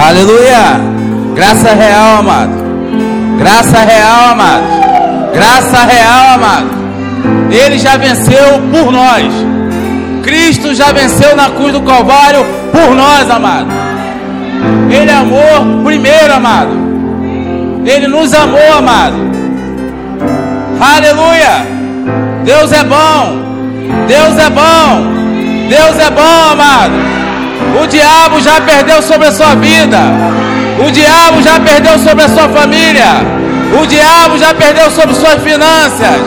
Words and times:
Aleluia. 0.00 0.80
Graça 1.34 1.74
real, 1.74 2.18
amado. 2.20 2.52
Graça 3.38 3.78
real, 3.78 4.30
amado. 4.30 4.62
Graça 5.34 5.78
real, 5.84 6.34
amado. 6.34 6.70
Ele 7.50 7.78
já 7.78 7.96
venceu 7.96 8.60
por 8.70 8.92
nós. 8.92 9.26
Cristo 10.22 10.74
já 10.74 10.92
venceu 10.92 11.34
na 11.36 11.50
cruz 11.50 11.72
do 11.72 11.80
Calvário 11.82 12.44
por 12.70 12.94
nós, 12.94 13.28
amado. 13.30 13.68
Ele 14.90 15.10
amou 15.10 15.82
primeiro, 15.84 16.32
amado. 16.32 16.70
Ele 17.84 18.06
nos 18.06 18.32
amou, 18.34 18.72
amado. 18.78 19.16
Aleluia. 20.80 21.66
Deus 22.44 22.72
é 22.72 22.84
bom. 22.84 23.36
Deus 24.06 24.38
é 24.38 24.50
bom. 24.50 25.68
Deus 25.68 25.98
é 25.98 26.10
bom, 26.10 26.52
amado. 26.52 27.17
O 27.82 27.86
diabo 27.86 28.40
já 28.40 28.60
perdeu 28.60 29.02
sobre 29.02 29.28
a 29.28 29.32
sua 29.32 29.54
vida. 29.54 29.98
O 30.86 30.90
diabo 30.90 31.42
já 31.42 31.60
perdeu 31.60 31.98
sobre 31.98 32.24
a 32.24 32.28
sua 32.28 32.48
família. 32.48 33.38
O 33.80 33.86
diabo 33.86 34.38
já 34.38 34.54
perdeu 34.54 34.90
sobre 34.90 35.14
suas 35.14 35.42
finanças. 35.42 36.20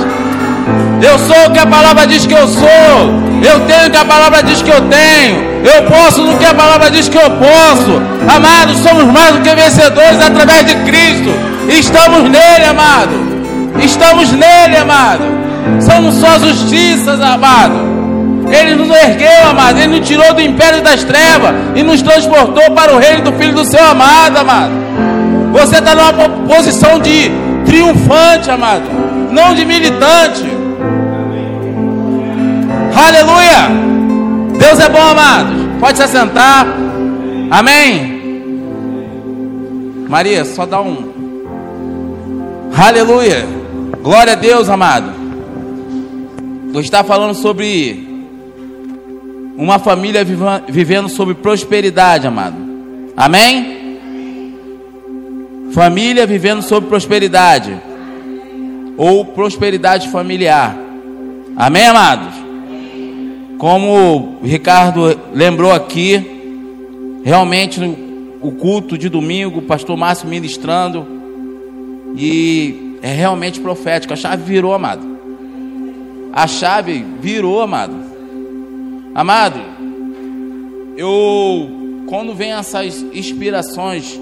Eu 1.01 1.17
sou 1.17 1.47
o 1.47 1.51
que 1.51 1.59
a 1.59 1.65
palavra 1.65 2.05
diz 2.05 2.25
que 2.25 2.33
eu 2.33 2.47
sou. 2.47 3.21
Eu 3.41 3.61
tenho 3.61 3.87
o 3.87 3.89
que 3.89 3.97
a 3.97 4.05
palavra 4.05 4.43
diz 4.43 4.61
que 4.61 4.69
eu 4.69 4.81
tenho. 4.81 5.51
Eu 5.63 5.83
posso 5.83 6.21
no 6.21 6.37
que 6.37 6.45
a 6.45 6.53
palavra 6.53 6.91
diz 6.91 7.07
que 7.09 7.17
eu 7.17 7.31
posso. 7.31 8.01
Amados, 8.27 8.77
somos 8.79 9.05
mais 9.05 9.35
do 9.35 9.41
que 9.41 9.55
vencedores 9.55 10.21
através 10.21 10.65
de 10.65 10.75
Cristo. 10.75 11.31
Estamos 11.67 12.23
nele, 12.23 12.65
amado. 12.69 13.31
Estamos 13.79 14.31
nele, 14.31 14.77
amado. 14.77 15.23
Somos 15.79 16.15
só 16.15 16.37
justiças, 16.39 17.19
amado. 17.21 18.00
Ele 18.51 18.75
nos 18.75 18.89
ergueu, 18.89 19.49
amado. 19.49 19.79
Ele 19.79 19.99
nos 19.99 20.07
tirou 20.07 20.33
do 20.33 20.41
império 20.41 20.81
das 20.81 21.03
trevas 21.03 21.53
e 21.75 21.83
nos 21.83 22.01
transportou 22.01 22.71
para 22.71 22.93
o 22.93 22.97
reino 22.97 23.23
do 23.23 23.33
Filho 23.33 23.53
do 23.53 23.65
seu 23.65 23.83
amado, 23.83 24.37
amado. 24.37 24.71
Você 25.53 25.77
está 25.77 25.95
numa 25.95 26.29
posição 26.47 26.99
de 26.99 27.31
triunfante, 27.65 28.49
amado. 28.49 28.83
Não 29.31 29.53
de 29.53 29.65
militante. 29.65 30.43
Aleluia. 32.95 33.69
Deus 34.57 34.79
é 34.79 34.89
bom, 34.89 35.01
amados. 35.01 35.55
Pode 35.79 35.97
se 35.97 36.03
assentar. 36.03 36.67
Amém. 37.49 38.21
Maria, 40.07 40.43
só 40.43 40.65
dá 40.65 40.81
um. 40.81 41.09
Aleluia. 42.77 43.47
Glória 44.01 44.33
a 44.33 44.35
Deus, 44.35 44.69
amado. 44.69 45.11
Vou 46.71 46.81
estar 46.81 47.03
falando 47.03 47.33
sobre 47.33 48.10
uma 49.57 49.79
família 49.79 50.25
vivendo 50.67 51.09
sobre 51.09 51.35
prosperidade, 51.35 52.27
amado. 52.27 52.55
Amém? 53.15 53.99
Família 55.71 56.25
vivendo 56.25 56.61
sobre 56.61 56.89
prosperidade. 56.89 57.75
Ou 58.97 59.25
prosperidade 59.25 60.09
familiar. 60.09 60.77
Amém, 61.55 61.87
amados? 61.87 62.33
Como 63.57 64.39
o 64.41 64.45
Ricardo 64.45 65.17
lembrou 65.33 65.71
aqui, 65.71 67.21
realmente 67.23 67.79
o 68.41 68.51
culto 68.51 68.97
de 68.97 69.07
domingo, 69.07 69.59
o 69.59 69.63
pastor 69.63 69.95
Márcio 69.95 70.27
ministrando, 70.27 71.05
e 72.15 72.97
é 73.01 73.13
realmente 73.13 73.59
profético. 73.59 74.13
A 74.13 74.15
chave 74.15 74.43
virou, 74.43 74.73
amado. 74.73 75.05
A 76.33 76.47
chave 76.47 77.05
virou, 77.21 77.61
amado. 77.61 78.00
Amado, 79.13 79.59
eu 80.95 81.69
quando 82.07 82.33
vem 82.33 82.51
essas 82.51 83.01
inspirações 83.13 84.19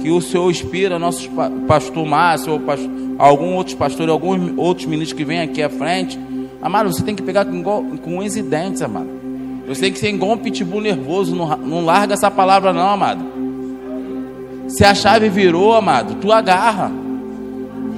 que 0.00 0.10
o 0.10 0.20
Senhor 0.20 0.50
inspira, 0.50 0.98
nosso 0.98 1.30
pastor 1.66 2.06
Márcio, 2.06 2.52
ou 2.52 2.60
pastor, 2.60 2.90
algum 3.18 3.54
outros 3.54 3.74
pastores, 3.74 4.10
alguns 4.10 4.52
outros 4.58 4.86
ministros 4.86 5.16
que 5.16 5.24
vêm 5.24 5.40
aqui 5.40 5.62
à 5.62 5.70
frente, 5.70 6.18
amado, 6.60 6.92
você 6.92 7.02
tem 7.02 7.14
que 7.14 7.22
pegar 7.22 7.44
com, 7.44 7.62
com 7.62 8.18
unhas 8.18 8.36
e 8.36 8.42
dentes, 8.42 8.82
amado. 8.82 9.08
Você 9.66 9.82
tem 9.82 9.92
que 9.92 9.98
ser 9.98 10.10
igual 10.10 10.32
um 10.32 10.38
pitbull 10.38 10.80
nervoso, 10.80 11.34
não, 11.34 11.56
não 11.56 11.84
larga 11.84 12.14
essa 12.14 12.30
palavra 12.30 12.72
não, 12.72 12.90
amado. 12.90 13.24
Se 14.68 14.84
a 14.84 14.94
chave 14.94 15.28
virou, 15.28 15.74
amado, 15.74 16.16
tu 16.16 16.32
agarra. 16.32 16.90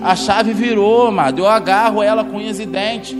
A 0.02 0.14
chave 0.14 0.52
virou, 0.52 1.08
amado, 1.08 1.40
eu 1.40 1.48
agarro 1.48 2.02
ela 2.02 2.24
com 2.24 2.36
unhas 2.36 2.60
e 2.60 2.66
dentes. 2.66 3.16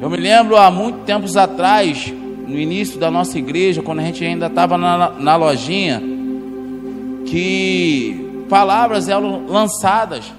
Eu 0.00 0.08
me 0.08 0.16
lembro 0.16 0.56
há 0.56 0.70
muito 0.70 1.00
tempos 1.04 1.36
atrás, 1.36 2.12
no 2.46 2.56
início 2.56 3.00
da 3.00 3.10
nossa 3.10 3.36
igreja, 3.36 3.82
quando 3.82 3.98
a 3.98 4.02
gente 4.02 4.24
ainda 4.24 4.46
estava 4.46 4.78
na, 4.78 5.10
na 5.10 5.34
lojinha, 5.34 6.00
que 7.26 8.44
palavras 8.48 9.08
eram 9.08 9.44
lançadas. 9.46 10.32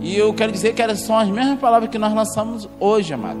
E 0.00 0.16
eu 0.16 0.34
quero 0.34 0.50
dizer 0.50 0.74
que 0.74 0.82
eram 0.82 0.96
são 0.96 1.16
as 1.16 1.28
mesmas 1.28 1.60
palavras 1.60 1.88
que 1.88 1.98
nós 1.98 2.12
lançamos 2.12 2.68
hoje, 2.80 3.14
amado. 3.14 3.38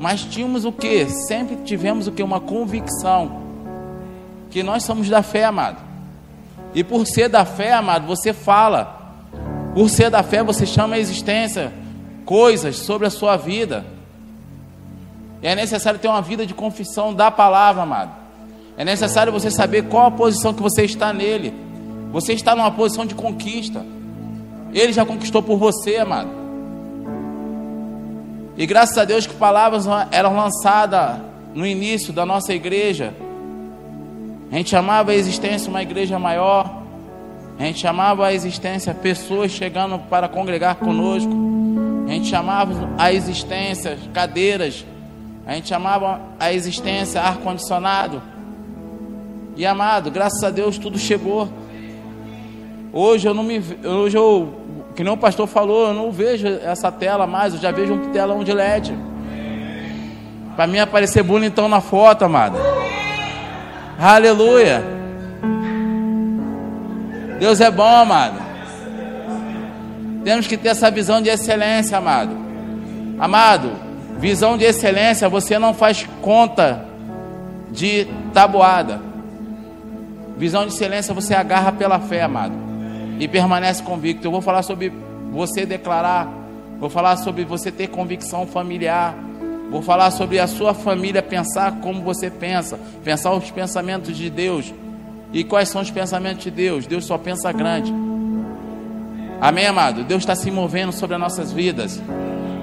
Mas 0.00 0.24
tínhamos 0.24 0.64
o 0.64 0.72
que? 0.72 1.06
Sempre 1.10 1.56
tivemos 1.56 2.06
o 2.06 2.12
que? 2.12 2.22
Uma 2.22 2.40
convicção. 2.40 3.42
Que 4.50 4.62
nós 4.62 4.82
somos 4.82 5.10
da 5.10 5.22
fé, 5.22 5.44
amado. 5.44 5.76
E 6.74 6.82
por 6.82 7.06
ser 7.06 7.28
da 7.28 7.44
fé, 7.44 7.74
amado, 7.74 8.06
você 8.06 8.32
fala. 8.32 8.98
Por 9.74 9.90
ser 9.90 10.08
da 10.08 10.22
fé, 10.22 10.42
você 10.42 10.64
chama 10.64 10.94
a 10.94 10.98
existência 10.98 11.70
coisas 12.24 12.78
sobre 12.78 13.06
a 13.06 13.10
sua 13.10 13.36
vida. 13.36 13.91
E 15.42 15.46
é 15.46 15.54
necessário 15.56 15.98
ter 15.98 16.08
uma 16.08 16.22
vida 16.22 16.46
de 16.46 16.54
confissão 16.54 17.12
da 17.12 17.30
palavra, 17.30 17.82
amado. 17.82 18.12
É 18.76 18.84
necessário 18.84 19.32
você 19.32 19.50
saber 19.50 19.88
qual 19.88 20.06
a 20.06 20.10
posição 20.10 20.54
que 20.54 20.62
você 20.62 20.84
está 20.84 21.12
nele. 21.12 21.52
Você 22.12 22.32
está 22.32 22.54
numa 22.54 22.70
posição 22.70 23.04
de 23.04 23.14
conquista. 23.14 23.84
Ele 24.72 24.92
já 24.92 25.04
conquistou 25.04 25.42
por 25.42 25.58
você, 25.58 25.96
amado. 25.96 26.30
E 28.56 28.66
graças 28.66 28.96
a 28.96 29.04
Deus 29.04 29.26
que 29.26 29.34
palavras 29.34 29.86
eram 30.10 30.36
lançadas 30.36 31.20
no 31.54 31.66
início 31.66 32.12
da 32.12 32.24
nossa 32.24 32.52
igreja. 32.52 33.12
A 34.50 34.54
gente 34.54 34.70
chamava 34.70 35.10
a 35.10 35.14
existência 35.14 35.68
uma 35.68 35.82
igreja 35.82 36.18
maior. 36.18 36.82
A 37.58 37.64
gente 37.64 37.80
chamava 37.80 38.26
a 38.26 38.32
existência 38.32 38.94
pessoas 38.94 39.50
chegando 39.50 39.98
para 39.98 40.28
congregar 40.28 40.76
conosco. 40.76 41.32
A 42.06 42.10
gente 42.12 42.28
chamava 42.28 42.90
a 42.98 43.12
existência 43.12 43.98
cadeiras 44.12 44.84
a 45.46 45.54
gente 45.54 45.68
chamava 45.68 46.20
a 46.38 46.52
existência 46.52 47.20
ar-condicionado. 47.20 48.22
E 49.56 49.66
amado, 49.66 50.10
graças 50.10 50.42
a 50.42 50.50
Deus 50.50 50.78
tudo 50.78 50.98
chegou. 50.98 51.48
Hoje 52.92 53.26
eu 53.26 53.34
não 53.34 53.42
me 53.42 53.62
hoje 53.84 54.16
eu, 54.16 54.54
que 54.94 55.02
nem 55.02 55.12
o 55.12 55.16
pastor 55.16 55.46
falou, 55.46 55.88
eu 55.88 55.94
não 55.94 56.12
vejo 56.12 56.46
essa 56.46 56.92
tela 56.92 57.26
mais, 57.26 57.54
eu 57.54 57.60
já 57.60 57.70
vejo 57.70 57.94
um 57.94 58.12
telão 58.12 58.44
de 58.44 58.52
LED. 58.52 58.96
Para 60.54 60.66
mim 60.66 60.78
aparecer 60.78 61.22
bonitão 61.22 61.68
na 61.68 61.80
foto, 61.80 62.24
amado. 62.24 62.58
Aleluia. 63.98 64.82
Deus 67.38 67.60
é 67.60 67.70
bom, 67.70 67.96
amado. 67.96 68.40
Temos 70.22 70.46
que 70.46 70.56
ter 70.56 70.68
essa 70.68 70.90
visão 70.90 71.20
de 71.20 71.28
excelência, 71.28 71.98
amado. 71.98 72.36
Amado, 73.18 73.72
Visão 74.22 74.56
de 74.56 74.64
excelência, 74.64 75.28
você 75.28 75.58
não 75.58 75.74
faz 75.74 76.08
conta 76.20 76.86
de 77.72 78.06
tabuada. 78.32 79.00
Visão 80.38 80.64
de 80.64 80.72
excelência, 80.72 81.12
você 81.12 81.34
agarra 81.34 81.72
pela 81.72 81.98
fé, 81.98 82.22
amado. 82.22 82.54
E 83.18 83.26
permanece 83.26 83.82
convicto. 83.82 84.24
Eu 84.24 84.30
vou 84.30 84.40
falar 84.40 84.62
sobre 84.62 84.92
você 85.32 85.66
declarar. 85.66 86.32
Vou 86.78 86.88
falar 86.88 87.16
sobre 87.16 87.44
você 87.44 87.72
ter 87.72 87.88
convicção 87.88 88.46
familiar. 88.46 89.12
Vou 89.72 89.82
falar 89.82 90.12
sobre 90.12 90.38
a 90.38 90.46
sua 90.46 90.72
família 90.72 91.20
pensar 91.20 91.80
como 91.80 92.00
você 92.00 92.30
pensa. 92.30 92.78
Pensar 93.02 93.32
os 93.32 93.50
pensamentos 93.50 94.16
de 94.16 94.30
Deus. 94.30 94.72
E 95.32 95.42
quais 95.42 95.68
são 95.68 95.82
os 95.82 95.90
pensamentos 95.90 96.44
de 96.44 96.50
Deus? 96.52 96.86
Deus 96.86 97.06
só 97.06 97.18
pensa 97.18 97.50
grande. 97.50 97.92
Amém, 99.40 99.66
amado? 99.66 100.04
Deus 100.04 100.22
está 100.22 100.36
se 100.36 100.48
movendo 100.48 100.92
sobre 100.92 101.16
as 101.16 101.20
nossas 101.20 101.50
vidas. 101.50 102.00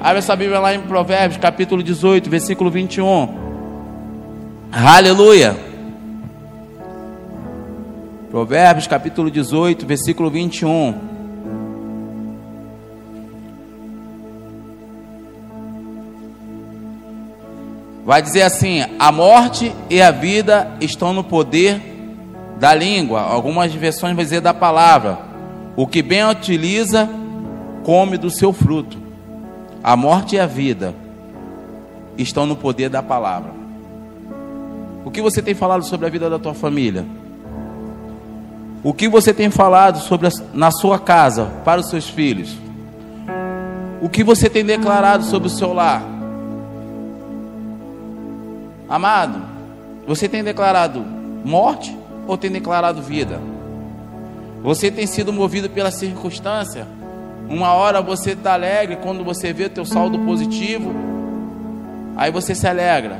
Abre 0.01 0.19
essa 0.19 0.33
Bíblia 0.33 0.59
lá 0.59 0.73
em 0.73 0.79
Provérbios, 0.79 1.37
capítulo 1.37 1.83
18, 1.83 2.29
versículo 2.29 2.71
21. 2.71 3.27
Aleluia. 4.71 5.57
Provérbios, 8.31 8.87
capítulo 8.87 9.29
18, 9.29 9.85
versículo 9.85 10.29
21. 10.29 10.95
Vai 18.05 18.21
dizer 18.21 18.43
assim: 18.43 18.85
a 18.97 19.11
morte 19.11 19.75
e 19.89 20.01
a 20.01 20.11
vida 20.11 20.77
estão 20.79 21.11
no 21.11 21.25
poder 21.25 21.81
da 22.57 22.73
língua. 22.73 23.19
Algumas 23.19 23.73
versões 23.73 24.15
vão 24.15 24.23
dizer 24.23 24.39
da 24.39 24.53
palavra. 24.53 25.19
O 25.75 25.85
que 25.85 26.01
bem 26.01 26.23
utiliza, 26.23 27.09
come 27.83 28.17
do 28.17 28.29
seu 28.29 28.53
fruto. 28.53 29.08
A 29.83 29.95
morte 29.95 30.35
e 30.35 30.39
a 30.39 30.45
vida 30.45 30.93
estão 32.17 32.45
no 32.45 32.55
poder 32.55 32.89
da 32.89 33.01
palavra. 33.01 33.51
O 35.05 35.11
que 35.11 35.21
você 35.21 35.41
tem 35.41 35.55
falado 35.55 35.83
sobre 35.85 36.05
a 36.05 36.09
vida 36.09 36.29
da 36.29 36.37
tua 36.37 36.53
família? 36.53 37.05
O 38.83 38.93
que 38.93 39.07
você 39.07 39.33
tem 39.33 39.49
falado 39.49 39.99
sobre 39.99 40.27
a, 40.27 40.31
na 40.53 40.71
sua 40.71 40.99
casa 40.99 41.45
para 41.63 41.79
os 41.81 41.89
seus 41.89 42.09
filhos? 42.09 42.55
O 44.01 44.09
que 44.09 44.23
você 44.23 44.49
tem 44.49 44.63
declarado 44.63 45.23
sobre 45.23 45.47
o 45.47 45.51
seu 45.51 45.73
lar? 45.73 46.03
Amado, 48.87 49.41
você 50.07 50.27
tem 50.27 50.43
declarado 50.43 51.05
morte 51.43 51.97
ou 52.27 52.37
tem 52.37 52.51
declarado 52.51 53.01
vida? 53.01 53.39
Você 54.61 54.91
tem 54.91 55.07
sido 55.07 55.31
movido 55.31 55.69
pela 55.69 55.91
circunstância? 55.91 56.87
Uma 57.49 57.73
hora 57.73 58.01
você 58.01 58.31
está 58.31 58.53
alegre 58.53 58.97
quando 58.97 59.23
você 59.23 59.51
vê 59.51 59.65
o 59.65 59.69
teu 59.69 59.83
saldo 59.83 60.19
positivo, 60.19 60.93
aí 62.15 62.31
você 62.31 62.53
se 62.53 62.67
alegra. 62.67 63.19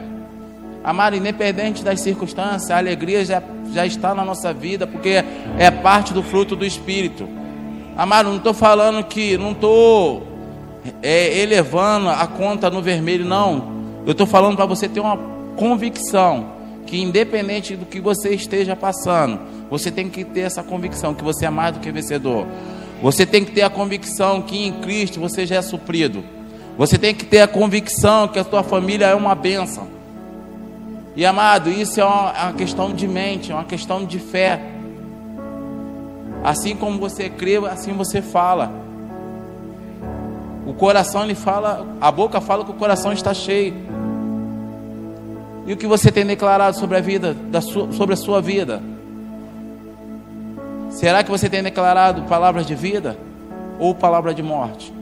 Amado, 0.84 1.16
independente 1.16 1.84
das 1.84 2.00
circunstâncias, 2.00 2.70
a 2.70 2.78
alegria 2.78 3.26
já, 3.26 3.42
já 3.74 3.86
está 3.86 4.14
na 4.14 4.24
nossa 4.24 4.54
vida, 4.54 4.86
porque 4.86 5.24
é 5.58 5.72
parte 5.72 6.14
do 6.14 6.22
fruto 6.22 6.56
do 6.56 6.66
Espírito. 6.66 7.28
Amado, 7.98 8.30
não 8.30 8.38
estou 8.38 8.54
falando 8.54 9.04
que, 9.04 9.38
não 9.38 9.52
estou 9.52 10.26
é, 11.02 11.38
elevando 11.40 12.10
a 12.10 12.26
conta 12.28 12.70
no 12.70 12.82
vermelho, 12.82 13.26
não. 13.26 13.80
Eu 14.06 14.14
estou 14.14 14.26
falando 14.26 14.56
para 14.56 14.66
você 14.66 14.88
ter 14.88 15.00
uma 15.00 15.18
convicção 15.56 16.60
que 16.86 17.02
independente 17.02 17.76
do 17.76 17.86
que 17.86 18.00
você 18.00 18.30
esteja 18.30 18.76
passando, 18.76 19.40
você 19.70 19.92
tem 19.92 20.10
que 20.10 20.24
ter 20.24 20.42
essa 20.42 20.64
convicção 20.64 21.14
que 21.14 21.24
você 21.24 21.46
é 21.46 21.50
mais 21.50 21.74
do 21.74 21.80
que 21.80 21.92
vencedor. 21.92 22.48
Você 23.02 23.26
tem 23.26 23.46
que 23.46 23.52
ter 23.52 23.62
a 23.62 23.70
convicção 23.70 24.42
que 24.42 24.68
em 24.68 24.74
Cristo 24.82 25.20
você 25.20 25.46
já 25.46 25.56
é 25.56 25.62
suprido. 25.62 26.24
Você 26.78 26.98
tem 26.98 27.14
que 27.14 27.26
ter 27.26 27.42
a 27.42 27.48
convicção 27.48 28.28
que 28.28 28.40
a 28.40 28.44
sua 28.44 28.64
família 28.64 29.08
é 29.08 29.16
uma 29.16 29.36
bênção. 29.36 29.88
E 31.16 31.26
amado, 31.26 31.70
isso 31.70 32.00
é 32.00 32.06
uma, 32.06 32.34
é 32.50 32.54
questão 32.54 32.94
de 32.94 33.08
mente, 33.08 33.52
é 33.52 33.56
uma 33.56 33.66
questão 33.66 34.06
de 34.06 34.20
fé. 34.20 34.62
Assim 36.44 36.76
como 36.76 37.00
você 37.00 37.30
crê, 37.30 37.58
assim 37.58 37.94
você 37.94 38.22
fala. 38.22 38.72
O 40.66 40.74
coração 40.74 41.24
ele 41.24 41.36
fala, 41.36 41.86
a 42.00 42.12
boca 42.12 42.40
fala 42.40 42.64
que 42.64 42.72
o 42.72 42.76
coração 42.76 43.12
está 43.12 43.34
cheio. 43.34 43.74
E 45.66 45.74
o 45.74 45.78
que 45.78 45.88
você 45.88 46.12
tem 46.12 46.26
declarado 46.26 46.78
sobre 46.78 46.98
a 46.98 47.02
vida, 47.02 47.34
da 47.34 47.62
sua, 47.62 47.92
sobre 47.92 48.14
a 48.14 48.18
sua 48.18 48.42
vida? 48.42 48.82
Será 50.90 51.24
que 51.24 51.30
você 51.30 51.50
tem 51.50 51.62
declarado 51.64 52.24
palavras 52.24 52.66
de 52.66 52.76
vida 52.76 53.18
ou 53.78 53.94
palavra 53.94 54.34
de 54.34 54.42
morte? 54.42 54.94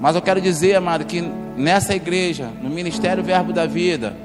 Mas 0.00 0.16
eu 0.16 0.22
quero 0.22 0.40
dizer, 0.40 0.76
amado, 0.76 1.04
que 1.04 1.20
nessa 1.56 1.94
igreja, 1.94 2.50
no 2.62 2.70
Ministério 2.70 3.22
Verbo 3.22 3.52
da 3.52 3.66
Vida, 3.66 4.16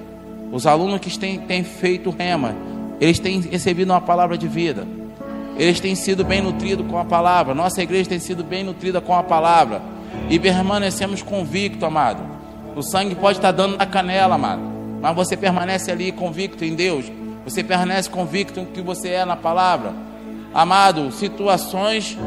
os 0.51 0.65
alunos 0.65 0.99
que 0.99 1.17
têm, 1.17 1.39
têm 1.39 1.63
feito 1.63 2.09
rema, 2.09 2.55
eles 2.99 3.19
têm 3.19 3.41
recebido 3.41 3.91
uma 3.91 4.01
palavra 4.01 4.37
de 4.37 4.47
vida. 4.47 4.87
Eles 5.57 5.79
têm 5.79 5.95
sido 5.95 6.23
bem 6.23 6.41
nutridos 6.41 6.85
com 6.87 6.97
a 6.97 7.05
palavra. 7.05 7.53
Nossa 7.53 7.81
igreja 7.81 8.09
tem 8.09 8.19
sido 8.19 8.43
bem 8.43 8.63
nutrida 8.63 9.01
com 9.01 9.13
a 9.13 9.23
palavra. 9.23 9.81
E 10.29 10.39
permanecemos 10.39 11.21
convictos, 11.21 11.83
amado 11.83 12.35
o 12.75 12.83
sangue 12.83 13.15
pode 13.15 13.37
estar 13.37 13.51
dando 13.51 13.77
na 13.77 13.85
canela, 13.85 14.35
amado. 14.35 14.61
Mas 15.01 15.15
você 15.15 15.37
permanece 15.37 15.89
ali 15.89 16.11
convicto 16.11 16.65
em 16.65 16.75
Deus. 16.75 17.09
Você 17.45 17.63
permanece 17.63 18.09
convicto 18.09 18.65
que 18.73 18.81
você 18.81 19.09
é 19.09 19.23
na 19.23 19.35
palavra. 19.35 19.93
Amado, 20.53 21.11
situações 21.11 22.17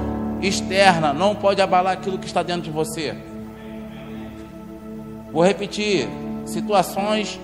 externas 0.40 1.16
não 1.16 1.34
pode 1.34 1.60
abalar 1.60 1.94
aquilo 1.94 2.18
que 2.18 2.26
está 2.26 2.42
dentro 2.42 2.62
de 2.62 2.70
você. 2.70 3.16
Vou 5.32 5.42
repetir, 5.42 6.08
situações 6.46 7.38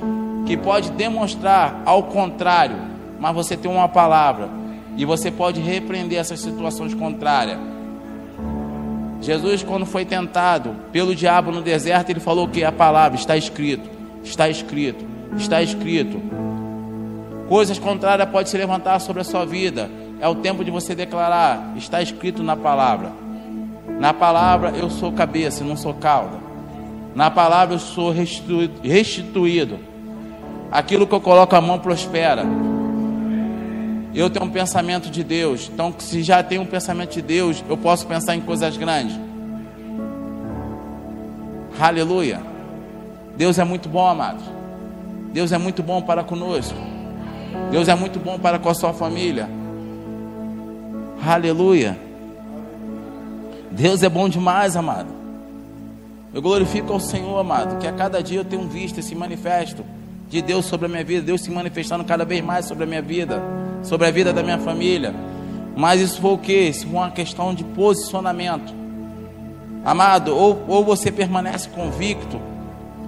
que 0.47 0.57
pode 0.57 0.91
demonstrar 0.93 1.83
ao 1.85 2.05
contrário, 2.05 2.77
mas 3.19 3.35
você 3.35 3.57
tem 3.57 3.71
uma 3.71 3.89
palavra 3.89 4.49
e 4.97 5.05
você 5.05 5.31
pode 5.31 5.61
repreender 5.61 6.19
essas 6.19 6.41
situações 6.41 6.95
contrárias. 6.95 7.59
Jesus, 9.21 9.63
quando 9.63 9.87
foi 9.87 10.05
tentado 10.05 10.77
pelo 10.93 11.15
diabo 11.15 11.51
no 11.51 11.63
deserto, 11.63 12.11
ele 12.11 12.21
falou 12.21 12.47
que 12.47 12.63
a 12.63 12.71
palavra 12.71 13.19
está 13.19 13.37
escrito, 13.37 13.89
está 14.23 14.49
escrito, 14.49 15.05
está 15.37 15.63
escrito. 15.63 16.44
Coisas 17.49 17.79
contrárias 17.79 18.29
podem 18.31 18.47
se 18.47 18.57
levantar 18.57 18.99
sobre 19.01 19.21
a 19.23 19.25
sua 19.25 19.45
vida. 19.45 19.91
É 20.21 20.29
o 20.29 20.35
tempo 20.37 20.65
de 20.65 20.71
você 20.71 20.95
declarar, 20.95 21.75
está 21.77 22.01
escrito 22.01 22.43
na 22.43 22.57
palavra. 22.57 23.13
Na 24.01 24.15
palavra 24.15 24.71
eu 24.71 24.89
sou 24.89 25.13
cabeça, 25.13 25.63
não 25.63 25.77
sou 25.77 25.95
cauda. 25.95 26.39
Na 27.15 27.31
palavra 27.31 27.75
eu 27.75 27.79
sou 27.79 28.11
restituído. 28.11 29.79
Aquilo 30.73 31.07
que 31.07 31.15
eu 31.15 31.21
coloco 31.21 31.55
a 31.55 31.61
mão 31.61 31.79
prospera. 31.79 32.45
Eu 34.15 34.31
tenho 34.31 34.47
um 34.47 34.51
pensamento 34.51 35.11
de 35.11 35.23
Deus. 35.23 35.71
Então, 35.73 35.93
se 35.99 36.23
já 36.23 36.43
tenho 36.43 36.63
um 36.63 36.67
pensamento 36.67 37.13
de 37.15 37.23
Deus, 37.23 37.63
eu 37.69 37.77
posso 37.77 38.07
pensar 38.07 38.35
em 38.35 38.41
coisas 38.41 38.77
grandes. 38.77 39.19
Aleluia. 41.79 42.41
Deus 43.37 43.59
é 43.59 43.65
muito 43.65 43.89
bom, 43.89 44.07
amados. 44.07 44.45
Deus 45.33 45.51
é 45.51 45.59
muito 45.59 45.83
bom 45.83 46.01
para 46.01 46.23
conosco. 46.23 46.94
Deus 47.71 47.89
é 47.89 47.95
muito 47.95 48.19
bom 48.19 48.39
para 48.39 48.59
com 48.59 48.69
a 48.69 48.75
sua 48.75 48.93
família. 48.93 49.49
Aleluia. 51.27 51.99
Deus 53.71 54.03
é 54.03 54.09
bom 54.09 54.29
demais, 54.29 54.77
amado. 54.77 55.09
Eu 56.33 56.43
glorifico 56.43 56.93
ao 56.93 57.01
Senhor, 57.01 57.39
amado, 57.39 57.79
que 57.79 57.87
a 57.87 57.93
cada 57.93 58.23
dia 58.23 58.41
eu 58.41 58.45
tenho 58.45 58.69
visto 58.69 58.99
esse 58.99 59.15
manifesto 59.15 59.85
de 60.29 60.43
Deus 60.43 60.67
sobre 60.67 60.87
a 60.87 60.89
minha 60.89 61.05
vida, 61.05 61.23
Deus 61.23 61.43
se 61.43 61.51
manifestando 61.51 62.05
cada 62.05 62.25
vez 62.25 62.45
mais 62.45 62.67
sobre 62.67 62.85
a 62.85 62.87
minha 62.87 63.03
vida 63.03 63.43
sobre 63.85 64.07
a 64.07 64.11
vida 64.11 64.33
da 64.33 64.43
minha 64.43 64.59
família. 64.59 65.15
Mas 65.77 66.01
isso 66.01 66.21
foi 66.21 66.33
o 66.33 66.39
que? 66.39 66.53
Isso 66.53 66.87
foi 66.87 66.97
uma 66.97 67.11
questão 67.11 67.55
de 67.55 67.63
posicionamento. 67.63 68.75
Amado, 69.85 70.35
ou, 70.35 70.65
ou 70.67 70.85
você 70.85 71.13
permanece 71.13 71.69
convicto, 71.69 72.41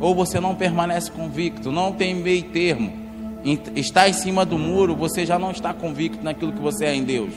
ou 0.00 0.14
você 0.14 0.38
não 0.38 0.54
permanece 0.54 1.10
convicto. 1.10 1.72
Não 1.72 1.92
tem 1.92 2.14
meio 2.14 2.42
termo. 2.44 3.05
Está 3.74 4.08
em 4.08 4.12
cima 4.12 4.44
do 4.44 4.58
muro, 4.58 4.96
você 4.96 5.24
já 5.24 5.38
não 5.38 5.50
está 5.50 5.72
convicto 5.72 6.22
naquilo 6.24 6.52
que 6.52 6.60
você 6.60 6.86
é 6.86 6.94
em 6.94 7.04
Deus. 7.04 7.32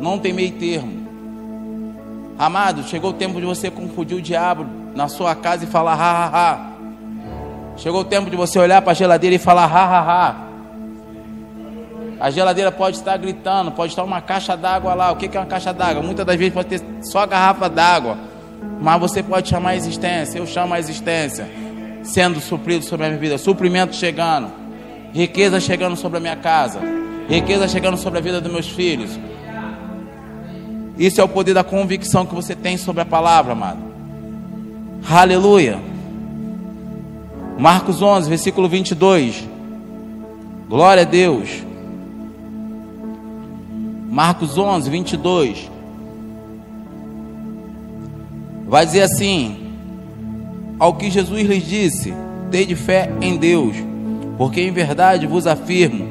Não 0.00 0.18
tem 0.18 0.32
meio 0.32 0.52
termo. 0.52 1.04
Amado, 2.38 2.82
chegou 2.82 3.10
o 3.10 3.14
tempo 3.14 3.40
de 3.40 3.46
você 3.46 3.70
confundir 3.70 4.16
o 4.16 4.22
diabo 4.22 4.66
na 4.94 5.08
sua 5.08 5.34
casa 5.34 5.64
e 5.64 5.66
falar 5.66 5.94
ha 5.94 6.24
ha 6.24 6.26
ha. 6.26 6.70
Chegou 7.76 8.00
o 8.00 8.04
tempo 8.04 8.28
de 8.28 8.36
você 8.36 8.58
olhar 8.58 8.82
para 8.82 8.90
a 8.90 8.94
geladeira 8.94 9.36
e 9.36 9.38
falar 9.38 9.66
ha 9.66 9.84
ha 9.84 10.00
ha. 10.00 10.44
A 12.20 12.30
geladeira 12.30 12.72
pode 12.72 12.96
estar 12.96 13.16
gritando, 13.16 13.70
pode 13.72 13.92
estar 13.92 14.02
uma 14.02 14.20
caixa 14.20 14.56
d'água 14.56 14.94
lá. 14.94 15.12
O 15.12 15.16
que 15.16 15.36
é 15.36 15.40
uma 15.40 15.46
caixa 15.46 15.72
d'água? 15.72 16.02
Muitas 16.02 16.24
das 16.24 16.36
vezes 16.36 16.54
pode 16.54 16.68
ter 16.68 16.82
só 17.02 17.26
garrafa 17.26 17.68
d'água. 17.68 18.16
Mas 18.80 19.00
você 19.00 19.22
pode 19.22 19.48
chamar 19.48 19.70
a 19.70 19.76
existência. 19.76 20.38
Eu 20.38 20.46
chamo 20.46 20.74
a 20.74 20.78
existência. 20.78 21.48
Sendo 22.04 22.40
suprido 22.40 22.84
sobre 22.84 23.06
a 23.06 23.08
minha 23.08 23.20
vida. 23.20 23.38
Suprimento 23.38 23.96
chegando. 23.96 24.52
Riqueza 25.12 25.58
chegando 25.58 25.96
sobre 25.96 26.18
a 26.18 26.20
minha 26.20 26.36
casa. 26.36 26.80
Riqueza 27.28 27.66
chegando 27.66 27.96
sobre 27.96 28.18
a 28.18 28.22
vida 28.22 28.40
dos 28.40 28.52
meus 28.52 28.68
filhos. 28.68 29.18
Isso 30.96 31.20
é 31.20 31.24
o 31.24 31.28
poder 31.28 31.54
da 31.54 31.64
convicção 31.64 32.24
que 32.24 32.34
você 32.34 32.54
tem 32.54 32.76
sobre 32.76 33.02
a 33.02 33.04
palavra, 33.04 33.52
amado. 33.52 33.78
Aleluia. 35.10 35.80
Marcos 37.58 38.00
11, 38.00 38.28
versículo 38.28 38.68
22. 38.68 39.48
Glória 40.68 41.02
a 41.02 41.06
Deus. 41.06 41.64
Marcos 44.08 44.56
11, 44.56 44.90
22. 44.90 45.70
Vai 48.66 48.86
dizer 48.86 49.02
assim: 49.02 49.63
Ao 50.78 50.94
que 50.94 51.10
Jesus 51.10 51.46
lhes 51.46 51.66
disse, 51.66 52.12
de 52.50 52.76
fé 52.76 53.10
em 53.20 53.36
Deus, 53.36 53.74
porque 54.38 54.60
em 54.60 54.70
verdade 54.70 55.26
vos 55.26 55.46
afirmo 55.46 56.06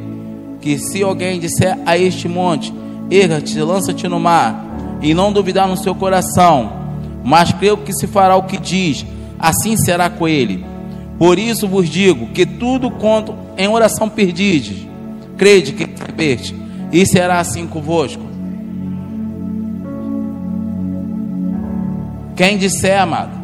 que 0.59 0.77
se 0.77 1.01
alguém 1.01 1.39
disser 1.39 1.77
a 1.85 1.97
este 1.97 2.27
monte, 2.27 2.73
erga-te, 3.09 3.59
lança-te 3.61 4.07
no 4.07 4.19
mar, 4.19 4.65
e 5.01 5.13
não 5.13 5.31
duvidar 5.31 5.67
no 5.67 5.77
seu 5.77 5.93
coração, 5.93 6.71
mas 7.23 7.51
creu 7.53 7.77
que 7.77 7.93
se 7.93 8.07
fará 8.07 8.35
o 8.35 8.43
que 8.43 8.57
diz, 8.57 9.05
assim 9.39 9.77
será 9.77 10.09
com 10.09 10.27
ele. 10.27 10.65
Por 11.17 11.37
isso 11.37 11.67
vos 11.67 11.87
digo 11.87 12.27
que 12.27 12.45
tudo 12.45 12.89
quanto 12.91 13.35
em 13.57 13.67
oração 13.67 14.09
perdides, 14.09 14.85
crede 15.37 15.73
que 15.73 15.85
recebeste 15.85 16.55
e 16.91 17.05
será 17.05 17.39
assim 17.39 17.67
convosco. 17.67 18.23
Quem 22.35 22.57
disser, 22.57 22.99
amado, 22.99 23.42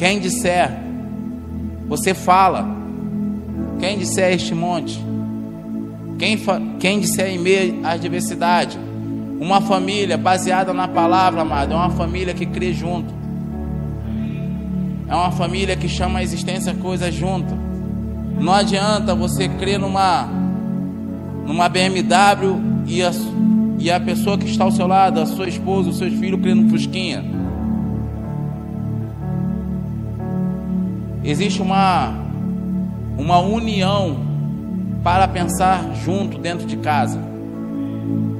quem 0.00 0.18
disser, 0.18 0.70
você 1.86 2.14
fala. 2.14 2.66
Quem 3.78 3.98
disser 3.98 4.32
este 4.32 4.54
monte, 4.54 4.98
quem, 6.18 6.38
quem 6.78 7.00
disser 7.00 7.28
em 7.28 7.38
meio 7.38 7.80
à 7.84 7.90
adversidade, 7.90 8.78
uma 9.38 9.60
família 9.60 10.16
baseada 10.16 10.72
na 10.72 10.88
palavra, 10.88 11.42
amado, 11.42 11.74
é 11.74 11.76
uma 11.76 11.90
família 11.90 12.32
que 12.32 12.46
crê 12.46 12.72
junto. 12.72 13.12
É 15.06 15.14
uma 15.14 15.32
família 15.32 15.76
que 15.76 15.88
chama 15.88 16.20
a 16.20 16.22
existência 16.22 16.74
coisas 16.74 17.14
junto. 17.14 17.54
Não 18.38 18.54
adianta 18.54 19.14
você 19.14 19.48
crer 19.48 19.78
numa 19.78 20.28
numa 21.46 21.68
BMW 21.68 22.58
e 22.86 23.02
a, 23.02 23.10
e 23.78 23.90
a 23.90 24.00
pessoa 24.00 24.38
que 24.38 24.46
está 24.46 24.64
ao 24.64 24.72
seu 24.72 24.86
lado, 24.86 25.20
a 25.20 25.26
sua 25.26 25.46
esposa, 25.46 25.90
os 25.90 25.98
seus 25.98 26.14
filhos, 26.14 26.40
crendo 26.40 26.62
no 26.62 26.70
Fusquinha. 26.70 27.39
Existe 31.22 31.60
uma, 31.60 32.14
uma 33.18 33.38
união 33.38 34.16
para 35.02 35.28
pensar 35.28 35.94
junto 36.04 36.38
dentro 36.38 36.66
de 36.66 36.76
casa. 36.76 37.20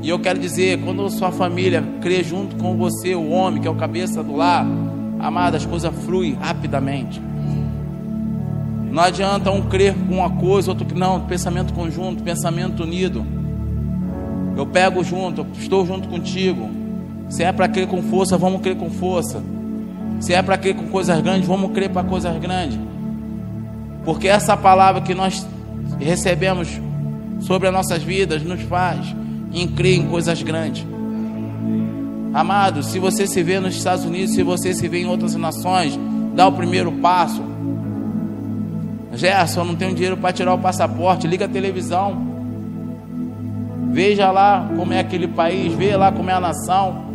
E 0.02 0.08
eu 0.08 0.18
quero 0.18 0.38
dizer, 0.38 0.80
quando 0.82 1.08
sua 1.10 1.30
família 1.30 1.84
crê 2.00 2.24
junto 2.24 2.56
com 2.56 2.76
você, 2.76 3.14
o 3.14 3.30
homem 3.30 3.60
que 3.60 3.68
é 3.68 3.70
o 3.70 3.74
cabeça 3.74 4.22
do 4.22 4.34
lar, 4.34 4.66
amada, 5.18 5.58
as 5.58 5.66
coisas 5.66 5.94
fluem 6.04 6.34
rapidamente. 6.40 7.20
Não 8.90 9.02
adianta 9.02 9.50
um 9.50 9.62
crer 9.68 9.94
com 9.94 10.16
uma 10.16 10.30
coisa, 10.30 10.70
outro 10.70 10.86
que 10.86 10.94
não, 10.94 11.20
pensamento 11.20 11.74
conjunto, 11.74 12.22
pensamento 12.22 12.82
unido. 12.82 13.24
Eu 14.56 14.66
pego 14.66 15.04
junto, 15.04 15.46
estou 15.58 15.86
junto 15.86 16.08
contigo. 16.08 16.68
Se 17.28 17.44
é 17.44 17.52
para 17.52 17.68
crer 17.68 17.86
com 17.86 18.02
força, 18.02 18.36
vamos 18.36 18.62
crer 18.62 18.76
com 18.76 18.90
força. 18.90 19.42
Se 20.20 20.34
é 20.34 20.42
para 20.42 20.58
crer 20.58 20.76
com 20.76 20.86
coisas 20.88 21.20
grandes, 21.20 21.48
vamos 21.48 21.72
crer 21.72 21.90
para 21.90 22.06
coisas 22.06 22.38
grandes. 22.38 22.78
Porque 24.04 24.28
essa 24.28 24.56
palavra 24.56 25.00
que 25.00 25.14
nós 25.14 25.46
recebemos 25.98 26.80
sobre 27.40 27.68
as 27.68 27.74
nossas 27.74 28.02
vidas 28.02 28.42
nos 28.42 28.60
faz 28.62 29.14
em 29.52 29.66
crer 29.66 29.98
em 29.98 30.06
coisas 30.06 30.42
grandes. 30.42 30.86
Amado, 32.32 32.82
se 32.82 32.98
você 32.98 33.26
se 33.26 33.42
vê 33.42 33.58
nos 33.58 33.74
Estados 33.74 34.04
Unidos, 34.04 34.34
se 34.34 34.42
você 34.42 34.72
se 34.72 34.86
vê 34.86 35.00
em 35.00 35.06
outras 35.06 35.34
nações, 35.34 35.98
dá 36.34 36.46
o 36.46 36.52
primeiro 36.52 36.92
passo. 36.92 37.42
Gerson, 39.12 39.64
não 39.64 39.74
tenho 39.74 39.94
dinheiro 39.94 40.16
para 40.16 40.32
tirar 40.32 40.54
o 40.54 40.58
passaporte, 40.58 41.26
liga 41.26 41.46
a 41.46 41.48
televisão. 41.48 42.28
Veja 43.90 44.30
lá 44.30 44.70
como 44.76 44.92
é 44.92 45.00
aquele 45.00 45.26
país, 45.26 45.72
veja 45.72 45.96
lá 45.96 46.12
como 46.12 46.30
é 46.30 46.32
a 46.34 46.40
nação. 46.40 47.09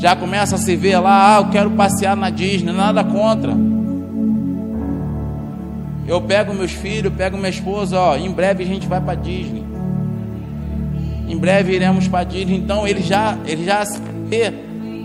Já 0.00 0.16
começa 0.16 0.54
a 0.54 0.58
se 0.58 0.74
ver 0.76 0.98
lá, 0.98 1.36
ah, 1.36 1.40
eu 1.40 1.50
quero 1.50 1.70
passear 1.72 2.16
na 2.16 2.30
Disney, 2.30 2.72
nada 2.72 3.04
contra. 3.04 3.54
Eu 6.08 6.22
pego 6.22 6.54
meus 6.54 6.72
filhos, 6.72 7.12
pego 7.12 7.36
minha 7.36 7.50
esposa, 7.50 8.00
ó, 8.00 8.16
em 8.16 8.30
breve 8.30 8.64
a 8.64 8.66
gente 8.66 8.88
vai 8.88 8.98
para 8.98 9.14
Disney. 9.14 9.62
Em 11.28 11.36
breve 11.36 11.74
iremos 11.74 12.08
para 12.08 12.24
Disney. 12.24 12.56
Então 12.56 12.88
ele 12.88 13.02
já, 13.02 13.36
ele 13.44 13.62
já 13.62 13.84
se 13.84 14.00
vê 14.26 14.50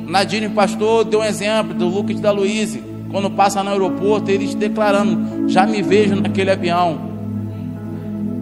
na 0.08 0.24
Disney, 0.24 0.48
pastor, 0.48 1.04
deu 1.04 1.20
um 1.20 1.26
exemplo 1.26 1.74
do 1.74 1.90
Lucas 1.90 2.22
da 2.22 2.32
Luiz, 2.32 2.80
quando 3.12 3.30
passa 3.30 3.62
no 3.62 3.72
aeroporto, 3.72 4.32
eles 4.32 4.56
declarando, 4.56 5.50
já 5.50 5.68
me 5.68 5.82
vejo 5.82 6.16
naquele 6.16 6.52
avião. 6.52 7.02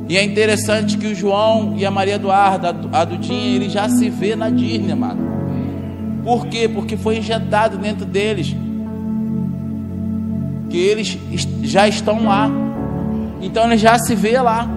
E 0.07 0.17
é 0.17 0.24
interessante 0.24 1.00
que 1.00 1.07
o 1.07 1.15
João 1.15 1.74
e 1.77 1.83
a 1.83 1.89
Maria 1.89 2.15
Eduarda, 2.15 2.75
a 2.91 3.03
Dudinha, 3.03 3.55
ele 3.55 3.69
já 3.69 3.89
se 3.89 4.07
vê 4.07 4.36
na 4.36 4.51
Disney, 4.51 4.93
mano. 4.93 5.23
Por 6.24 6.48
quê? 6.48 6.70
Porque 6.70 6.96
foi 6.96 7.18
injetado 7.18 7.77
dentro 7.77 8.06
deles. 8.06 8.56
Que 10.70 10.77
eles 10.77 11.18
já 11.63 11.88
estão 11.88 12.25
lá. 12.25 12.50
Então 13.42 13.65
ele 13.65 13.77
já 13.77 14.00
se 14.00 14.15
vê 14.15 14.39
lá. 14.39 14.68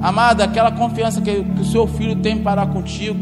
Amada, 0.00 0.44
aquela 0.44 0.70
confiança 0.70 1.20
que, 1.20 1.42
que 1.42 1.62
o 1.62 1.64
seu 1.64 1.86
filho 1.86 2.14
tem 2.16 2.36
para 2.38 2.66
contigo, 2.66 3.18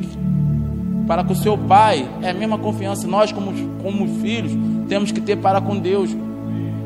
para 1.07 1.23
com 1.23 1.33
o 1.33 1.37
seu 1.37 1.57
pai, 1.57 2.09
é 2.21 2.31
a 2.31 2.35
mesma 2.35 2.59
confiança 2.59 3.07
nós, 3.07 3.31
como, 3.31 3.53
como 3.81 4.21
filhos, 4.21 4.53
temos 4.89 5.13
que 5.13 5.21
ter 5.21 5.37
para 5.37 5.61
com 5.61 5.79
Deus. 5.79 6.11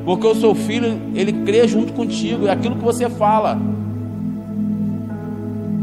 Porque 0.04 0.26
o 0.26 0.34
seu 0.34 0.54
filho, 0.54 1.00
ele 1.14 1.32
crê 1.44 1.66
junto 1.66 1.92
contigo, 1.94 2.46
é 2.46 2.50
aquilo 2.50 2.76
que 2.76 2.84
você 2.84 3.08
fala. 3.08 3.58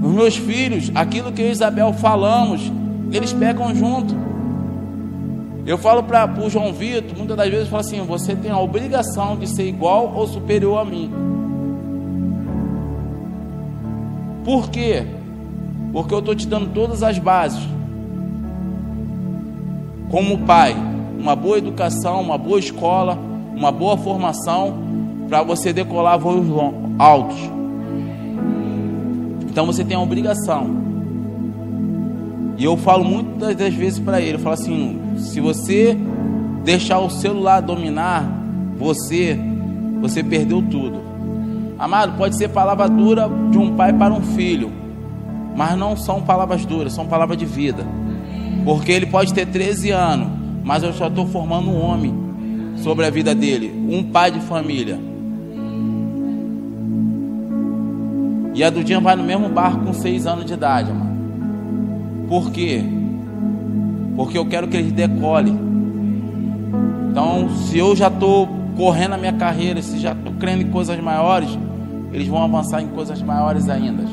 Os 0.01 0.11
meus 0.11 0.37
filhos, 0.37 0.91
aquilo 0.93 1.31
que 1.31 1.41
eu 1.41 1.47
e 1.47 1.51
Isabel 1.51 1.91
falamos, 1.93 2.71
eles 3.17 3.33
pegam 3.33 3.73
junto. 3.75 4.15
Eu 5.65 5.77
falo 5.77 6.03
para 6.03 6.29
o 6.41 6.49
João 6.49 6.73
Vitor, 6.73 7.17
muitas 7.17 7.37
das 7.37 7.49
vezes 7.49 7.65
eu 7.65 7.71
falo 7.71 7.81
assim: 7.81 8.01
você 8.01 8.35
tem 8.35 8.51
a 8.51 8.59
obrigação 8.59 9.37
de 9.37 9.47
ser 9.47 9.67
igual 9.67 10.13
ou 10.13 10.27
superior 10.27 10.79
a 10.79 10.85
mim. 10.85 11.11
Por 14.43 14.69
quê? 14.69 15.05
Porque 15.93 16.13
eu 16.13 16.19
estou 16.19 16.35
te 16.35 16.45
dando 16.45 16.73
todas 16.73 17.01
as 17.01 17.17
bases. 17.17 17.63
Como 20.11 20.39
pai, 20.39 20.75
uma 21.17 21.35
boa 21.35 21.57
educação, 21.57 22.21
uma 22.21 22.37
boa 22.37 22.59
escola, 22.59 23.17
uma 23.55 23.71
boa 23.71 23.95
formação 23.97 24.77
para 25.29 25.41
você 25.41 25.71
decolar 25.71 26.19
voos 26.19 26.45
altos. 26.99 27.37
Então 29.49 29.65
você 29.65 29.83
tem 29.85 29.95
a 29.95 30.01
obrigação. 30.01 30.82
E 32.57 32.63
eu 32.63 32.77
falo 32.77 33.03
muitas 33.03 33.55
das 33.55 33.73
vezes 33.73 33.99
para 33.99 34.21
ele, 34.21 34.35
eu 34.35 34.39
falo 34.39 34.53
assim, 34.53 34.99
se 35.17 35.39
você 35.39 35.97
deixar 36.63 36.99
o 36.99 37.09
celular 37.09 37.61
dominar 37.61 38.23
você, 38.77 39.37
você 40.01 40.23
perdeu 40.23 40.61
tudo. 40.61 41.01
Amado, 41.77 42.17
pode 42.17 42.35
ser 42.37 42.49
palavra 42.49 42.87
dura 42.87 43.29
de 43.51 43.57
um 43.57 43.75
pai 43.75 43.91
para 43.91 44.13
um 44.13 44.21
filho, 44.21 44.71
mas 45.55 45.77
não 45.77 45.97
são 45.97 46.21
palavras 46.21 46.65
duras, 46.65 46.93
são 46.93 47.07
palavras 47.07 47.37
de 47.37 47.45
vida. 47.45 47.85
Porque 48.63 48.91
ele 48.91 49.07
pode 49.07 49.33
ter 49.33 49.47
13 49.47 49.91
anos, 49.91 50.27
mas 50.63 50.83
eu 50.83 50.93
já 50.93 51.07
estou 51.07 51.27
formando 51.27 51.69
um 51.69 51.83
homem 51.83 52.13
sobre 52.77 53.05
a 53.05 53.09
vida 53.09 53.33
dele, 53.33 53.73
um 53.89 54.03
pai 54.03 54.31
de 54.31 54.39
família. 54.41 54.99
E 58.55 58.63
a 58.63 58.69
Dudinha 58.69 58.99
vai 58.99 59.15
no 59.15 59.23
mesmo 59.23 59.49
barco 59.49 59.85
com 59.85 59.93
seis 59.93 60.27
anos 60.27 60.45
de 60.45 60.53
idade, 60.53 60.91
mano. 60.91 61.12
Por 62.27 62.51
quê? 62.51 62.83
Porque 64.15 64.37
eu 64.37 64.45
quero 64.45 64.67
que 64.67 64.77
eles 64.77 64.91
decolem. 64.91 65.57
Então, 67.09 67.49
se 67.67 67.77
eu 67.77 67.95
já 67.95 68.07
estou 68.07 68.47
correndo 68.75 69.13
a 69.13 69.17
minha 69.17 69.33
carreira, 69.33 69.81
se 69.81 69.99
já 69.99 70.13
estou 70.13 70.33
crendo 70.33 70.63
em 70.63 70.69
coisas 70.69 70.99
maiores, 70.99 71.49
eles 72.11 72.27
vão 72.27 72.43
avançar 72.43 72.81
em 72.81 72.87
coisas 72.87 73.21
maiores 73.21 73.69
ainda. 73.69 74.03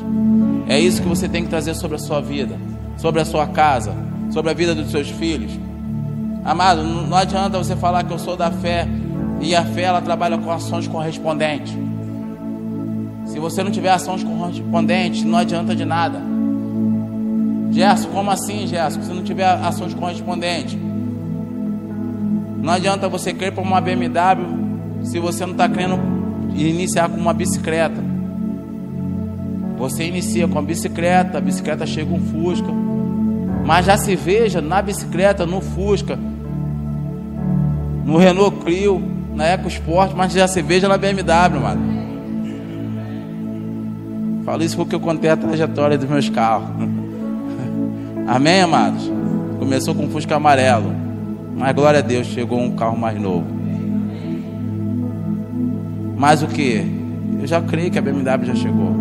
É 0.67 0.79
isso 0.79 1.01
que 1.01 1.07
você 1.07 1.27
tem 1.27 1.43
que 1.43 1.49
trazer 1.49 1.75
sobre 1.75 1.95
a 1.95 1.99
sua 1.99 2.21
vida, 2.21 2.57
sobre 2.97 3.21
a 3.21 3.25
sua 3.25 3.47
casa, 3.47 3.93
sobre 4.31 4.51
a 4.51 4.53
vida 4.53 4.73
dos 4.73 4.89
seus 4.91 5.09
filhos. 5.09 5.51
Amado, 6.43 6.83
não 6.83 7.17
adianta 7.17 7.57
você 7.57 7.75
falar 7.75 8.03
que 8.03 8.13
eu 8.13 8.19
sou 8.19 8.35
da 8.35 8.49
fé 8.49 8.87
e 9.39 9.55
a 9.55 9.63
fé 9.63 9.83
ela 9.83 10.01
trabalha 10.01 10.37
com 10.37 10.51
ações 10.51 10.87
correspondentes. 10.87 11.77
Se 13.25 13.39
você 13.39 13.63
não 13.63 13.71
tiver 13.71 13.91
ações 13.91 14.23
correspondentes, 14.23 15.23
não 15.23 15.37
adianta 15.37 15.75
de 15.75 15.85
nada. 15.85 16.30
Gerson, 17.71 18.09
como 18.09 18.29
assim, 18.29 18.67
Gerson? 18.67 19.01
Se 19.01 19.13
não 19.13 19.23
tiver 19.23 19.45
ações 19.45 19.93
correspondentes, 19.93 20.77
não 22.61 22.73
adianta 22.73 23.07
você 23.09 23.33
crer 23.33 23.51
para 23.51 23.63
uma 23.63 23.81
BMW 23.81 24.61
se 25.03 25.19
você 25.19 25.45
não 25.45 25.53
está 25.53 25.67
crendo 25.67 25.99
iniciar 26.53 27.09
com 27.09 27.17
uma 27.17 27.33
bicicleta. 27.33 28.11
Você 29.77 30.03
inicia 30.03 30.47
com 30.47 30.59
a 30.59 30.61
bicicleta, 30.61 31.39
a 31.39 31.41
bicicleta 31.41 31.87
chega 31.87 32.13
um 32.13 32.19
Fusca, 32.19 32.71
mas 33.65 33.85
já 33.85 33.97
se 33.97 34.15
veja 34.15 34.61
na 34.61 34.79
bicicleta, 34.81 35.45
no 35.45 35.59
Fusca, 35.59 36.19
no 38.05 38.17
Renault 38.17 38.57
Clio, 38.63 39.01
na 39.33 39.47
EcoSport, 39.47 40.13
mas 40.15 40.33
já 40.33 40.47
se 40.47 40.61
veja 40.61 40.87
na 40.87 40.97
BMW, 40.97 41.59
mano. 41.59 42.01
Falo 44.45 44.63
isso 44.63 44.75
porque 44.75 44.93
eu 44.93 44.99
contei 44.99 45.29
a 45.29 45.37
trajetória 45.37 45.97
dos 45.97 46.09
meus 46.09 46.29
carros. 46.29 46.69
Amém, 48.31 48.61
amados? 48.61 49.11
Começou 49.59 49.93
com 49.93 50.05
um 50.05 50.09
Fusca 50.09 50.37
amarelo, 50.37 50.95
mas 51.53 51.75
glória 51.75 51.99
a 51.99 52.01
Deus, 52.01 52.27
chegou 52.27 52.61
um 52.61 52.73
carro 52.77 52.97
mais 52.97 53.19
novo. 53.19 53.45
Mas 56.15 56.41
o 56.41 56.47
que? 56.47 56.81
Eu 57.41 57.45
já 57.45 57.61
creio 57.61 57.91
que 57.91 57.99
a 57.99 58.01
BMW 58.01 58.45
já 58.45 58.55
chegou. 58.55 58.95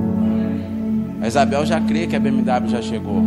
A 1.22 1.28
Isabel 1.28 1.64
já 1.64 1.80
crê 1.80 2.08
que 2.08 2.16
a 2.16 2.18
BMW 2.18 2.66
já 2.66 2.82
chegou. 2.82 3.22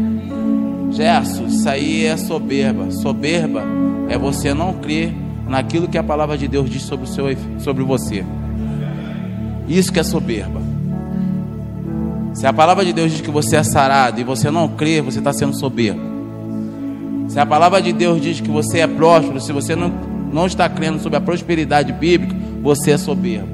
Gerson, 0.91 1.45
isso 1.45 1.69
aí 1.69 2.03
é 2.03 2.17
soberba. 2.17 2.91
Soberba 2.91 3.63
é 4.09 4.17
você 4.17 4.53
não 4.53 4.73
crer 4.73 5.15
naquilo 5.47 5.87
que 5.87 5.97
a 5.97 6.03
palavra 6.03 6.37
de 6.37 6.49
Deus 6.49 6.69
diz 6.69 6.81
sobre, 6.81 7.05
o 7.05 7.07
seu, 7.07 7.27
sobre 7.59 7.81
você. 7.81 8.25
Isso 9.69 9.93
que 9.93 10.01
é 10.01 10.03
soberba. 10.03 10.72
Se 12.33 12.47
a 12.47 12.51
palavra 12.51 12.83
de 12.83 12.91
Deus 12.91 13.11
diz 13.11 13.21
que 13.21 13.29
você 13.29 13.57
é 13.57 13.63
sarado 13.63 14.19
e 14.19 14.23
você 14.23 14.49
não 14.49 14.67
crê, 14.67 15.01
você 15.01 15.19
está 15.19 15.31
sendo 15.31 15.57
soberbo. 15.57 16.01
Se 17.27 17.39
a 17.39 17.45
palavra 17.45 17.81
de 17.81 17.93
Deus 17.93 18.19
diz 18.21 18.41
que 18.41 18.49
você 18.49 18.79
é 18.79 18.87
próspero, 18.87 19.39
se 19.39 19.51
você 19.51 19.75
não, 19.75 19.91
não 20.31 20.47
está 20.47 20.67
crendo 20.67 20.99
sobre 20.99 21.17
a 21.17 21.21
prosperidade 21.21 21.93
bíblica, 21.93 22.35
você 22.61 22.91
é 22.91 22.97
soberbo. 22.97 23.49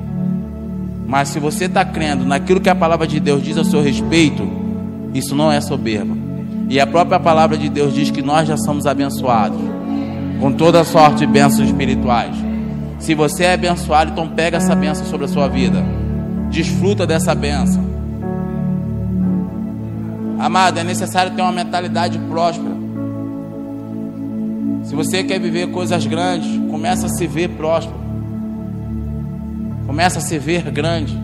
Mas 1.05 1.29
se 1.29 1.39
você 1.39 1.65
está 1.65 1.83
crendo 1.83 2.23
naquilo 2.23 2.61
que 2.61 2.69
a 2.69 2.75
palavra 2.75 3.05
de 3.05 3.19
Deus 3.19 3.43
diz 3.43 3.57
a 3.57 3.63
seu 3.63 3.81
respeito, 3.81 4.47
isso 5.13 5.35
não 5.35 5.51
é 5.51 5.59
soberba. 5.59 6.15
E 6.69 6.79
a 6.79 6.87
própria 6.87 7.19
palavra 7.19 7.57
de 7.57 7.67
Deus 7.67 7.93
diz 7.93 8.11
que 8.11 8.21
nós 8.21 8.47
já 8.47 8.55
somos 8.55 8.85
abençoados 8.85 9.59
com 10.39 10.53
toda 10.53 10.83
sorte 10.83 11.19
de 11.19 11.27
bênçãos 11.27 11.67
espirituais. 11.67 12.35
Se 12.99 13.13
você 13.13 13.43
é 13.45 13.53
abençoado, 13.53 14.11
então 14.11 14.27
pega 14.29 14.57
essa 14.57 14.75
benção 14.75 15.05
sobre 15.05 15.25
a 15.25 15.29
sua 15.29 15.47
vida. 15.47 15.83
Desfruta 16.49 17.05
dessa 17.05 17.33
benção. 17.35 17.98
Amado, 20.39 20.79
é 20.79 20.85
necessário 20.85 21.35
ter 21.35 21.41
uma 21.41 21.51
mentalidade 21.51 22.17
próspera. 22.17 22.73
Se 24.85 24.95
você 24.95 25.21
quer 25.21 25.37
viver 25.37 25.69
coisas 25.69 26.05
grandes, 26.05 26.49
começa 26.71 27.07
a 27.07 27.09
se 27.09 27.27
ver 27.27 27.49
próspero. 27.49 27.99
Começa 29.85 30.19
a 30.19 30.21
se 30.21 30.39
ver 30.39 30.71
grande. 30.71 31.19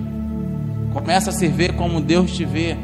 Começa 0.92 1.30
a 1.30 1.34
se 1.34 1.48
ver 1.48 1.78
como 1.78 2.02
Deus 2.02 2.32
te 2.36 2.44
vê. 2.44 2.76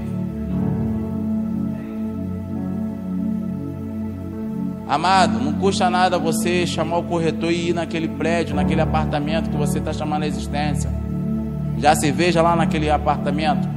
Amado, 4.88 5.38
não 5.38 5.54
custa 5.54 5.90
nada 5.90 6.18
você 6.18 6.66
chamar 6.66 7.00
o 7.00 7.04
corretor 7.04 7.52
e 7.52 7.70
ir 7.70 7.74
naquele 7.74 8.08
prédio, 8.08 8.56
naquele 8.56 8.82
apartamento 8.82 9.50
que 9.50 9.58
você 9.58 9.80
está 9.80 9.92
chamando 9.92 10.24
a 10.24 10.28
existência. 10.28 10.90
Já 11.78 11.94
se 11.94 12.10
veja 12.10 12.42
lá 12.42 12.56
naquele 12.56 12.90
apartamento. 12.90 13.71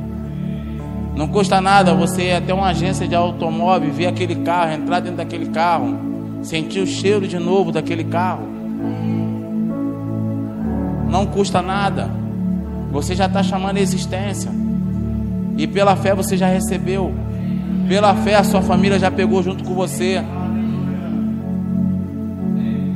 Não 1.14 1.28
custa 1.28 1.60
nada 1.60 1.94
você 1.94 2.24
ir 2.24 2.32
até 2.32 2.52
uma 2.52 2.68
agência 2.68 3.06
de 3.06 3.14
automóvel, 3.14 3.92
ver 3.92 4.06
aquele 4.06 4.36
carro, 4.36 4.72
entrar 4.72 5.00
dentro 5.00 5.18
daquele 5.18 5.46
carro, 5.46 5.96
sentir 6.42 6.80
o 6.80 6.86
cheiro 6.86 7.28
de 7.28 7.38
novo 7.38 7.70
daquele 7.70 8.04
carro. 8.04 8.48
Não 11.08 11.26
custa 11.26 11.62
nada. 11.62 12.10
Você 12.90 13.14
já 13.14 13.26
está 13.26 13.42
chamando 13.42 13.76
a 13.76 13.80
existência. 13.80 14.50
E 15.56 15.66
pela 15.66 15.94
fé 15.94 16.14
você 16.14 16.36
já 16.36 16.48
recebeu. 16.48 17.14
Pela 17.88 18.14
fé 18.14 18.34
a 18.34 18.44
sua 18.44 18.62
família 18.62 18.98
já 18.98 19.10
pegou 19.10 19.42
junto 19.42 19.62
com 19.62 19.74
você. 19.74 20.22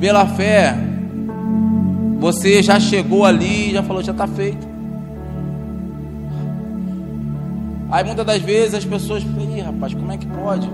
Pela 0.00 0.26
fé, 0.26 0.74
você 2.18 2.62
já 2.62 2.80
chegou 2.80 3.24
ali 3.24 3.72
já 3.72 3.82
falou, 3.82 4.02
já 4.02 4.12
está 4.12 4.26
feito. 4.26 4.77
Aí 7.90 8.04
muitas 8.04 8.26
das 8.26 8.42
vezes 8.42 8.74
as 8.74 8.84
pessoas 8.84 9.22
falam, 9.22 9.64
rapaz, 9.64 9.94
como 9.94 10.12
é 10.12 10.18
que 10.18 10.26
pode? 10.26 10.68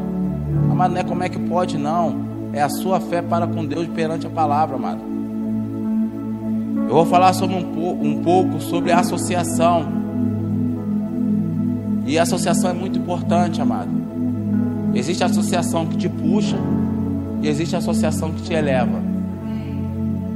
Amado, 0.70 0.92
não 0.92 1.00
é 1.00 1.04
como 1.04 1.22
é 1.22 1.28
que 1.28 1.38
pode, 1.38 1.78
não. 1.78 2.24
É 2.52 2.60
a 2.60 2.68
sua 2.68 3.00
fé 3.00 3.22
para 3.22 3.46
com 3.46 3.64
Deus 3.64 3.86
perante 3.88 4.26
a 4.26 4.30
palavra, 4.30 4.76
amado. 4.76 5.00
Eu 6.88 6.94
vou 6.94 7.06
falar 7.06 7.32
sobre 7.32 7.56
um, 7.56 8.00
um 8.02 8.22
pouco 8.22 8.60
sobre 8.60 8.90
a 8.90 8.98
associação. 8.98 9.86
E 12.06 12.18
a 12.18 12.22
associação 12.22 12.70
é 12.70 12.74
muito 12.74 12.98
importante, 12.98 13.60
amado. 13.60 13.90
Existe 14.92 15.22
a 15.22 15.26
associação 15.26 15.86
que 15.86 15.96
te 15.96 16.08
puxa 16.08 16.56
e 17.42 17.48
existe 17.48 17.74
a 17.74 17.78
associação 17.78 18.32
que 18.32 18.42
te 18.42 18.52
eleva. 18.52 19.02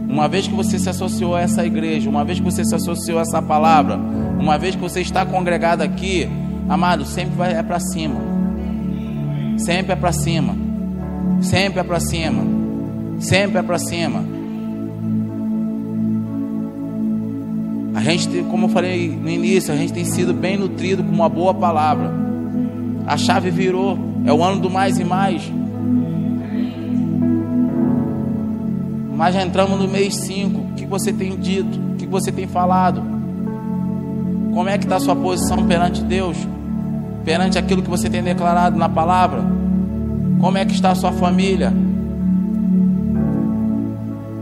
Uma 0.09 0.27
vez 0.27 0.49
que 0.49 0.55
você 0.55 0.79
se 0.79 0.89
associou 0.89 1.35
a 1.35 1.43
essa 1.43 1.65
igreja, 1.67 2.09
uma 2.09 2.25
vez 2.25 2.39
que 2.39 2.45
você 2.45 2.65
se 2.65 2.75
associou 2.75 3.19
a 3.19 3.23
essa 3.23 3.43
palavra, 3.43 3.97
uma 3.97 4.57
vez 4.57 4.75
que 4.75 4.81
você 4.81 5.01
está 5.01 5.27
congregado 5.27 5.83
aqui, 5.83 6.29
amado, 6.69 7.05
sempre 7.05 7.35
vai, 7.35 7.55
é 7.55 7.63
para 7.63 7.81
cima. 7.81 8.21
Sempre 9.57 9.93
é 9.93 9.97
para 9.97 10.13
cima. 10.13 10.55
Sempre 11.41 11.81
é 11.81 11.83
para 11.83 12.01
cima. 12.01 12.43
Sempre 13.19 13.59
é 13.59 13.63
para 13.63 13.79
cima. 13.79 14.25
A 17.95 18.01
gente, 18.01 18.29
como 18.45 18.67
eu 18.67 18.69
falei 18.69 19.09
no 19.09 19.29
início, 19.29 19.75
a 19.75 19.77
gente 19.77 19.93
tem 19.93 20.05
sido 20.05 20.33
bem 20.33 20.57
nutrido 20.57 21.03
com 21.03 21.11
uma 21.11 21.29
boa 21.29 21.53
palavra. 21.53 22.13
A 23.07 23.17
chave 23.17 23.51
virou. 23.51 23.99
É 24.25 24.33
o 24.33 24.43
ano 24.45 24.61
do 24.61 24.71
mais 24.71 24.99
e 24.99 25.05
mais. 25.05 25.51
Mas 29.17 29.35
já 29.35 29.43
entramos 29.43 29.81
no 29.81 29.89
mês 29.89 30.15
5. 30.15 30.61
O 30.61 30.75
que 30.75 30.87
você 30.87 31.13
tem 31.13 31.37
dito? 31.37 31.77
O 31.93 31.97
que 31.97 32.07
você 32.07 32.31
tem 32.31 32.47
falado? 32.47 33.03
Como 34.55 34.69
é 34.69 34.79
que 34.79 34.85
está 34.85 34.97
a 34.97 35.01
sua 35.01 35.17
posição 35.17 35.67
perante 35.67 36.03
Deus? 36.03 36.37
Perante 37.25 37.59
aquilo 37.59 37.83
que 37.83 37.91
você 37.91 38.09
tem 38.09 38.23
declarado 38.23 38.79
na 38.79 38.89
palavra? 38.89 39.43
Como 40.41 40.57
é 40.57 40.65
que 40.65 40.73
está 40.73 40.91
a 40.91 40.95
sua 40.95 41.13
família? 41.13 41.73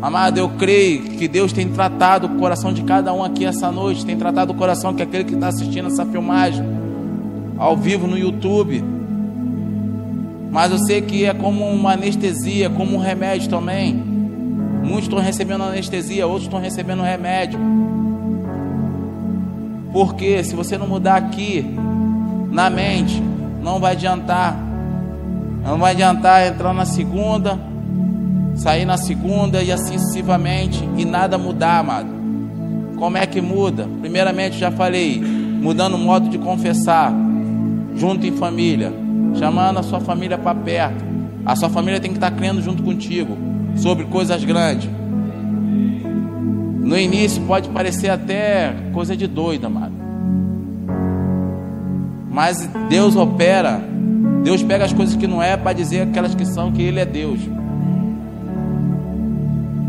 Amado, 0.01 0.39
eu 0.39 0.51
creio 0.51 1.03
que 1.03 1.27
Deus 1.27 1.53
tem 1.53 1.69
tratado 1.69 2.27
o 2.27 2.39
coração 2.39 2.73
de 2.73 2.83
cada 2.83 3.13
um 3.13 3.25
aqui 3.25 3.45
essa 3.45 3.73
noite, 3.73 4.05
tem 4.05 4.17
tratado 4.17 4.53
o 4.53 4.57
coração 4.57 4.95
que 4.95 5.03
aquele 5.03 5.25
que 5.25 5.35
está 5.35 5.49
assistindo 5.49 5.89
essa 5.89 6.05
filmagem 6.07 6.65
ao 7.59 7.77
vivo 7.77 8.07
no 8.07 8.17
YouTube. 8.17 8.85
Mas 10.51 10.71
eu 10.71 10.79
sei 10.79 11.01
que 11.01 11.25
é 11.25 11.35
como 11.35 11.65
uma 11.65 11.93
anestesia, 11.93 12.71
como 12.71 12.97
um 12.97 12.99
remédio 12.99 13.49
também. 13.49 13.95
Muitos 13.95 15.05
estão 15.05 15.19
recebendo 15.19 15.65
anestesia, 15.65 16.27
outros 16.27 16.45
estão 16.45 16.61
recebendo 16.61 17.03
remédio. 17.03 17.59
Porque 19.93 20.45
se 20.45 20.55
você 20.55 20.79
não 20.79 20.87
mudar 20.87 21.17
aqui 21.17 21.75
na 22.51 22.71
mente, 22.71 23.23
não 23.63 23.79
vai 23.79 23.93
adiantar. 23.93 24.57
Não 25.65 25.79
vai 25.79 25.93
adiantar 25.93 26.47
entrar 26.47 26.73
na 26.73 26.85
segunda, 26.85 27.59
sair 28.55 28.85
na 28.85 28.97
segunda 28.97 29.63
e 29.63 29.73
assim 29.73 29.99
sucessivamente 29.99 30.89
e 30.97 31.05
nada 31.05 31.37
mudar, 31.37 31.81
amado. 31.81 32.09
Como 32.97 33.17
é 33.17 33.27
que 33.27 33.41
muda? 33.41 33.89
Primeiramente, 34.01 34.59
já 34.59 34.71
falei, 34.71 35.21
mudando 35.21 35.95
o 35.95 35.99
modo 35.99 36.29
de 36.29 36.39
confessar, 36.39 37.13
junto 37.97 38.27
em 38.27 38.33
família, 38.33 38.93
chamando 39.39 39.79
a 39.79 39.83
sua 39.83 40.01
família 40.01 40.39
para 40.39 40.55
perto. 40.55 41.05
A 41.45 41.55
sua 41.57 41.69
família 41.69 42.01
tem 42.01 42.11
que 42.11 42.17
estar 42.17 42.31
crendo 42.31 42.63
junto 42.63 42.83
contigo 42.83 43.37
sobre 43.77 44.05
coisas 44.05 44.45
grandes. 44.45 44.89
No 46.83 46.97
início 46.97 47.43
pode 47.43 47.69
parecer 47.71 48.11
até 48.11 48.73
coisa 48.93 49.17
de 49.17 49.27
doido, 49.27 49.67
amado. 49.67 49.96
Mas 52.37 52.69
Deus 52.91 53.17
opera. 53.17 53.81
Deus 54.45 54.63
pega 54.63 54.85
as 54.85 54.93
coisas 54.93 55.17
que 55.17 55.27
não 55.27 55.43
é 55.43 55.57
para 55.57 55.73
dizer 55.73 56.03
aquelas 56.03 56.35
que 56.35 56.45
são 56.45 56.71
que 56.71 56.83
Ele 56.83 57.01
é 57.01 57.07
Deus. 57.07 57.41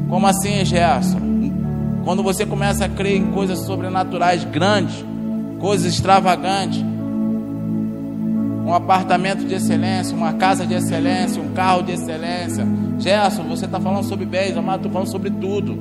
Como 0.08 0.26
assim, 0.26 0.64
Gerson? 0.64 1.20
Quando 2.06 2.24
você 2.24 2.46
começa 2.46 2.86
a 2.86 2.90
crer 2.90 3.18
em 3.18 3.34
coisas 3.34 3.60
sobrenaturais 3.66 4.46
grandes, 4.46 5.04
coisas 5.60 5.94
extravagantes, 5.94 6.82
um 8.66 8.74
apartamento 8.74 9.44
de 9.46 9.54
excelência, 9.54 10.16
uma 10.16 10.32
casa 10.32 10.66
de 10.66 10.74
excelência, 10.74 11.42
um 11.42 11.52
carro 11.52 11.82
de 11.82 11.92
excelência. 11.92 12.66
Gerson, 12.98 13.44
você 13.44 13.66
está 13.66 13.78
falando 13.78 14.06
sobre 14.06 14.26
bens, 14.26 14.56
amado, 14.56 14.78
estou 14.78 14.92
falando 14.94 15.12
sobre 15.12 15.32
tudo. 15.32 15.78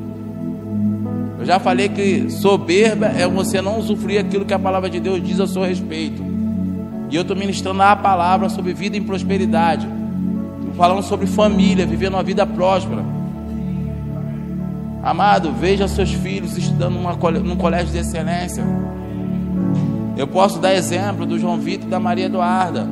Eu 1.38 1.44
já 1.44 1.60
falei 1.60 1.88
que 1.88 2.28
soberba 2.28 3.06
é 3.06 3.28
você 3.28 3.62
não 3.62 3.78
usufruir 3.78 4.18
aquilo 4.18 4.44
que 4.44 4.52
a 4.52 4.58
palavra 4.58 4.90
de 4.90 4.98
Deus 4.98 5.22
diz 5.22 5.38
a 5.38 5.46
seu 5.46 5.62
respeito. 5.62 6.34
E 7.10 7.16
eu 7.16 7.22
estou 7.22 7.36
ministrando 7.36 7.82
a 7.82 7.94
palavra 7.94 8.48
sobre 8.48 8.72
vida 8.72 8.96
em 8.96 9.02
prosperidade. 9.02 9.86
falando 10.76 11.02
sobre 11.02 11.26
família, 11.26 11.86
vivendo 11.86 12.14
uma 12.14 12.22
vida 12.22 12.44
próspera. 12.44 13.02
Amado, 15.02 15.52
veja 15.52 15.88
seus 15.88 16.10
filhos 16.12 16.58
estudando 16.58 16.94
numa, 16.94 17.12
num 17.14 17.56
colégio 17.56 17.92
de 17.92 17.98
excelência. 17.98 18.62
Eu 20.16 20.26
posso 20.26 20.58
dar 20.58 20.74
exemplo 20.74 21.24
do 21.24 21.38
João 21.38 21.58
Vitor 21.58 21.86
e 21.86 21.90
da 21.90 22.00
Maria 22.00 22.26
Eduarda. 22.26 22.86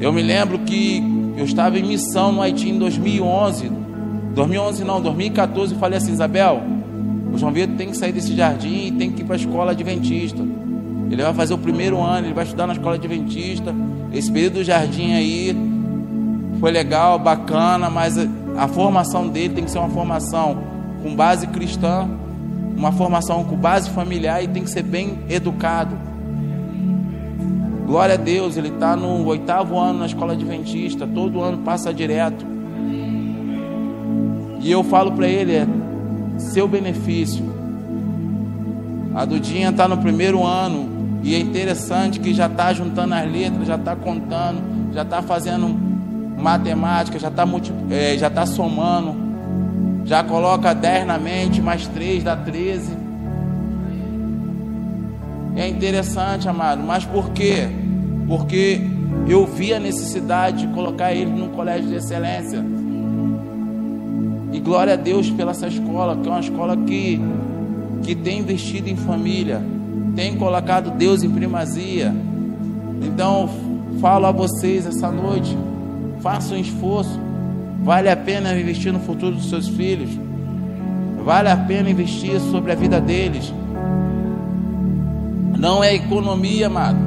Eu 0.00 0.12
me 0.12 0.22
lembro 0.22 0.60
que 0.60 1.02
eu 1.36 1.44
estava 1.44 1.78
em 1.78 1.82
missão 1.82 2.32
no 2.32 2.40
Haiti 2.40 2.68
em 2.70 2.78
2011. 2.78 3.70
2011 4.34 4.84
não, 4.84 5.00
2014. 5.00 5.74
falei 5.74 5.98
assim, 5.98 6.12
Isabel, 6.12 6.62
o 7.32 7.36
João 7.36 7.52
Vitor 7.52 7.76
tem 7.76 7.90
que 7.90 7.96
sair 7.96 8.12
desse 8.12 8.34
jardim 8.34 8.86
e 8.86 8.92
tem 8.92 9.10
que 9.10 9.22
ir 9.22 9.24
para 9.24 9.34
a 9.34 9.38
escola 9.38 9.72
adventista. 9.72 10.42
Ele 11.10 11.22
vai 11.22 11.34
fazer 11.34 11.54
o 11.54 11.58
primeiro 11.58 12.00
ano, 12.00 12.26
ele 12.26 12.34
vai 12.34 12.44
estudar 12.44 12.66
na 12.66 12.72
escola 12.72 12.94
adventista. 12.94 13.74
Esse 14.12 14.30
período 14.30 14.54
do 14.54 14.64
jardim 14.64 15.12
aí 15.12 15.56
foi 16.60 16.70
legal, 16.70 17.18
bacana, 17.18 17.90
mas 17.90 18.16
a 18.56 18.68
formação 18.68 19.28
dele 19.28 19.54
tem 19.54 19.64
que 19.64 19.70
ser 19.70 19.78
uma 19.78 19.88
formação 19.90 20.58
com 21.02 21.14
base 21.14 21.46
cristã 21.48 22.08
uma 22.80 22.92
formação 22.92 23.44
com 23.44 23.56
base 23.56 23.90
familiar 23.90 24.42
e 24.42 24.48
tem 24.48 24.64
que 24.64 24.70
ser 24.70 24.82
bem 24.82 25.18
educado. 25.28 25.94
Glória 27.86 28.14
a 28.14 28.16
Deus, 28.16 28.56
ele 28.56 28.68
está 28.68 28.96
no 28.96 29.26
oitavo 29.26 29.78
ano 29.78 29.98
na 29.98 30.06
escola 30.06 30.32
adventista, 30.32 31.06
todo 31.06 31.42
ano 31.42 31.58
passa 31.58 31.92
direto. 31.92 32.46
E 34.60 34.70
eu 34.70 34.82
falo 34.82 35.12
para 35.12 35.28
ele, 35.28 35.52
é 35.52 35.66
seu 36.38 36.66
benefício. 36.66 37.44
A 39.14 39.26
Dudinha 39.26 39.68
está 39.68 39.86
no 39.86 39.98
primeiro 39.98 40.42
ano 40.42 40.88
e 41.22 41.34
é 41.34 41.38
interessante 41.38 42.18
que 42.18 42.32
já 42.32 42.46
está 42.46 42.72
juntando 42.72 43.14
as 43.14 43.30
letras, 43.30 43.66
já 43.66 43.76
está 43.76 43.94
contando, 43.94 44.92
já 44.92 45.02
está 45.02 45.22
fazendo 45.22 45.68
matemática, 46.38 47.18
já 47.18 47.28
está 47.28 47.44
é, 47.90 48.30
tá 48.30 48.46
somando 48.46 49.30
já 50.04 50.24
coloca 50.24 50.74
10 50.74 51.06
na 51.06 51.18
mente, 51.18 51.60
mais 51.60 51.86
3 51.86 52.24
dá 52.24 52.36
13. 52.36 52.90
É 55.56 55.68
interessante, 55.68 56.48
amado, 56.48 56.82
mas 56.82 57.04
por 57.04 57.30
quê? 57.30 57.68
Porque 58.26 58.80
eu 59.28 59.46
vi 59.46 59.74
a 59.74 59.80
necessidade 59.80 60.66
de 60.66 60.72
colocar 60.72 61.12
ele 61.12 61.30
num 61.30 61.50
colégio 61.50 61.88
de 61.88 61.96
excelência. 61.96 62.64
E 64.52 64.58
glória 64.58 64.94
a 64.94 64.96
Deus 64.96 65.30
pela 65.30 65.52
essa 65.52 65.68
escola, 65.68 66.16
que 66.16 66.28
é 66.28 66.30
uma 66.30 66.40
escola 66.40 66.76
que, 66.76 67.20
que 68.02 68.14
tem 68.14 68.40
investido 68.40 68.88
em 68.88 68.96
família, 68.96 69.62
tem 70.14 70.36
colocado 70.36 70.90
Deus 70.90 71.22
em 71.22 71.30
primazia. 71.30 72.14
Então, 73.02 73.48
falo 74.00 74.26
a 74.26 74.32
vocês 74.32 74.86
essa 74.86 75.10
noite, 75.10 75.56
façam 76.20 76.56
um 76.56 76.60
esforço. 76.60 77.18
Vale 77.82 78.10
a 78.10 78.16
pena 78.16 78.58
investir 78.58 78.92
no 78.92 79.00
futuro 79.00 79.36
dos 79.36 79.48
seus 79.48 79.68
filhos. 79.68 80.10
Vale 81.24 81.48
a 81.48 81.56
pena 81.56 81.90
investir 81.90 82.38
sobre 82.40 82.72
a 82.72 82.74
vida 82.74 83.00
deles. 83.00 83.52
Não 85.58 85.82
é 85.82 85.94
economia, 85.94 86.66
amado. 86.66 86.98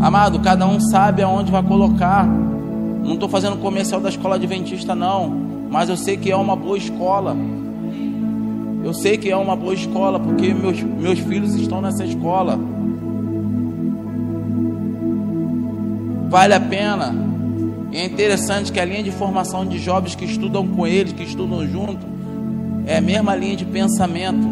Amado, 0.00 0.40
cada 0.40 0.66
um 0.66 0.78
sabe 0.78 1.22
aonde 1.22 1.50
vai 1.50 1.62
colocar. 1.62 2.26
Não 2.26 3.14
estou 3.14 3.28
fazendo 3.28 3.56
comercial 3.56 4.00
da 4.00 4.08
escola 4.08 4.36
adventista, 4.36 4.94
não. 4.94 5.28
Mas 5.70 5.88
eu 5.88 5.96
sei 5.96 6.16
que 6.16 6.30
é 6.30 6.36
uma 6.36 6.54
boa 6.54 6.76
escola. 6.76 7.36
Eu 8.86 8.94
sei 8.94 9.18
que 9.18 9.28
é 9.28 9.36
uma 9.36 9.56
boa 9.56 9.74
escola, 9.74 10.20
porque 10.20 10.54
meus, 10.54 10.80
meus 10.80 11.18
filhos 11.18 11.56
estão 11.56 11.82
nessa 11.82 12.04
escola. 12.04 12.56
Vale 16.28 16.54
a 16.54 16.60
pena. 16.60 17.12
E 17.90 17.96
é 17.96 18.04
interessante 18.04 18.70
que 18.70 18.78
a 18.78 18.84
linha 18.84 19.02
de 19.02 19.10
formação 19.10 19.66
de 19.66 19.76
jovens 19.80 20.14
que 20.14 20.24
estudam 20.24 20.68
com 20.68 20.86
eles, 20.86 21.12
que 21.12 21.24
estudam 21.24 21.66
junto, 21.66 22.06
é 22.86 22.98
a 22.98 23.00
mesma 23.00 23.34
linha 23.34 23.56
de 23.56 23.64
pensamento 23.64 24.46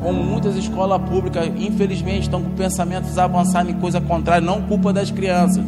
como 0.00 0.24
muitas 0.24 0.56
escolas 0.56 1.02
públicas, 1.02 1.46
infelizmente, 1.58 2.22
estão 2.22 2.42
com 2.42 2.50
pensamentos 2.52 3.18
avançados 3.18 3.70
em 3.70 3.74
coisa 3.74 4.00
contrária, 4.00 4.40
não 4.40 4.62
culpa 4.62 4.90
das 4.90 5.10
crianças, 5.10 5.62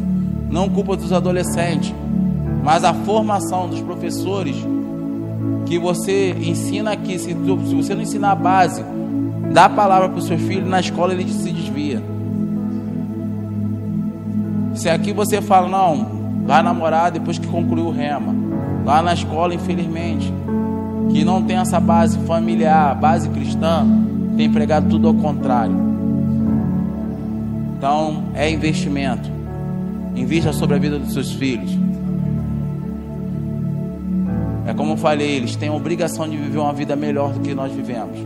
não 0.49 0.67
culpa 0.67 0.97
dos 0.97 1.13
adolescentes, 1.13 1.93
mas 2.63 2.83
a 2.83 2.91
formação 2.91 3.69
dos 3.69 3.81
professores 3.81 4.55
que 5.65 5.77
você 5.77 6.31
ensina 6.39 6.91
aqui, 6.91 7.19
se, 7.19 7.29
se 7.29 7.75
você 7.75 7.93
não 7.93 8.01
ensinar 8.01 8.31
a 8.31 8.35
base 8.35 8.83
da 9.53 9.67
palavra 9.67 10.09
para 10.09 10.19
o 10.19 10.21
seu 10.21 10.37
filho, 10.37 10.65
na 10.65 10.79
escola 10.79 11.13
ele 11.13 11.27
se 11.29 11.51
desvia. 11.51 12.01
Se 14.73 14.89
aqui 14.89 15.11
você 15.11 15.41
fala, 15.41 15.67
não, 15.67 16.43
vai 16.45 16.61
namorar 16.61 17.11
depois 17.11 17.37
que 17.37 17.47
concluiu 17.47 17.87
o 17.87 17.91
rema, 17.91 18.33
lá 18.85 19.01
na 19.01 19.13
escola, 19.13 19.53
infelizmente, 19.53 20.31
que 21.11 21.25
não 21.25 21.41
tem 21.43 21.57
essa 21.57 21.79
base 21.79 22.17
familiar, 22.19 22.95
base 22.95 23.27
cristã, 23.29 23.85
tem 24.37 24.51
pregado 24.51 24.87
tudo 24.87 25.07
ao 25.07 25.13
contrário. 25.15 25.75
Então, 27.77 28.23
é 28.33 28.49
investimento. 28.49 29.29
Invista 30.15 30.53
sobre 30.53 30.75
a 30.75 30.79
vida 30.79 30.97
dos 30.97 31.13
seus 31.13 31.31
filhos. 31.33 31.86
É 34.67 34.73
como 34.73 34.93
eu 34.93 34.97
falei, 34.97 35.37
eles 35.37 35.55
têm 35.55 35.69
a 35.69 35.73
obrigação 35.73 36.27
de 36.29 36.37
viver 36.37 36.59
uma 36.59 36.73
vida 36.73 36.95
melhor 36.95 37.33
do 37.33 37.39
que 37.39 37.55
nós 37.55 37.71
vivemos. 37.71 38.19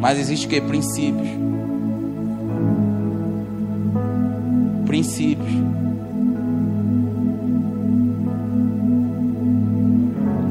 Mas 0.00 0.18
existe 0.18 0.48
que 0.48 0.60
princípios. 0.60 1.28
Princípios. 4.86 5.52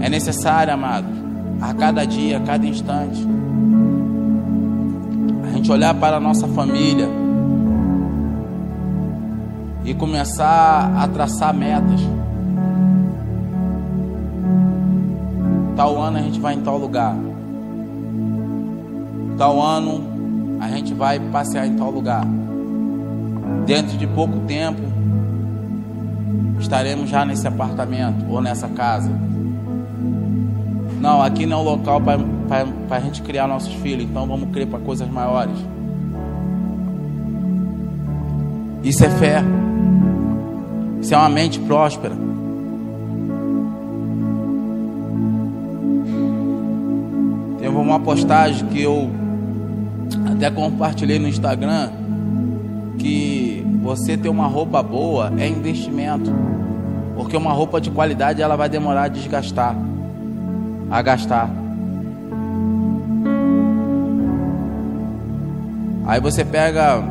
É 0.01 0.09
necessário, 0.09 0.73
amado, 0.73 1.07
a 1.61 1.73
cada 1.73 2.05
dia, 2.05 2.37
a 2.37 2.41
cada 2.41 2.67
instante, 2.67 3.25
gente 5.63 5.71
olhar 5.71 5.93
para 5.93 6.17
a 6.17 6.19
nossa 6.19 6.45
família 6.49 7.07
e 9.85 9.93
começar 9.93 10.93
a 10.97 11.07
traçar 11.07 11.53
metas. 11.53 12.01
Tal 15.75 15.99
ano 15.99 16.17
a 16.17 16.21
gente 16.21 16.39
vai 16.39 16.53
em 16.53 16.61
tal 16.61 16.77
lugar. 16.77 17.15
Tal 19.37 19.61
ano 19.61 20.03
a 20.59 20.67
gente 20.69 20.93
vai 20.93 21.19
passear 21.19 21.65
em 21.65 21.75
tal 21.75 21.89
lugar. 21.89 22.25
Dentro 23.65 23.97
de 23.97 24.05
pouco 24.07 24.39
tempo 24.41 24.81
estaremos 26.59 27.09
já 27.09 27.25
nesse 27.25 27.47
apartamento 27.47 28.25
ou 28.29 28.41
nessa 28.41 28.67
casa. 28.67 29.11
Não, 31.01 31.21
aqui 31.21 31.45
não 31.45 31.57
é 31.57 31.61
o 31.61 31.63
local 31.63 31.99
para 31.99 32.97
a 32.97 32.99
gente 32.99 33.21
criar 33.21 33.47
nossos 33.47 33.73
filhos, 33.73 34.05
então 34.05 34.25
vamos 34.25 34.49
crer 34.51 34.67
para 34.67 34.79
coisas 34.79 35.09
maiores. 35.09 35.57
Isso 38.83 39.03
é 39.03 39.09
fé. 39.09 39.43
Isso 41.01 41.13
é 41.13 41.17
uma 41.17 41.29
mente 41.29 41.59
próspera. 41.59 42.15
Uma 47.81 47.99
postagem 47.99 48.67
que 48.67 48.81
eu 48.81 49.09
até 50.31 50.49
compartilhei 50.49 51.19
no 51.19 51.27
Instagram 51.27 51.89
que 52.97 53.65
você 53.81 54.15
ter 54.15 54.29
uma 54.29 54.47
roupa 54.47 54.81
boa 54.81 55.31
é 55.37 55.47
investimento. 55.47 56.31
Porque 57.15 57.37
uma 57.37 57.51
roupa 57.51 57.79
de 57.79 57.91
qualidade 57.91 58.41
ela 58.41 58.55
vai 58.55 58.69
demorar 58.69 59.03
a 59.03 59.07
desgastar 59.07 59.75
a 60.93 61.01
gastar. 61.01 61.49
Aí 66.05 66.19
você 66.19 66.45
pega 66.45 67.03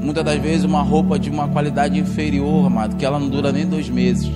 muitas 0.00 0.24
das 0.24 0.38
vezes 0.40 0.64
uma 0.64 0.82
roupa 0.82 1.18
de 1.18 1.28
uma 1.28 1.48
qualidade 1.48 1.98
inferior, 1.98 2.66
amado, 2.66 2.96
que 2.96 3.04
ela 3.04 3.18
não 3.18 3.28
dura 3.28 3.52
nem 3.52 3.66
dois 3.66 3.90
meses. 3.90 4.30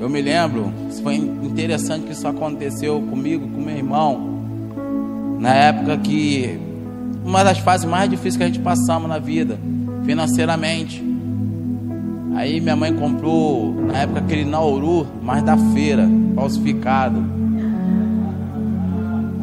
Eu 0.00 0.08
me 0.08 0.22
lembro, 0.22 0.72
foi 1.02 1.16
interessante 1.16 2.06
que 2.06 2.12
isso 2.12 2.26
aconteceu 2.28 3.00
comigo, 3.02 3.48
com 3.48 3.60
meu 3.60 3.76
irmão, 3.76 4.38
na 5.40 5.52
época 5.52 5.96
que 5.98 6.58
uma 7.24 7.42
das 7.42 7.58
fases 7.58 7.84
mais 7.84 8.08
difíceis 8.08 8.36
que 8.36 8.42
a 8.44 8.46
gente 8.46 8.60
passamos 8.60 9.08
na 9.08 9.18
vida, 9.18 9.58
financeiramente. 10.04 11.04
Aí 12.36 12.60
minha 12.60 12.76
mãe 12.76 12.94
comprou, 12.94 13.74
na 13.74 13.98
época, 13.98 14.20
aquele 14.20 14.44
Nauru, 14.44 15.06
mas 15.20 15.42
da 15.42 15.56
feira, 15.74 16.08
falsificado. 16.34 17.20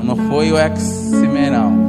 Não 0.01 0.15
foi 0.29 0.51
o 0.51 0.57
X-Men, 0.57 1.49
não. 1.51 1.84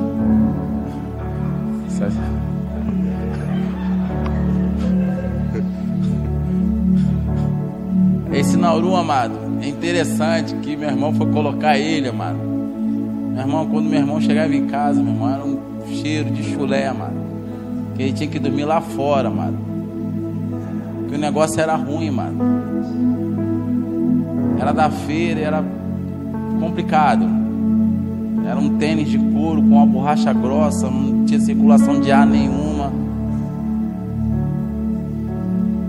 Esse 8.57 8.62
Nauru, 8.62 8.97
amado, 8.97 9.38
é 9.61 9.69
interessante 9.69 10.55
que 10.62 10.75
meu 10.79 10.88
irmão 10.88 11.12
foi 11.12 11.31
colocar 11.31 11.77
ele, 11.77 12.09
amado. 12.09 12.38
Meu 12.38 13.40
irmão, 13.42 13.66
quando 13.66 13.85
meu 13.85 13.99
irmão 13.99 14.19
chegava 14.19 14.55
em 14.57 14.66
casa, 14.66 15.03
meu 15.03 15.12
irmão, 15.12 15.29
era 15.31 15.45
um 15.45 15.61
cheiro 16.01 16.31
de 16.31 16.42
chulé, 16.42 16.87
amado. 16.87 17.16
Que 17.95 18.05
ele 18.05 18.12
tinha 18.14 18.31
que 18.31 18.38
dormir 18.38 18.64
lá 18.64 18.81
fora, 18.81 19.29
amado 19.29 19.59
que 21.07 21.14
o 21.14 21.19
negócio 21.19 21.61
era 21.61 21.77
ruim, 21.77 22.11
mano. 22.11 22.38
Era 24.59 24.73
da 24.73 24.88
feira, 24.88 25.40
era 25.40 25.64
complicado. 26.59 27.27
Era 28.42 28.59
um 28.59 28.79
tênis 28.79 29.09
de 29.09 29.19
couro 29.19 29.61
com 29.61 29.77
uma 29.77 29.87
borracha 29.87 30.33
grossa, 30.33 30.88
não 30.88 31.27
tinha 31.27 31.38
circulação 31.40 32.01
de 32.01 32.11
ar 32.11 32.27
nenhuma. 32.27 32.90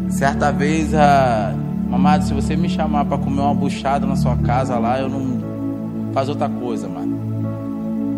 Certa 0.09 0.51
vez, 0.51 0.93
a 0.93 1.55
mamado, 1.97 2.25
se 2.25 2.33
você 2.33 2.55
me 2.55 2.69
chamar 2.69 3.05
para 3.05 3.17
comer 3.17 3.41
uma 3.41 3.53
buchada 3.53 4.05
na 4.05 4.15
sua 4.15 4.37
casa 4.37 4.77
lá, 4.77 4.99
eu 4.99 5.09
não 5.09 6.11
faz 6.13 6.29
outra 6.29 6.47
coisa, 6.47 6.87
mano. 6.87 7.17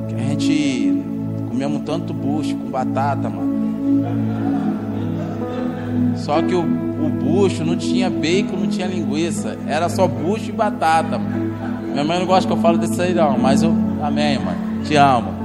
Que 0.08 0.16
a 0.16 0.18
gente 0.18 1.02
comemos 1.48 1.82
tanto 1.84 2.14
bucho 2.14 2.56
com 2.56 2.70
batata, 2.70 3.30
mano. 3.30 3.50
Só 6.18 6.42
que 6.42 6.54
o 6.54 6.90
o 7.00 7.10
bucho 7.10 7.64
não 7.64 7.78
tinha 7.78 8.10
bacon, 8.10 8.58
não 8.58 8.68
tinha 8.68 8.86
linguiça. 8.86 9.58
Era 9.66 9.88
só 9.88 10.06
bucho 10.06 10.50
e 10.50 10.52
batata. 10.52 11.18
Minha 11.18 12.04
mãe 12.04 12.20
não 12.20 12.26
gosta 12.26 12.46
que 12.46 12.54
eu 12.54 12.62
falo 12.62 12.78
desse 12.78 13.02
aí 13.02 13.14
não, 13.14 13.38
mas 13.38 13.64
eu. 13.64 13.74
Amém, 14.04 14.38
mãe. 14.38 14.56
Te 14.84 14.96
amo. 14.96 15.40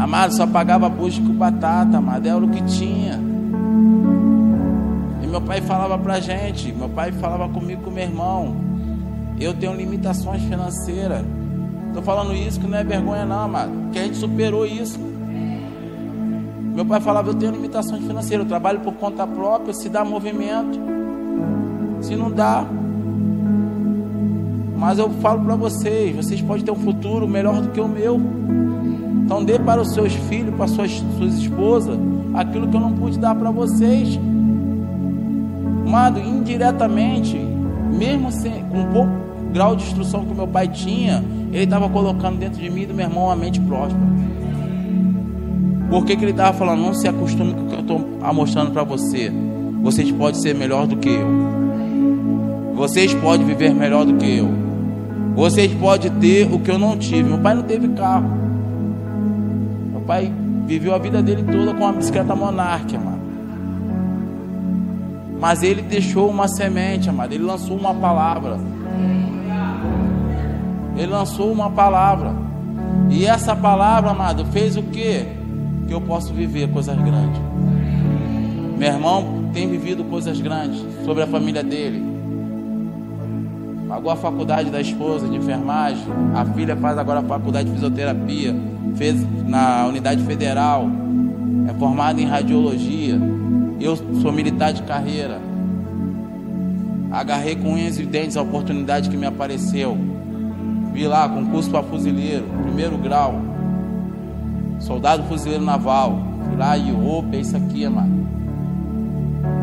Amado, 0.00 0.32
só 0.32 0.46
pagava 0.46 0.88
bucho 0.88 1.20
com 1.22 1.34
batata, 1.34 1.98
amado. 1.98 2.26
Era 2.26 2.38
o 2.38 2.48
que 2.48 2.62
tinha. 2.62 3.25
E 5.26 5.28
meu 5.28 5.40
pai 5.40 5.60
falava 5.60 5.98
pra 5.98 6.20
gente, 6.20 6.72
meu 6.72 6.88
pai 6.88 7.10
falava 7.10 7.48
comigo 7.48 7.82
com 7.82 7.90
meu 7.90 8.04
irmão. 8.04 8.54
Eu 9.40 9.52
tenho 9.52 9.74
limitações 9.74 10.40
financeiras. 10.44 11.22
Tô 11.92 12.00
falando 12.00 12.32
isso 12.32 12.60
que 12.60 12.66
não 12.66 12.78
é 12.78 12.84
vergonha 12.84 13.26
não, 13.26 13.40
amado. 13.40 13.72
Que 13.90 13.98
a 13.98 14.04
gente 14.04 14.16
superou 14.18 14.64
isso. 14.64 15.00
Meu 16.74 16.84
pai 16.84 17.00
falava: 17.00 17.30
Eu 17.30 17.34
tenho 17.34 17.50
limitações 17.50 18.04
financeiras, 18.04 18.44
eu 18.44 18.48
trabalho 18.48 18.80
por 18.80 18.94
conta 18.94 19.26
própria. 19.26 19.74
Se 19.74 19.88
dá 19.88 20.04
movimento, 20.04 20.78
se 22.02 22.14
não 22.14 22.30
dá. 22.30 22.64
Mas 24.78 24.98
eu 24.98 25.10
falo 25.10 25.44
para 25.44 25.56
vocês: 25.56 26.14
vocês 26.14 26.40
podem 26.40 26.64
ter 26.64 26.70
um 26.70 26.76
futuro 26.76 27.26
melhor 27.26 27.60
do 27.62 27.70
que 27.70 27.80
o 27.80 27.88
meu. 27.88 28.20
Então 29.24 29.44
dê 29.44 29.58
para 29.58 29.82
os 29.82 29.92
seus 29.92 30.12
filhos, 30.14 30.54
para 30.54 30.68
suas, 30.68 30.92
suas 31.18 31.34
esposas, 31.34 31.98
aquilo 32.32 32.68
que 32.68 32.76
eu 32.76 32.80
não 32.80 32.92
pude 32.92 33.18
dar 33.18 33.34
para 33.34 33.50
vocês. 33.50 34.16
Amado, 35.86 36.18
indiretamente, 36.18 37.38
mesmo 37.92 38.32
sem, 38.32 38.64
com 38.64 38.84
pouco 38.92 39.12
grau 39.52 39.76
de 39.76 39.84
instrução 39.84 40.24
que 40.24 40.34
meu 40.34 40.48
pai 40.48 40.66
tinha, 40.66 41.24
ele 41.52 41.62
estava 41.62 41.88
colocando 41.88 42.38
dentro 42.38 42.60
de 42.60 42.68
mim 42.68 42.82
e 42.82 42.86
do 42.86 42.92
meu 42.94 43.06
irmão 43.06 43.26
uma 43.26 43.36
mente 43.36 43.60
próspera. 43.60 44.04
Por 45.88 46.04
que, 46.04 46.16
que 46.16 46.24
ele 46.24 46.32
estava 46.32 46.52
falando? 46.58 46.82
Não 46.82 46.92
se 46.92 47.06
acostume 47.06 47.54
com 47.54 47.60
o 47.62 47.68
que 47.68 47.74
eu 47.74 47.80
estou 47.80 48.00
mostrando 48.34 48.72
para 48.72 48.82
você. 48.82 49.32
Vocês 49.80 50.10
podem 50.10 50.40
ser 50.40 50.56
melhor 50.56 50.88
do 50.88 50.96
que 50.96 51.08
eu. 51.08 51.28
Vocês 52.74 53.14
podem 53.14 53.46
viver 53.46 53.72
melhor 53.72 54.04
do 54.04 54.14
que 54.14 54.38
eu. 54.38 54.48
Vocês 55.36 55.72
podem 55.74 56.10
ter 56.10 56.52
o 56.52 56.58
que 56.58 56.70
eu 56.72 56.78
não 56.78 56.96
tive. 56.98 57.22
Meu 57.22 57.38
pai 57.38 57.54
não 57.54 57.62
teve 57.62 57.86
carro. 57.90 58.28
Meu 59.92 60.00
pai 60.00 60.32
viveu 60.66 60.92
a 60.92 60.98
vida 60.98 61.22
dele 61.22 61.44
toda 61.44 61.72
com 61.72 61.84
uma 61.84 61.92
bicicleta 61.92 62.34
monarca, 62.34 62.98
mano. 62.98 63.15
Mas 65.38 65.62
ele 65.62 65.82
deixou 65.82 66.30
uma 66.30 66.48
semente, 66.48 67.08
amado. 67.08 67.32
Ele 67.32 67.44
lançou 67.44 67.76
uma 67.76 67.94
palavra. 67.94 68.58
Ele 70.96 71.06
lançou 71.06 71.52
uma 71.52 71.70
palavra. 71.70 72.34
E 73.10 73.26
essa 73.26 73.54
palavra, 73.54 74.10
amado, 74.10 74.44
fez 74.46 74.76
o 74.76 74.82
que? 74.82 75.26
Que 75.86 75.92
eu 75.92 76.00
posso 76.00 76.32
viver 76.32 76.68
coisas 76.70 76.96
grandes. 76.96 77.40
Meu 78.78 78.88
irmão 78.88 79.44
tem 79.52 79.68
vivido 79.68 80.04
coisas 80.04 80.40
grandes 80.40 80.84
sobre 81.04 81.22
a 81.22 81.26
família 81.26 81.62
dele. 81.62 82.04
Pagou 83.88 84.10
a 84.10 84.16
faculdade 84.16 84.70
da 84.70 84.80
esposa 84.80 85.28
de 85.28 85.36
enfermagem. 85.36 86.04
A 86.34 86.44
filha 86.44 86.76
faz 86.76 86.98
agora 86.98 87.20
a 87.20 87.22
faculdade 87.22 87.68
de 87.68 87.74
fisioterapia. 87.74 88.54
Fez 88.96 89.24
na 89.46 89.86
unidade 89.86 90.22
federal. 90.24 90.88
É 91.68 91.74
formada 91.74 92.20
em 92.20 92.26
radiologia. 92.26 93.18
Eu 93.80 93.96
sou 93.96 94.32
militar 94.32 94.72
de 94.72 94.82
carreira. 94.82 95.40
Agarrei 97.10 97.56
com 97.56 97.74
unhas 97.74 97.98
e 97.98 98.04
dentes 98.04 98.36
a 98.36 98.42
oportunidade 98.42 99.08
que 99.10 99.16
me 99.16 99.26
apareceu. 99.26 99.96
Vi 100.92 101.06
lá, 101.06 101.28
concurso 101.28 101.70
para 101.70 101.82
fuzileiro, 101.82 102.44
primeiro 102.62 102.96
grau. 102.96 103.40
Soldado 104.80 105.24
fuzileiro 105.24 105.64
naval. 105.64 106.18
Fui 106.46 106.56
lá 106.56 106.76
e 106.76 106.92
opa, 106.92 107.36
é 107.36 107.40
isso 107.40 107.56
aqui, 107.56 107.88
mano. 107.88 108.26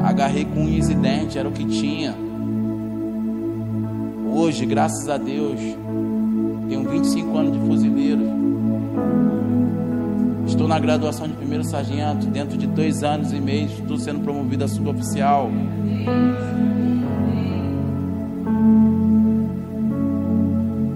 Agarrei 0.03 0.45
com 0.45 0.61
unhas 0.61 0.89
e 0.89 0.95
dentes, 0.95 1.35
era 1.35 1.47
o 1.47 1.51
que 1.51 1.65
tinha. 1.65 2.15
Hoje, 4.31 4.65
graças 4.65 5.07
a 5.09 5.17
Deus, 5.17 5.59
tenho 6.67 6.89
25 6.89 7.37
anos 7.37 7.53
de 7.53 7.59
fuzileiro. 7.67 7.92
Estou 10.63 10.73
na 10.73 10.79
graduação 10.79 11.27
de 11.27 11.33
primeiro 11.33 11.65
sargento. 11.65 12.25
Dentro 12.27 12.57
de 12.57 12.65
dois 12.65 13.03
anos 13.03 13.33
e 13.33 13.41
meio, 13.41 13.65
estou 13.65 13.97
sendo 13.97 14.21
promovido 14.21 14.63
a 14.63 14.67
suboficial. 14.69 15.51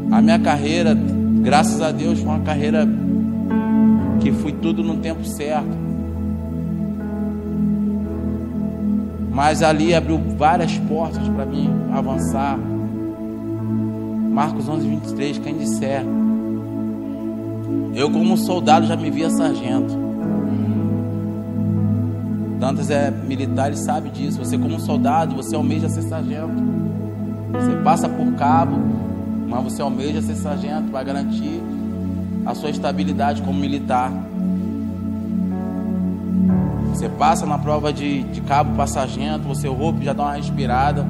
A 0.10 0.22
minha 0.22 0.40
carreira, 0.40 0.98
graças 1.42 1.82
a 1.82 1.92
Deus, 1.92 2.20
foi 2.20 2.30
uma 2.30 2.40
carreira 2.46 2.88
que 4.22 4.32
fui 4.32 4.54
tudo 4.54 4.82
no 4.82 4.96
tempo 5.00 5.26
certo. 5.26 5.78
Mas 9.34 9.62
ali 9.62 9.94
abriu 9.94 10.18
várias 10.38 10.78
portas 10.78 11.28
para 11.28 11.46
mim 11.46 11.70
avançar. 11.92 12.58
Marcos 14.32 14.70
11, 14.70 14.88
23, 14.88 15.38
quem 15.40 15.58
disser. 15.58 16.06
Eu, 17.98 18.12
como 18.12 18.38
soldado, 18.38 18.86
já 18.86 18.96
me 18.96 19.10
via 19.10 19.28
sargento. 19.28 19.92
Dantas 22.60 22.92
é 22.92 23.10
militar 23.10 23.74
e 23.74 23.76
sabe 23.76 24.12
disso. 24.12 24.38
Você, 24.38 24.56
como 24.56 24.80
soldado, 24.80 25.36
você 25.36 25.56
almeja 25.56 25.90
ser 25.90 26.04
sargento. 26.04 26.54
Você 27.54 27.76
passa 27.78 28.08
por 28.08 28.32
cabo, 28.34 28.78
mas 29.48 29.64
você 29.64 29.82
almeja 29.82 30.22
ser 30.22 30.36
sargento 30.36 30.92
para 30.92 31.04
garantir 31.06 31.60
a 32.46 32.54
sua 32.54 32.70
estabilidade 32.70 33.42
como 33.42 33.60
militar. 33.60 34.12
Você 36.92 37.10
passa 37.10 37.48
na 37.48 37.58
prova 37.58 37.92
de, 37.92 38.22
de 38.26 38.42
cabo 38.42 38.76
para 38.76 38.86
sargento, 38.86 39.48
você 39.48 39.68
roupa 39.68 40.04
já 40.04 40.14
dá 40.14 40.22
uma 40.22 40.34
respirada. 40.36 41.04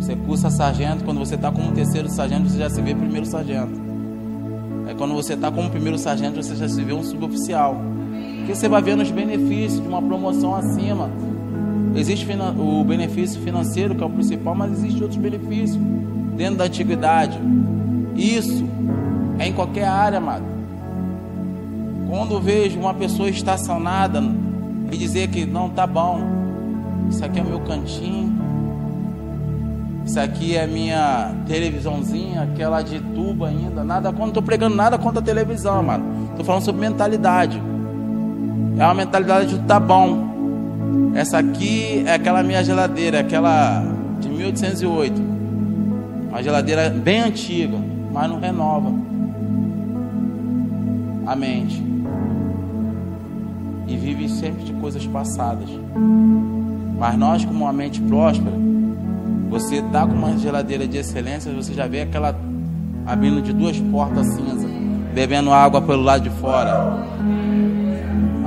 Você 0.00 0.16
cursa 0.16 0.48
sargento, 0.48 1.04
quando 1.04 1.18
você 1.18 1.34
está 1.34 1.52
como 1.52 1.70
terceiro 1.72 2.08
sargento, 2.08 2.48
você 2.48 2.56
já 2.56 2.70
se 2.70 2.80
vê 2.80 2.94
primeiro 2.94 3.26
sargento. 3.26 3.81
É 4.92 4.94
quando 4.94 5.14
você 5.14 5.32
está 5.32 5.50
como 5.50 5.70
primeiro 5.70 5.96
sargento, 5.96 6.42
você 6.42 6.54
já 6.54 6.68
se 6.68 6.84
vê 6.84 6.92
um 6.92 7.02
suboficial. 7.02 7.80
Porque 8.36 8.54
você 8.54 8.68
vai 8.68 8.82
vendo 8.82 9.00
os 9.00 9.10
benefícios 9.10 9.80
de 9.80 9.88
uma 9.88 10.02
promoção 10.02 10.54
acima. 10.54 11.08
Existe 11.96 12.26
o 12.58 12.84
benefício 12.84 13.40
financeiro, 13.40 13.94
que 13.94 14.02
é 14.02 14.06
o 14.06 14.10
principal, 14.10 14.54
mas 14.54 14.72
existe 14.72 15.02
outros 15.02 15.18
benefícios 15.18 15.80
dentro 16.36 16.56
da 16.56 16.64
antiguidade. 16.64 17.40
Isso 18.14 18.66
é 19.38 19.48
em 19.48 19.54
qualquer 19.54 19.86
área, 19.86 20.18
amado. 20.18 20.44
Quando 22.10 22.38
vejo 22.38 22.78
uma 22.78 22.92
pessoa 22.92 23.30
estacionada 23.30 24.22
e 24.90 24.96
dizer 24.98 25.28
que 25.28 25.46
não 25.46 25.70
tá 25.70 25.86
bom, 25.86 26.20
isso 27.08 27.24
aqui 27.24 27.40
é 27.40 27.42
o 27.42 27.46
meu 27.46 27.60
cantinho, 27.60 28.30
isso 30.04 30.18
aqui 30.18 30.56
é 30.56 30.66
minha 30.66 31.34
televisãozinha, 31.46 32.42
aquela 32.42 32.82
de 32.82 32.98
tubo 33.00 33.44
ainda, 33.44 33.84
nada 33.84 34.12
quando 34.12 34.32
tô 34.32 34.42
pregando 34.42 34.74
nada 34.74 34.98
contra 34.98 35.20
a 35.20 35.22
televisão, 35.22 35.82
mano. 35.82 36.32
Tô 36.36 36.42
falando 36.42 36.64
sobre 36.64 36.80
mentalidade. 36.80 37.62
É 38.78 38.84
uma 38.84 38.94
mentalidade 38.94 39.56
de 39.56 39.62
tá 39.64 39.78
bom. 39.78 41.12
Essa 41.14 41.38
aqui 41.38 42.02
é 42.06 42.14
aquela 42.14 42.42
minha 42.42 42.64
geladeira, 42.64 43.20
aquela 43.20 43.84
de 44.20 44.28
1808. 44.28 45.22
Uma 46.30 46.42
geladeira 46.42 46.90
bem 46.90 47.20
antiga, 47.20 47.78
mas 48.12 48.28
não 48.28 48.40
renova 48.40 48.92
a 51.26 51.36
mente 51.36 51.82
e 53.86 53.96
vive 53.96 54.28
sempre 54.28 54.64
de 54.64 54.72
coisas 54.74 55.06
passadas. 55.06 55.68
Mas 56.98 57.16
nós, 57.16 57.44
com 57.44 57.52
uma 57.52 57.72
mente 57.72 58.00
próspera, 58.00 58.56
você 59.52 59.76
está 59.76 60.06
com 60.06 60.14
uma 60.14 60.34
geladeira 60.38 60.88
de 60.88 60.96
excelência, 60.96 61.52
você 61.52 61.74
já 61.74 61.86
vê 61.86 62.00
aquela 62.00 62.34
abrindo 63.04 63.42
de 63.42 63.52
duas 63.52 63.78
portas 63.78 64.26
cinza, 64.28 64.66
bebendo 65.12 65.52
água 65.52 65.82
pelo 65.82 66.02
lado 66.02 66.22
de 66.22 66.30
fora. 66.30 67.04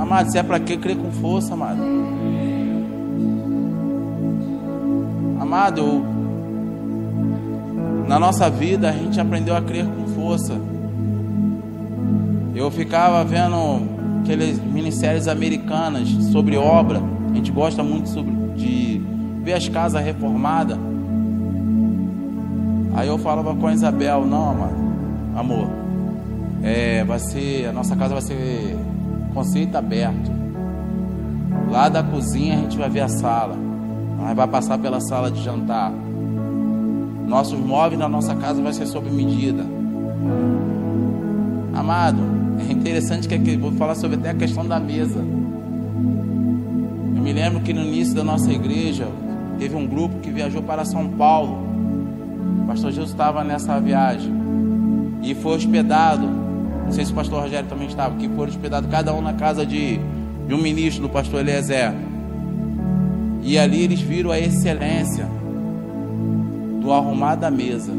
Amado, 0.00 0.32
se 0.32 0.36
é 0.36 0.42
para 0.42 0.58
que 0.58 0.76
crer 0.76 0.96
com 0.96 1.12
força, 1.12 1.54
amado? 1.54 1.80
Amado, 5.40 5.80
eu, 5.80 6.04
na 8.08 8.18
nossa 8.18 8.50
vida 8.50 8.88
a 8.88 8.92
gente 8.92 9.20
aprendeu 9.20 9.54
a 9.54 9.62
crer 9.62 9.86
com 9.86 10.08
força. 10.08 10.60
Eu 12.52 12.68
ficava 12.68 13.22
vendo 13.22 13.54
aquelas 14.22 14.58
minisséries 14.58 15.28
americanas 15.28 16.08
sobre 16.32 16.56
obra. 16.56 17.00
A 17.30 17.34
gente 17.36 17.52
gosta 17.52 17.84
muito 17.84 18.08
sobre, 18.08 18.32
de 18.56 19.00
ver 19.44 19.52
as 19.52 19.68
casas 19.68 20.04
reformadas. 20.04 20.76
Aí 22.96 23.08
eu 23.08 23.18
falava 23.18 23.54
com 23.54 23.66
a 23.66 23.74
Isabel, 23.74 24.24
não, 24.24 24.50
amor, 24.50 24.70
amor, 25.36 25.68
é, 26.62 27.04
vai 27.04 27.18
ser, 27.18 27.68
a 27.68 27.72
nossa 27.72 27.94
casa 27.94 28.14
vai 28.14 28.22
ser 28.22 28.74
conceito 29.34 29.76
aberto. 29.76 30.30
Lá 31.70 31.90
da 31.90 32.02
cozinha 32.02 32.54
a 32.54 32.56
gente 32.56 32.78
vai 32.78 32.88
ver 32.88 33.00
a 33.00 33.08
sala. 33.08 33.54
Aí 34.24 34.34
vai 34.34 34.48
passar 34.48 34.78
pela 34.78 34.98
sala 35.00 35.30
de 35.30 35.42
jantar. 35.42 35.92
Nossos 37.26 37.58
móveis 37.58 37.98
na 37.98 38.08
nossa 38.08 38.34
casa 38.34 38.62
vai 38.62 38.72
ser 38.72 38.86
sob 38.86 39.10
medida. 39.10 39.62
Amado, 41.74 42.22
é 42.66 42.72
interessante 42.72 43.28
que 43.28 43.56
vou 43.56 43.72
falar 43.72 43.94
sobre 43.94 44.16
até 44.16 44.30
a 44.30 44.34
questão 44.34 44.66
da 44.66 44.80
mesa. 44.80 45.18
Eu 45.18 47.22
me 47.22 47.32
lembro 47.32 47.60
que 47.60 47.74
no 47.74 47.82
início 47.82 48.14
da 48.14 48.24
nossa 48.24 48.50
igreja 48.50 49.06
teve 49.58 49.76
um 49.76 49.86
grupo 49.86 50.20
que 50.20 50.30
viajou 50.30 50.62
para 50.62 50.86
São 50.86 51.10
Paulo. 51.10 51.65
Pastor 52.66 52.90
Jesus 52.90 53.10
estava 53.10 53.44
nessa 53.44 53.80
viagem 53.80 54.32
e 55.22 55.34
foi 55.34 55.56
hospedado. 55.56 56.26
Não 56.26 56.92
sei 56.92 57.04
se 57.04 57.12
o 57.12 57.14
pastor 57.14 57.42
Rogério 57.42 57.68
também 57.68 57.86
estava, 57.86 58.16
que 58.16 58.28
foi 58.28 58.48
hospedado 58.48 58.88
cada 58.88 59.14
um 59.14 59.20
na 59.20 59.32
casa 59.32 59.64
de, 59.64 59.98
de 60.46 60.54
um 60.54 60.58
ministro 60.58 61.02
do 61.02 61.08
pastor 61.08 61.40
Eliezer. 61.40 61.92
E 63.42 63.56
ali 63.58 63.82
eles 63.82 64.00
viram 64.00 64.30
a 64.32 64.38
excelência 64.38 65.26
do 66.80 66.92
arrumar 66.92 67.36
da 67.36 67.50
mesa. 67.50 67.92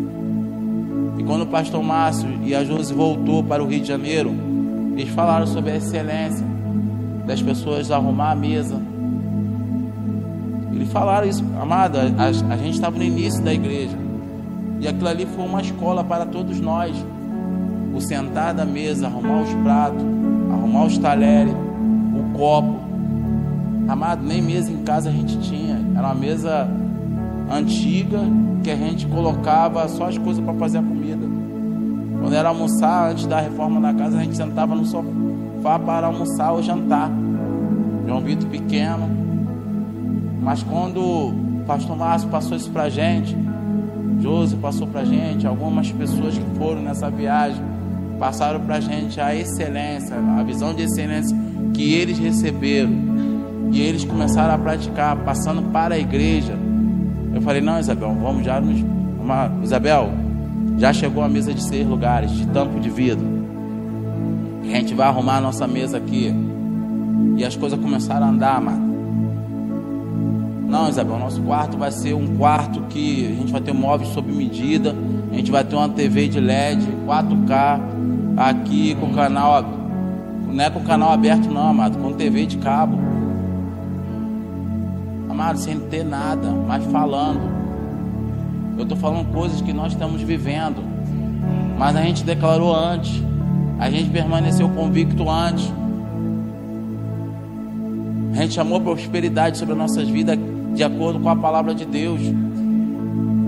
E 1.18 1.24
quando 1.24 1.44
o 1.44 1.48
pastor 1.48 1.82
Márcio 1.82 2.30
e 2.44 2.54
a 2.54 2.64
Josi 2.64 2.94
voltou 2.94 3.44
para 3.44 3.64
o 3.64 3.68
Rio 3.68 3.82
de 3.82 3.88
Janeiro, 3.88 4.34
eles 4.98 5.10
falaram 5.10 5.48
sobre 5.48 5.72
a 5.72 5.78
excelência 5.78 6.46
das 7.26 7.42
pessoas 7.42 7.90
arrumar 7.92 8.32
a 8.32 8.36
mesa. 8.36 8.82
Eles 10.74 10.92
falaram 10.92 11.28
isso, 11.28 11.44
amado, 11.60 11.98
a, 11.98 12.54
a 12.54 12.58
gente 12.58 12.76
estava 12.76 12.98
no 12.98 13.04
início 13.04 13.44
da 13.44 13.54
igreja. 13.54 14.07
E 14.80 14.88
aquilo 14.88 15.08
ali 15.08 15.26
foi 15.26 15.46
uma 15.46 15.62
escola 15.62 16.04
para 16.04 16.26
todos 16.26 16.60
nós. 16.60 16.96
O 17.94 18.02
sentar 18.02 18.54
da 18.54 18.66
mesa, 18.66 19.08
arrumar 19.08 19.42
os 19.42 19.54
pratos, 19.56 20.04
arrumar 20.52 20.86
os 20.86 20.98
talheres, 20.98 21.54
o 21.54 22.38
copo. 22.38 22.78
Amado, 23.88 24.24
nem 24.24 24.42
mesa 24.42 24.72
em 24.72 24.84
casa 24.84 25.10
a 25.10 25.12
gente 25.12 25.40
tinha. 25.40 25.82
Era 25.96 26.08
uma 26.08 26.16
mesa 26.16 26.70
antiga 27.50 28.20
que 28.64 28.70
a 28.70 28.76
gente 28.76 29.08
colocava 29.08 29.88
só 29.88 30.10
as 30.10 30.18
coisas 30.18 30.44
para 30.44 30.54
fazer 30.56 30.80
a 30.80 30.84
comida. 30.84 31.26
Quando 32.20 32.34
era 32.34 32.50
almoçar, 32.50 33.12
antes 33.12 33.26
da 33.26 33.40
reforma 33.40 33.80
da 33.80 33.94
casa, 33.94 34.18
a 34.18 34.24
gente 34.24 34.36
sentava 34.36 34.76
no 34.76 34.86
sofá 34.86 35.80
para 35.80 36.08
almoçar 36.08 36.52
ou 36.52 36.62
jantar. 36.62 37.10
João 38.06 38.22
Vitor 38.22 38.50
pequeno. 38.50 39.10
Mas 40.42 40.64
quando 40.64 41.02
o 41.02 41.64
pastor 41.66 41.98
Márcio 41.98 42.30
passou 42.30 42.58
isso 42.58 42.70
para 42.72 42.84
a 42.84 42.90
gente, 42.90 43.36
Josi 44.20 44.56
passou 44.56 44.88
para 44.88 45.04
gente, 45.04 45.46
algumas 45.46 45.92
pessoas 45.92 46.38
que 46.38 46.58
foram 46.58 46.82
nessa 46.82 47.10
viagem 47.10 47.64
passaram 48.18 48.60
para 48.60 48.80
gente 48.80 49.22
a 49.22 49.36
excelência, 49.36 50.16
a 50.16 50.44
visão 50.44 50.74
de 50.74 50.84
excelência 50.84 51.38
que 51.74 51.94
eles 51.94 52.18
receberam 52.18 52.92
e 53.72 53.82
eles 53.82 54.04
começaram 54.04 54.54
a 54.54 54.58
praticar, 54.58 55.16
passando 55.18 55.72
para 55.72 55.96
a 55.96 56.00
igreja. 56.00 56.58
Eu 57.34 57.42
falei: 57.42 57.62
Não, 57.62 57.80
Isabel, 57.80 58.16
vamos 58.20 58.46
já 58.46 58.60
nos. 58.60 58.84
Isabel, 59.64 60.10
já 60.78 60.94
chegou 60.94 61.24
a 61.24 61.30
mesa 61.30 61.54
de 61.54 61.62
seis 61.62 61.86
lugares, 61.86 62.32
de 62.32 62.48
tampo 62.48 62.80
de 62.80 62.90
vidro. 62.90 63.26
A 64.64 64.68
gente 64.68 64.94
vai 64.94 65.08
arrumar 65.08 65.38
a 65.38 65.42
nossa 65.42 65.68
mesa 65.68 65.98
aqui. 65.98 66.34
E 67.36 67.44
as 67.44 67.56
coisas 67.56 67.80
começaram 67.80 68.28
a 68.28 68.30
andar, 68.30 68.62
mano. 68.62 68.87
Não, 70.68 70.90
Isabel, 70.90 71.18
nosso 71.18 71.42
quarto 71.42 71.78
vai 71.78 71.90
ser 71.92 72.14
um 72.14 72.36
quarto 72.36 72.82
que 72.90 73.26
a 73.26 73.36
gente 73.36 73.52
vai 73.54 73.62
ter 73.62 73.74
móveis 73.74 74.10
sob 74.10 74.30
medida. 74.30 74.94
A 75.32 75.36
gente 75.36 75.50
vai 75.50 75.64
ter 75.64 75.78
uma 75.78 75.88
TV 75.88 76.28
de 76.28 76.42
LED 76.42 76.86
4K 77.08 77.80
aqui 78.36 78.94
com 78.96 79.14
canal. 79.14 79.64
Não 80.46 80.64
é 80.64 80.70
com 80.70 80.82
canal 80.84 81.14
aberto, 81.14 81.50
não, 81.50 81.70
amado, 81.70 81.98
com 81.98 82.12
TV 82.12 82.46
de 82.46 82.58
cabo. 82.58 83.00
Amado, 85.30 85.58
sem 85.58 85.80
ter 85.80 86.04
nada, 86.04 86.52
mas 86.52 86.84
falando. 86.92 87.40
Eu 88.76 88.84
estou 88.84 88.98
falando 88.98 89.32
coisas 89.32 89.62
que 89.62 89.72
nós 89.72 89.94
estamos 89.94 90.22
vivendo. 90.22 90.84
Mas 91.78 91.96
a 91.96 92.02
gente 92.02 92.26
declarou 92.26 92.76
antes. 92.76 93.24
A 93.80 93.90
gente 93.90 94.10
permaneceu 94.10 94.68
convicto 94.68 95.30
antes. 95.30 95.72
A 98.34 98.42
gente 98.42 98.54
chamou 98.54 98.82
prosperidade 98.82 99.58
sobre 99.58 99.74
as 99.74 99.80
nossas 99.80 100.10
vidas 100.10 100.38
de 100.78 100.84
acordo 100.84 101.20
com 101.20 101.28
a 101.28 101.36
palavra 101.36 101.74
de 101.74 101.84
Deus. 101.84 102.22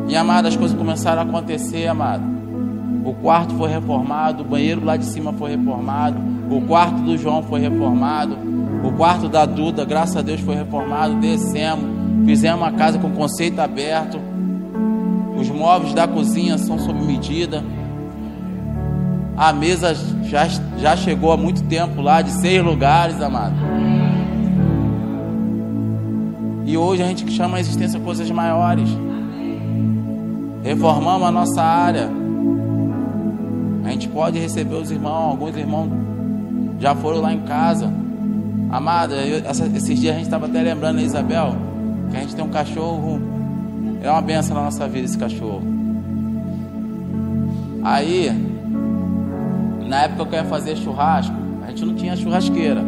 E 0.07 0.15
amado, 0.15 0.47
as 0.47 0.57
coisas 0.57 0.75
começaram 0.75 1.21
a 1.21 1.23
acontecer, 1.23 1.87
amado. 1.87 2.23
O 3.05 3.13
quarto 3.13 3.53
foi 3.53 3.69
reformado, 3.69 4.43
o 4.43 4.45
banheiro 4.45 4.83
lá 4.83 4.97
de 4.97 5.05
cima 5.05 5.31
foi 5.31 5.51
reformado, 5.51 6.19
o 6.49 6.61
quarto 6.61 7.01
do 7.01 7.17
João 7.17 7.43
foi 7.43 7.59
reformado, 7.61 8.35
o 8.83 8.91
quarto 8.93 9.29
da 9.29 9.45
Duda, 9.45 9.85
graças 9.85 10.17
a 10.17 10.21
Deus, 10.21 10.41
foi 10.41 10.55
reformado. 10.55 11.15
Descemos, 11.19 11.85
fizemos 12.25 12.59
uma 12.59 12.71
casa 12.71 12.97
com 12.97 13.11
conceito 13.11 13.59
aberto. 13.59 14.19
Os 15.37 15.49
móveis 15.49 15.93
da 15.93 16.07
cozinha 16.07 16.57
são 16.57 16.79
sob 16.79 16.99
medida. 17.01 17.63
A 19.37 19.53
mesa 19.53 19.95
já, 20.23 20.47
já 20.77 20.97
chegou 20.97 21.31
há 21.31 21.37
muito 21.37 21.63
tempo 21.63 22.01
lá, 22.01 22.21
de 22.21 22.31
seis 22.31 22.63
lugares, 22.63 23.21
amado. 23.21 23.55
E 26.69 26.77
hoje 26.77 27.01
a 27.01 27.07
gente 27.07 27.27
chama 27.31 27.57
a 27.57 27.59
existência 27.59 27.99
coisas 27.99 28.29
maiores. 28.29 28.87
Reformamos 30.63 31.27
a 31.27 31.31
nossa 31.31 31.63
área. 31.63 32.07
A 33.83 33.89
gente 33.89 34.07
pode 34.07 34.37
receber 34.37 34.75
os 34.75 34.91
irmãos, 34.91 35.31
alguns 35.31 35.57
irmãos 35.57 35.89
já 36.79 36.93
foram 36.93 37.21
lá 37.21 37.33
em 37.33 37.39
casa. 37.39 37.91
Amada, 38.69 39.15
eu, 39.15 39.49
essa, 39.49 39.65
esses 39.65 39.99
dias 39.99 40.13
a 40.13 40.17
gente 40.17 40.27
estava 40.27 40.45
até 40.45 40.61
lembrando, 40.61 41.01
Isabel, 41.01 41.55
que 42.11 42.17
a 42.17 42.19
gente 42.19 42.35
tem 42.35 42.45
um 42.45 42.49
cachorro. 42.49 43.19
É 44.03 44.11
uma 44.11 44.21
benção 44.21 44.55
na 44.55 44.65
nossa 44.65 44.87
vida 44.87 45.05
esse 45.05 45.17
cachorro. 45.17 45.63
Aí, 47.83 48.29
na 49.87 50.03
época 50.03 50.23
que 50.23 50.35
eu 50.35 50.39
ia 50.39 50.45
fazer 50.45 50.75
churrasco, 50.75 51.33
a 51.65 51.71
gente 51.71 51.83
não 51.83 51.95
tinha 51.95 52.15
churrasqueira. 52.15 52.83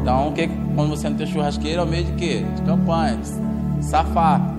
Então, 0.00 0.32
que, 0.32 0.48
quando 0.76 0.90
você 0.90 1.08
não 1.08 1.16
tem 1.16 1.26
churrasqueira, 1.26 1.80
é 1.80 1.84
o 1.84 1.88
meio 1.88 2.04
de 2.04 2.12
quê? 2.12 2.44
De 2.54 2.62
campanha, 2.62 3.16
de 3.16 3.84
safar. 3.84 4.54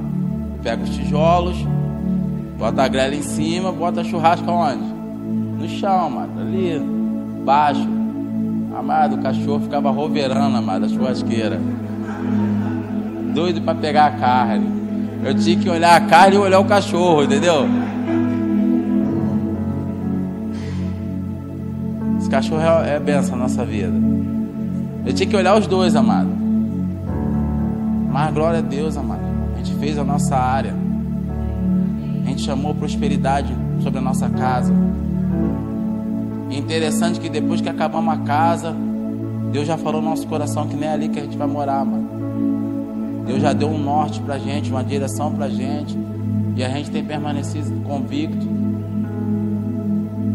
Pega 0.64 0.84
os 0.84 0.90
tijolos, 0.90 1.56
bota 2.58 2.84
a 2.84 2.88
grelha 2.88 3.16
em 3.16 3.22
cima, 3.22 3.72
bota 3.72 4.02
a 4.02 4.04
churrasco 4.04 4.50
onde? 4.50 4.84
No 4.84 5.70
chão, 5.70 6.08
amado, 6.08 6.42
ali, 6.42 6.82
baixo. 7.46 7.88
Amado, 8.78 9.16
o 9.16 9.20
cachorro 9.20 9.62
ficava 9.62 9.92
roverando, 9.92 10.58
amado, 10.58 10.86
a 10.86 10.90
churrasqueira. 10.90 11.62
Doido 13.34 13.62
para 13.62 13.76
pegar 13.76 14.08
a 14.08 14.12
carne. 14.12 14.68
Eu 15.24 15.36
tinha 15.36 15.58
que 15.58 15.70
olhar 15.70 15.96
a 15.96 16.02
carne 16.02 16.36
e 16.36 16.40
olhar 16.40 16.60
o 16.60 16.66
cachorro, 16.66 17.24
entendeu? 17.24 17.68
Esse 22.20 22.30
cachorro 22.30 22.62
é, 22.62 22.96
é 22.96 23.00
benção 23.00 23.36
na 23.36 23.44
nossa 23.44 23.64
vida. 23.64 24.17
Eu 25.08 25.14
tinha 25.14 25.30
que 25.30 25.36
olhar 25.38 25.58
os 25.58 25.66
dois, 25.66 25.96
amado. 25.96 26.30
Mas 28.12 28.34
glória 28.34 28.60
a 28.60 28.62
Deus, 28.62 28.98
amado. 28.98 29.22
A 29.56 29.58
gente 29.58 29.74
fez 29.80 29.98
a 29.98 30.04
nossa 30.04 30.36
área. 30.36 30.76
A 32.26 32.28
gente 32.28 32.42
chamou 32.42 32.76
prosperidade 32.76 33.56
sobre 33.82 34.00
a 34.00 34.02
nossa 34.02 34.30
casa. 34.30 34.74
É 36.52 36.58
interessante 36.58 37.22
que 37.22 37.30
depois 37.30 37.62
que 37.62 37.70
acabamos 37.70 38.14
a 38.14 38.18
casa, 38.18 38.76
Deus 39.54 39.66
já 39.66 39.78
falou 39.78 40.02
no 40.02 40.10
nosso 40.10 40.28
coração 40.28 40.68
que 40.68 40.76
nem 40.76 40.90
é 40.90 40.92
ali 40.92 41.08
que 41.08 41.20
a 41.20 41.24
gente 41.24 41.38
vai 41.38 41.48
morar, 41.48 41.86
mano. 41.86 43.24
Deus 43.26 43.42
já 43.42 43.54
deu 43.54 43.70
um 43.70 43.78
norte 43.78 44.20
pra 44.20 44.38
gente, 44.38 44.70
uma 44.70 44.84
direção 44.84 45.34
pra 45.34 45.48
gente. 45.48 45.98
E 46.58 46.64
a 46.66 46.70
gente 46.70 46.92
tem 46.92 47.04
permanecido 47.04 47.72
convicto. 47.86 48.46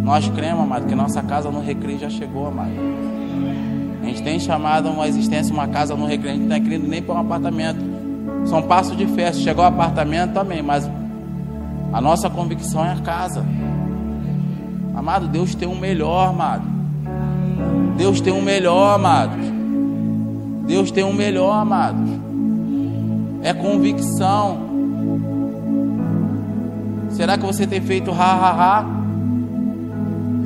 Nós 0.02 0.26
cremos, 0.30 0.62
amado, 0.62 0.86
que 0.86 0.94
nossa 0.94 1.22
casa 1.22 1.50
no 1.50 1.60
recreio 1.60 1.98
já 1.98 2.08
chegou, 2.08 2.46
amado. 2.46 2.70
A 4.02 4.04
gente 4.04 4.22
tem 4.22 4.40
chamado 4.40 4.90
uma 4.90 5.06
existência, 5.06 5.54
uma 5.54 5.68
casa 5.68 5.94
no 5.94 6.06
recreio, 6.06 6.34
a 6.34 6.38
gente 6.38 6.48
não 6.48 6.56
está 6.56 6.68
querendo 6.68 6.88
nem 6.88 7.00
para 7.00 7.14
um 7.14 7.18
apartamento. 7.18 7.78
São 8.46 8.60
passos 8.62 8.96
de 8.96 9.06
festa. 9.06 9.40
Chegou 9.40 9.64
o 9.64 9.68
apartamento 9.68 10.32
também, 10.32 10.60
mas 10.60 10.90
a 11.92 12.00
nossa 12.00 12.28
convicção 12.28 12.84
é 12.84 12.92
a 12.92 12.96
casa. 12.96 13.44
Amado, 14.94 15.28
Deus 15.28 15.54
tem 15.54 15.68
um 15.68 15.78
melhor, 15.78 16.30
amado. 16.30 16.64
Deus 17.96 18.20
tem 18.20 18.32
um 18.32 18.42
melhor, 18.42 18.96
amados. 18.96 19.46
Deus 20.66 20.90
tem 20.90 21.04
um 21.04 21.12
melhor, 21.12 21.52
amados. 21.52 22.10
É 23.42 23.54
convicção. 23.54 24.58
Será 27.10 27.38
que 27.38 27.44
você 27.44 27.66
tem 27.66 27.80
feito 27.80 28.10
ha 28.10 28.14
ha 28.14 28.50
ha? 28.50 29.02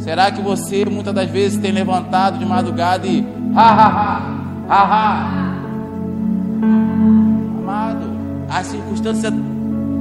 Será 0.00 0.30
que 0.30 0.42
você 0.42 0.84
muitas 0.84 1.14
das 1.14 1.30
vezes 1.30 1.58
tem 1.58 1.72
levantado 1.72 2.38
de 2.38 2.44
madrugada 2.44 3.06
e 3.06 3.35
Ha 3.56 3.72
ha 3.72 3.88
ha. 3.88 4.20
Ha 4.68 4.84
ha. 4.84 5.26
Amado, 7.58 8.06
as 8.50 8.66
circunstâncias, 8.66 9.32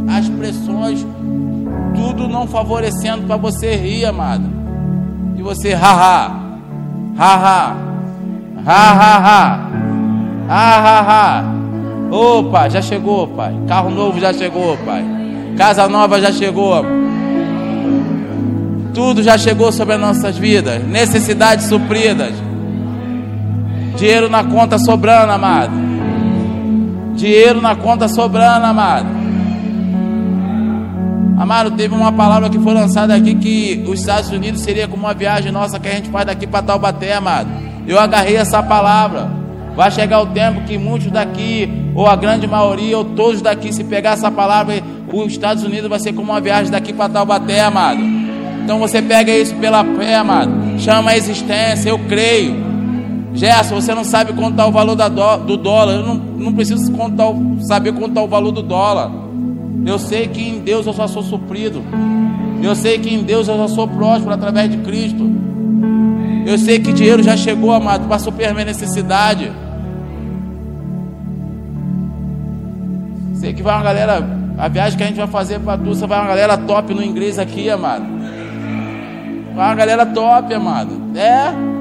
as 0.10 0.28
pressões, 0.28 1.08
tudo 1.96 2.28
não 2.28 2.48
favorecendo 2.48 3.26
para 3.26 3.38
você 3.38 3.78
rir, 3.78 4.04
amado. 4.04 4.44
E 5.38 5.42
você 5.42 5.72
ha 5.74 5.80
ha. 5.80 6.32
Ha 7.18 7.36
ha. 7.36 7.78
Ha 8.66 8.92
ha 8.92 9.18
ha. 9.20 9.70
Ha 10.50 10.78
ha 10.78 11.02
ha. 11.02 11.44
Opa, 12.12 12.68
já 12.68 12.82
chegou, 12.82 13.26
pai. 13.30 13.56
Carro 13.70 13.90
novo 13.90 14.20
já 14.20 14.34
chegou, 14.34 14.78
pai. 14.80 15.06
Casa 15.58 15.88
nova 15.88 16.20
já 16.20 16.34
chegou. 16.34 16.84
Tudo 18.94 19.24
já 19.24 19.38
chegou 19.38 19.72
sobre 19.72 19.96
as 19.96 20.02
nossas 20.02 20.38
vidas. 20.38 20.84
Necessidades 20.84 21.68
supridas. 21.68 22.34
Dinheiro 23.96 24.30
na 24.30 24.44
conta 24.44 24.78
sobrando, 24.78 25.32
amado. 25.32 25.72
Dinheiro 27.16 27.62
na 27.62 27.76
conta 27.76 28.08
sobrando, 28.08 28.66
amado. 28.66 29.08
Amado, 31.38 31.72
teve 31.72 31.94
uma 31.94 32.12
palavra 32.12 32.50
que 32.50 32.60
foi 32.60 32.74
lançada 32.74 33.14
aqui 33.14 33.36
que 33.36 33.86
os 33.88 34.00
Estados 34.00 34.30
Unidos 34.32 34.62
seria 34.62 34.88
como 34.88 35.04
uma 35.04 35.14
viagem 35.14 35.52
nossa 35.52 35.80
que 35.80 35.88
a 35.88 35.92
gente 35.92 36.10
faz 36.10 36.26
daqui 36.26 36.48
para 36.48 36.62
Taubaté, 36.62 37.14
amado. 37.14 37.50
Eu 37.88 38.00
agarrei 38.00 38.36
essa 38.36 38.64
palavra. 38.64 39.30
Vai 39.76 39.92
chegar 39.92 40.22
o 40.22 40.28
tempo 40.28 40.62
que 40.62 40.78
muitos 40.78 41.12
daqui, 41.12 41.70
ou 41.94 42.08
a 42.08 42.16
grande 42.16 42.48
maioria, 42.48 42.98
ou 42.98 43.04
todos 43.04 43.42
daqui, 43.42 43.74
se 43.74 43.84
pegar 43.84 44.12
essa 44.12 44.32
palavra, 44.32 44.82
os 45.12 45.34
Estados 45.34 45.64
Unidos 45.64 45.90
vai 45.90 46.00
ser 46.00 46.14
como 46.14 46.32
uma 46.32 46.40
viagem 46.40 46.72
daqui 46.72 46.94
para 46.94 47.10
Taubaté, 47.10 47.62
amado. 47.62 48.00
Então 48.64 48.80
você 48.80 49.02
pega 49.02 49.32
isso 49.32 49.54
pela 49.56 49.84
fé, 49.84 50.16
amado. 50.16 50.52
Chama 50.80 51.12
a 51.12 51.18
existência, 51.18 51.90
eu 51.90 52.00
creio. 52.00 52.75
Gerson, 53.36 53.76
você 53.76 53.94
não 53.94 54.04
sabe 54.04 54.34
contar 54.34 54.66
o 54.66 54.72
valor 54.72 54.96
do, 54.96 55.38
do 55.46 55.58
dólar. 55.58 55.94
Eu 55.94 56.06
não, 56.06 56.16
não 56.16 56.54
preciso 56.54 56.92
contar, 56.94 57.26
saber 57.68 57.94
contar 57.94 58.24
o 58.24 58.28
valor 58.28 58.52
do 58.52 58.64
dólar. 58.64 59.12
Eu 59.86 60.00
sei 60.00 60.28
que 60.28 60.42
em 60.42 60.60
Deus 60.60 60.88
eu 60.88 60.94
só 60.94 61.08
sou 61.08 61.22
suprido. 61.22 61.84
Eu 62.64 62.74
sei 62.76 62.98
que 62.98 63.14
em 63.14 63.22
Deus 63.22 63.48
eu 63.48 63.58
já 63.58 63.68
sou 63.68 63.88
próspero 63.88 64.34
através 64.34 64.72
de 64.72 64.78
Cristo. 64.78 65.30
Eu 66.46 66.58
sei 66.58 66.80
que 66.80 66.94
dinheiro 66.94 67.22
já 67.22 67.36
chegou, 67.36 67.72
amado, 67.72 68.08
para 68.08 68.20
suprir 68.20 68.50
a 68.50 68.54
minha 68.54 68.66
necessidade. 68.66 69.52
Sei 73.36 73.54
que 73.54 73.62
vai 73.62 73.76
uma 73.76 73.84
galera, 73.84 74.26
a 74.58 74.68
viagem 74.68 74.98
que 74.98 75.04
a 75.04 75.08
gente 75.08 75.18
vai 75.18 75.28
fazer 75.28 75.60
para 75.60 75.78
Tulsa, 75.78 76.08
vai 76.08 76.20
uma 76.20 76.28
galera 76.28 76.58
top 76.58 76.94
no 76.94 77.04
inglês 77.04 77.38
aqui, 77.38 77.70
amado. 77.70 78.06
Vai 79.54 79.68
uma 79.68 79.76
galera 79.76 80.06
top, 80.06 80.54
amado. 80.54 81.02
É. 81.16 81.75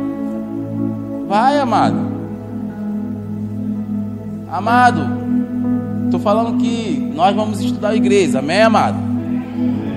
Vai, 1.26 1.58
amado. 1.58 2.14
Amado, 4.50 5.00
tô 6.10 6.18
falando 6.18 6.58
que 6.58 7.12
nós 7.14 7.34
vamos 7.34 7.60
estudar 7.60 7.88
a 7.88 7.96
igreja, 7.96 8.38
amém, 8.38 8.62
amado? 8.62 8.98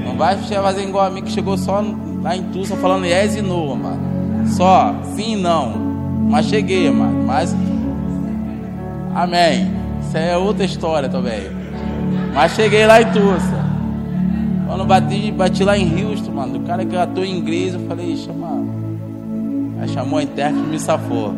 Não 0.05 0.17
vai 0.17 0.35
fazer 0.37 0.83
igual 0.83 1.05
a 1.05 1.09
mim 1.11 1.21
que 1.21 1.31
chegou 1.31 1.57
só 1.57 1.83
lá 2.23 2.35
em 2.35 2.43
falando 2.81 3.05
yes 3.05 3.35
e 3.35 3.41
no, 3.41 3.73
amado. 3.73 3.99
Só, 4.47 4.95
sim 5.15 5.33
e 5.33 5.35
não. 5.35 5.71
Mas 6.29 6.47
cheguei, 6.47 6.87
amado. 6.87 7.23
Mas, 7.25 7.55
amém. 9.13 9.71
Isso 10.01 10.17
é 10.17 10.37
outra 10.37 10.65
história 10.65 11.09
também. 11.09 11.41
Mas 12.33 12.53
cheguei 12.53 12.85
lá 12.85 13.01
em 13.01 13.11
Tulsa. 13.11 13.67
Quando 14.65 14.85
bati, 14.85 15.31
bati 15.31 15.63
lá 15.63 15.77
em 15.77 16.03
Houston, 16.03 16.31
mano, 16.31 16.59
o 16.59 16.61
cara 16.63 16.85
que 16.85 16.95
atua 16.95 17.25
em 17.25 17.37
inglês, 17.37 17.73
eu 17.73 17.79
falei, 17.81 18.15
chama. 18.15 18.86
Aí 19.79 19.87
chamou 19.89 20.19
a 20.19 20.23
intérprete 20.23 20.67
e 20.67 20.71
me 20.71 20.79
safou. 20.79 21.33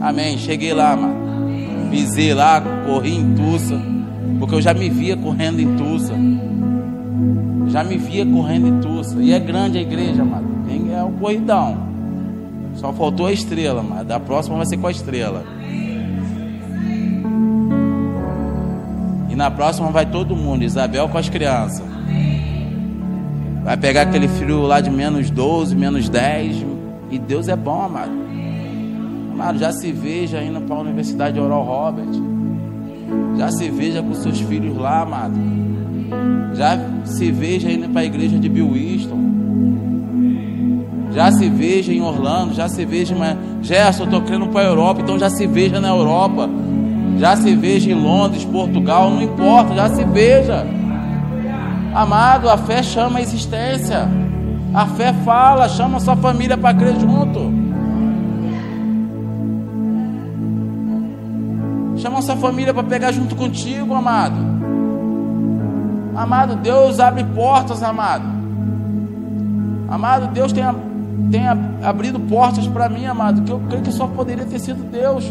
Amém. 0.00 0.38
Cheguei 0.38 0.72
lá, 0.72 0.96
mano. 0.96 1.90
Visei 1.90 2.34
lá, 2.34 2.60
corri 2.86 3.16
em 3.16 3.34
Tulsa. 3.34 3.80
Porque 4.38 4.54
eu 4.54 4.62
já 4.62 4.74
me 4.74 4.88
via 4.88 5.16
correndo 5.16 5.60
em 5.60 5.76
Tulsa. 5.76 6.14
Já 7.68 7.82
me 7.82 7.96
via 7.96 8.24
correndo 8.24 8.68
em 8.68 8.80
Tulsa. 8.80 9.20
E 9.20 9.32
é 9.32 9.38
grande 9.38 9.78
a 9.78 9.82
igreja, 9.82 10.24
mano. 10.24 10.46
É 10.92 11.02
um 11.02 11.12
corridão. 11.12 11.76
Só 12.76 12.92
faltou 12.92 13.26
a 13.26 13.32
estrela, 13.32 13.82
mas 13.82 14.06
da 14.06 14.20
próxima 14.20 14.56
vai 14.56 14.66
ser 14.66 14.76
com 14.76 14.86
a 14.86 14.90
estrela. 14.90 15.44
E 19.28 19.34
na 19.34 19.50
próxima 19.50 19.90
vai 19.90 20.06
todo 20.06 20.36
mundo, 20.36 20.62
Isabel 20.62 21.08
com 21.08 21.18
as 21.18 21.28
crianças. 21.28 21.84
Vai 23.62 23.76
pegar 23.76 24.02
aquele 24.02 24.28
frio 24.28 24.62
lá 24.62 24.80
de 24.80 24.90
menos 24.90 25.28
12, 25.30 25.74
menos 25.74 26.08
10. 26.08 26.75
E 27.10 27.18
Deus 27.18 27.48
é 27.48 27.56
bom, 27.56 27.82
amado. 27.82 28.12
Amado, 29.32 29.58
já 29.58 29.72
se 29.72 29.92
veja 29.92 30.42
indo 30.42 30.60
para 30.62 30.76
a 30.76 30.80
Universidade 30.80 31.38
Oral 31.38 31.62
Robert. 31.62 32.08
Já 33.36 33.50
se 33.50 33.70
veja 33.70 34.02
com 34.02 34.14
seus 34.14 34.40
filhos 34.40 34.76
lá, 34.76 35.02
amado. 35.02 35.34
Já 36.54 36.78
se 37.04 37.30
veja 37.30 37.70
indo 37.70 37.88
para 37.90 38.02
a 38.02 38.04
igreja 38.04 38.38
de 38.38 38.48
Bill 38.48 38.70
Winston. 38.72 39.26
Já 41.12 41.30
se 41.32 41.48
veja 41.48 41.92
em 41.92 42.02
Orlando, 42.02 42.54
já 42.54 42.68
se 42.68 42.84
veja 42.84 43.14
em 43.14 43.64
Gerson, 43.64 44.02
eu 44.02 44.06
estou 44.06 44.22
querendo 44.22 44.48
para 44.48 44.60
a 44.60 44.64
Europa, 44.64 45.00
então 45.00 45.18
já 45.18 45.30
se 45.30 45.46
veja 45.46 45.80
na 45.80 45.88
Europa 45.88 46.48
já 47.18 47.34
se 47.34 47.54
veja 47.54 47.90
em 47.90 47.94
Londres, 47.94 48.44
Portugal, 48.44 49.10
não 49.10 49.22
importa, 49.22 49.74
já 49.74 49.88
se 49.88 50.04
veja. 50.04 50.66
Amado, 51.94 52.48
a 52.48 52.58
fé 52.58 52.82
chama 52.82 53.18
a 53.18 53.22
existência. 53.22 54.06
A 54.76 54.84
fé 54.84 55.10
fala, 55.24 55.70
chama 55.70 55.98
sua 55.98 56.14
família 56.14 56.54
para 56.54 56.76
crer 56.76 57.00
junto. 57.00 57.50
Chama 61.96 62.20
sua 62.20 62.36
família 62.36 62.74
para 62.74 62.82
pegar 62.82 63.10
junto 63.10 63.34
contigo, 63.34 63.94
amado. 63.94 64.36
Amado, 66.14 66.56
Deus 66.56 67.00
abre 67.00 67.24
portas, 67.24 67.82
amado. 67.82 68.26
Amado, 69.88 70.26
Deus 70.34 70.52
tem, 70.52 70.62
tem 71.30 71.46
abrido 71.82 72.20
portas 72.20 72.66
para 72.66 72.86
mim, 72.90 73.06
amado, 73.06 73.44
que 73.44 73.52
eu 73.52 73.62
creio 73.70 73.82
que 73.82 73.90
só 73.90 74.06
poderia 74.06 74.44
ter 74.44 74.58
sido 74.58 74.82
Deus. 74.90 75.24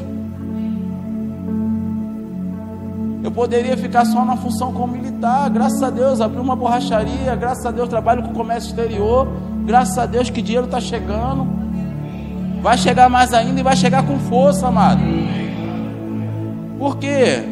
Eu 3.25 3.31
poderia 3.31 3.75
ficar 3.75 4.05
só 4.05 4.23
na 4.23 4.37
função 4.37 4.71
como 4.71 4.93
militar. 4.93 5.49
Graças 5.49 5.81
a 5.81 5.89
Deus, 5.89 6.21
abri 6.21 6.39
uma 6.39 6.55
borracharia. 6.55 7.35
Graças 7.35 7.65
a 7.65 7.71
Deus, 7.71 7.89
trabalho 7.89 8.21
com 8.21 8.31
comércio 8.31 8.69
exterior. 8.69 9.27
Graças 9.65 9.97
a 9.97 10.05
Deus 10.05 10.29
que 10.29 10.43
dinheiro 10.43 10.67
está 10.67 10.79
chegando. 10.79 11.47
Vai 12.61 12.77
chegar 12.77 13.09
mais 13.09 13.33
ainda 13.33 13.59
e 13.59 13.63
vai 13.63 13.75
chegar 13.75 14.05
com 14.05 14.19
força, 14.19 14.67
amado. 14.67 15.01
Por 16.77 16.97
quê? 16.97 17.43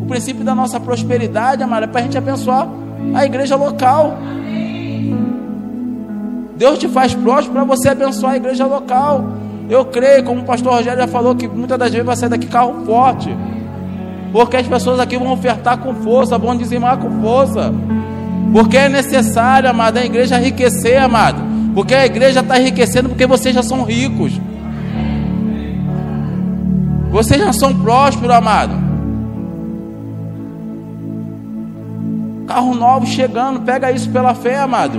O 0.00 0.06
princípio 0.06 0.42
da 0.42 0.54
nossa 0.54 0.80
prosperidade, 0.80 1.62
amado, 1.62 1.84
é 1.84 1.86
para 1.86 2.00
a 2.00 2.02
gente 2.02 2.16
abençoar 2.16 2.66
a 3.14 3.22
igreja 3.22 3.56
local. 3.56 4.16
Deus 6.56 6.78
te 6.78 6.88
faz 6.88 7.14
próspero 7.14 7.52
para 7.52 7.64
você 7.64 7.90
abençoar 7.90 8.32
a 8.32 8.36
igreja 8.38 8.64
local. 8.64 9.34
Eu 9.68 9.84
creio, 9.84 10.24
como 10.24 10.40
o 10.40 10.44
pastor 10.44 10.72
Rogério 10.72 10.98
já 10.98 11.06
falou, 11.06 11.34
que 11.34 11.46
muitas 11.46 11.78
das 11.78 11.90
vezes 11.90 12.06
vai 12.06 12.16
sair 12.16 12.30
daqui 12.30 12.46
carro 12.46 12.86
forte. 12.86 13.28
Porque 14.32 14.56
as 14.56 14.66
pessoas 14.66 15.00
aqui 15.00 15.16
vão 15.16 15.32
ofertar 15.32 15.78
com 15.78 15.94
força, 15.96 16.38
vão 16.38 16.56
dizimar 16.56 16.98
com 16.98 17.20
força. 17.20 17.72
Porque 18.52 18.76
é 18.76 18.88
necessário, 18.88 19.68
amado, 19.68 19.98
a 19.98 20.04
igreja 20.04 20.38
enriquecer, 20.38 21.00
amado. 21.00 21.42
Porque 21.74 21.94
a 21.94 22.06
igreja 22.06 22.40
está 22.40 22.58
enriquecendo 22.60 23.08
porque 23.08 23.26
vocês 23.26 23.54
já 23.54 23.62
são 23.62 23.84
ricos. 23.84 24.32
Vocês 27.10 27.40
já 27.40 27.52
são 27.52 27.74
prósperos, 27.74 28.34
amado. 28.34 28.74
Carro 32.46 32.74
novo 32.74 33.06
chegando, 33.06 33.60
pega 33.60 33.92
isso 33.92 34.10
pela 34.10 34.34
fé, 34.34 34.58
amado. 34.58 34.98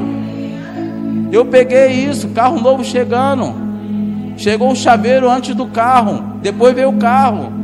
Eu 1.31 1.45
peguei 1.45 1.87
isso, 1.87 2.29
carro 2.29 2.59
novo 2.59 2.83
chegando. 2.83 3.53
Chegou 4.37 4.71
o 4.71 4.75
chaveiro 4.75 5.29
antes 5.29 5.53
do 5.53 5.67
carro, 5.67 6.23
depois 6.41 6.73
veio 6.73 6.89
o 6.89 6.97
carro. 6.97 7.60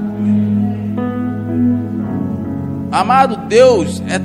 Amado, 2.92 3.48
Deus 3.48 4.02
é 4.08 4.20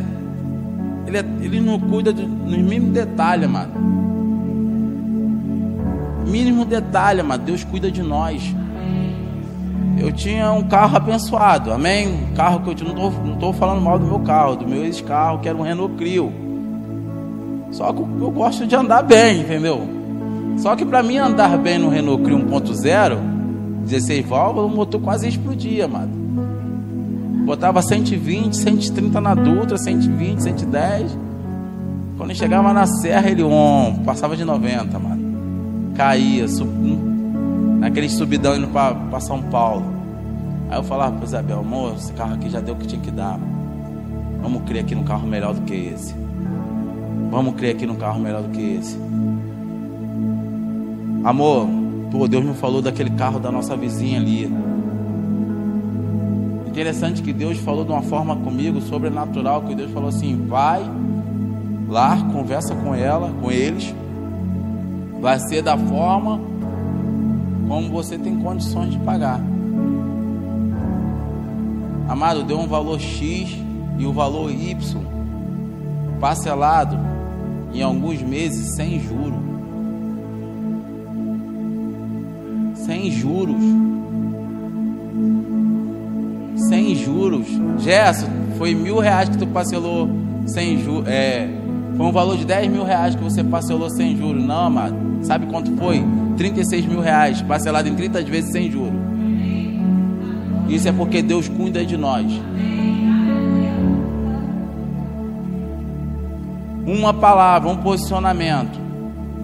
ele, 1.13 1.19
é, 1.19 1.25
ele 1.43 1.61
não 1.61 1.79
cuida 1.79 2.13
do, 2.13 2.27
nos 2.27 2.59
mínimos 2.59 2.93
detalhes, 2.93 3.45
amado. 3.45 3.73
Mínimo 6.27 6.65
detalhe, 6.65 7.21
amado. 7.21 7.43
Deus 7.45 7.65
cuida 7.65 7.91
de 7.91 8.03
nós. 8.03 8.43
Eu 9.99 10.11
tinha 10.11 10.51
um 10.53 10.63
carro 10.63 10.97
abençoado, 10.97 11.73
amém? 11.73 12.09
Um 12.09 12.35
carro 12.35 12.61
que 12.61 12.83
eu 12.83 12.89
não 12.89 13.09
estou 13.09 13.25
não 13.25 13.37
tô 13.37 13.53
falando 13.53 13.83
mal 13.83 13.99
do 13.99 14.07
meu 14.07 14.21
carro, 14.21 14.57
do 14.57 14.67
meu 14.67 14.85
ex-carro, 14.85 15.41
que 15.41 15.49
era 15.49 15.57
um 15.57 15.63
Renault 15.63 15.95
Clio. 15.97 16.33
Só 17.71 17.93
que 17.93 18.01
eu 18.01 18.31
gosto 18.31 18.67
de 18.67 18.75
andar 18.75 19.03
bem, 19.03 19.41
entendeu? 19.41 19.87
Só 20.59 20.75
que 20.77 20.85
para 20.85 21.03
mim 21.03 21.19
andar 21.19 21.57
bem 21.59 21.79
no 21.79 21.89
Renault 21.89 22.23
Clio 22.23 22.39
1.0, 22.39 23.19
16 23.85 24.27
válvulas, 24.27 24.73
o 24.73 24.75
motor 24.75 25.01
quase 25.01 25.29
explodia, 25.29 25.85
amado. 25.85 26.22
Botava 27.45 27.83
120, 27.83 28.57
130 28.57 29.21
na 29.21 29.35
Dutra, 29.35 29.77
120, 29.77 30.43
110. 30.43 31.19
Quando 32.17 32.35
chegava 32.35 32.73
na 32.73 32.87
serra, 32.87 33.29
ele 33.31 33.43
on, 33.43 34.03
passava 34.05 34.37
de 34.37 34.45
90, 34.45 34.99
mano. 34.99 35.93
Caía, 35.95 36.47
sub, 36.47 36.69
naquele 37.79 38.09
subidão 38.09 38.57
indo 38.57 38.69
para 38.69 39.21
São 39.21 39.43
Paulo. 39.43 39.85
Aí 40.71 40.79
eu 40.79 40.85
falava 40.85 41.17
para 41.17 41.25
Isabel, 41.25 41.59
amor, 41.59 41.95
esse 41.97 42.13
carro 42.13 42.35
aqui 42.35 42.49
já 42.49 42.61
deu 42.61 42.75
o 42.75 42.79
que 42.79 42.87
tinha 42.87 43.01
que 43.01 43.11
dar. 43.11 43.39
Vamos 44.41 44.63
crer 44.63 44.81
aqui 44.81 44.95
num 44.95 45.05
carro 45.05 45.27
melhor 45.27 45.53
do 45.53 45.63
que 45.63 45.75
esse. 45.75 46.15
Vamos 47.31 47.55
crer 47.55 47.75
aqui 47.75 47.87
num 47.87 47.97
carro 47.97 48.21
melhor 48.21 48.43
do 48.43 48.51
que 48.51 48.77
esse. 48.77 48.97
Amor, 51.25 51.69
pô, 52.11 52.27
Deus 52.29 52.45
me 52.45 52.55
falou 52.55 52.81
daquele 52.81 53.11
carro 53.11 53.39
da 53.39 53.51
nossa 53.51 53.77
vizinha 53.77 54.21
ali. 54.21 54.51
Interessante 56.73 57.21
que 57.23 57.35
Deus 57.35 57.59
falou 57.59 57.85
de 57.85 57.93
uma 57.93 58.01
forma 58.01 58.35
comigo 58.35 58.81
sobrenatural, 58.81 59.61
que 59.61 59.75
Deus 59.75 59.91
falou 59.91 60.09
assim: 60.09 60.47
vai 60.47 60.83
lá, 61.87 62.17
conversa 62.33 62.75
com 62.75 62.95
ela, 62.95 63.31
com 63.43 63.53
eles. 63.53 63.95
Vai 65.21 65.39
ser 65.39 65.61
da 65.61 65.77
forma 65.77 66.41
como 67.69 67.91
você 67.91 68.17
tem 68.17 68.39
condições 68.39 68.93
de 68.93 68.99
pagar. 69.01 69.39
Amado, 72.09 72.43
deu 72.43 72.59
um 72.59 72.67
valor 72.67 72.99
X 72.99 73.55
e 73.99 74.07
o 74.07 74.13
valor 74.15 74.51
Y 74.51 74.75
parcelado 76.19 76.99
em 77.75 77.83
alguns 77.83 78.23
meses 78.23 78.75
sem 78.77 78.99
juros. 78.99 79.43
Sem 82.77 83.11
juros 83.11 83.63
juros. 87.03 87.47
Gerson, 87.79 88.27
foi 88.57 88.75
mil 88.75 88.99
reais 88.99 89.29
que 89.29 89.39
tu 89.39 89.47
parcelou 89.47 90.09
sem 90.47 90.83
juros. 90.83 91.09
É, 91.09 91.49
foi 91.97 92.07
um 92.07 92.13
valor 92.13 92.37
de 92.37 92.45
10 92.45 92.71
mil 92.71 92.85
reais 92.85 93.15
que 93.15 93.23
você 93.23 93.45
parcelou 93.45 93.91
sem 93.91 94.17
juros. 94.17 94.45
Não, 94.45 94.67
amado. 94.67 94.97
Sabe 95.23 95.47
quanto 95.47 95.77
foi? 95.77 96.05
36 96.37 96.87
mil 96.87 97.01
reais, 97.01 97.43
parcelado 97.43 97.89
em 97.89 97.95
30 97.95 98.23
vezes 98.23 98.51
sem 98.51 98.71
juros. 98.71 99.01
Isso 100.69 100.89
é 100.89 100.93
porque 100.93 101.23
Deus 101.23 101.49
cuida 101.49 101.85
de 101.85 101.97
nós. 101.97 102.27
Uma 106.87 107.13
palavra, 107.13 107.69
um 107.69 107.77
posicionamento. 107.77 108.81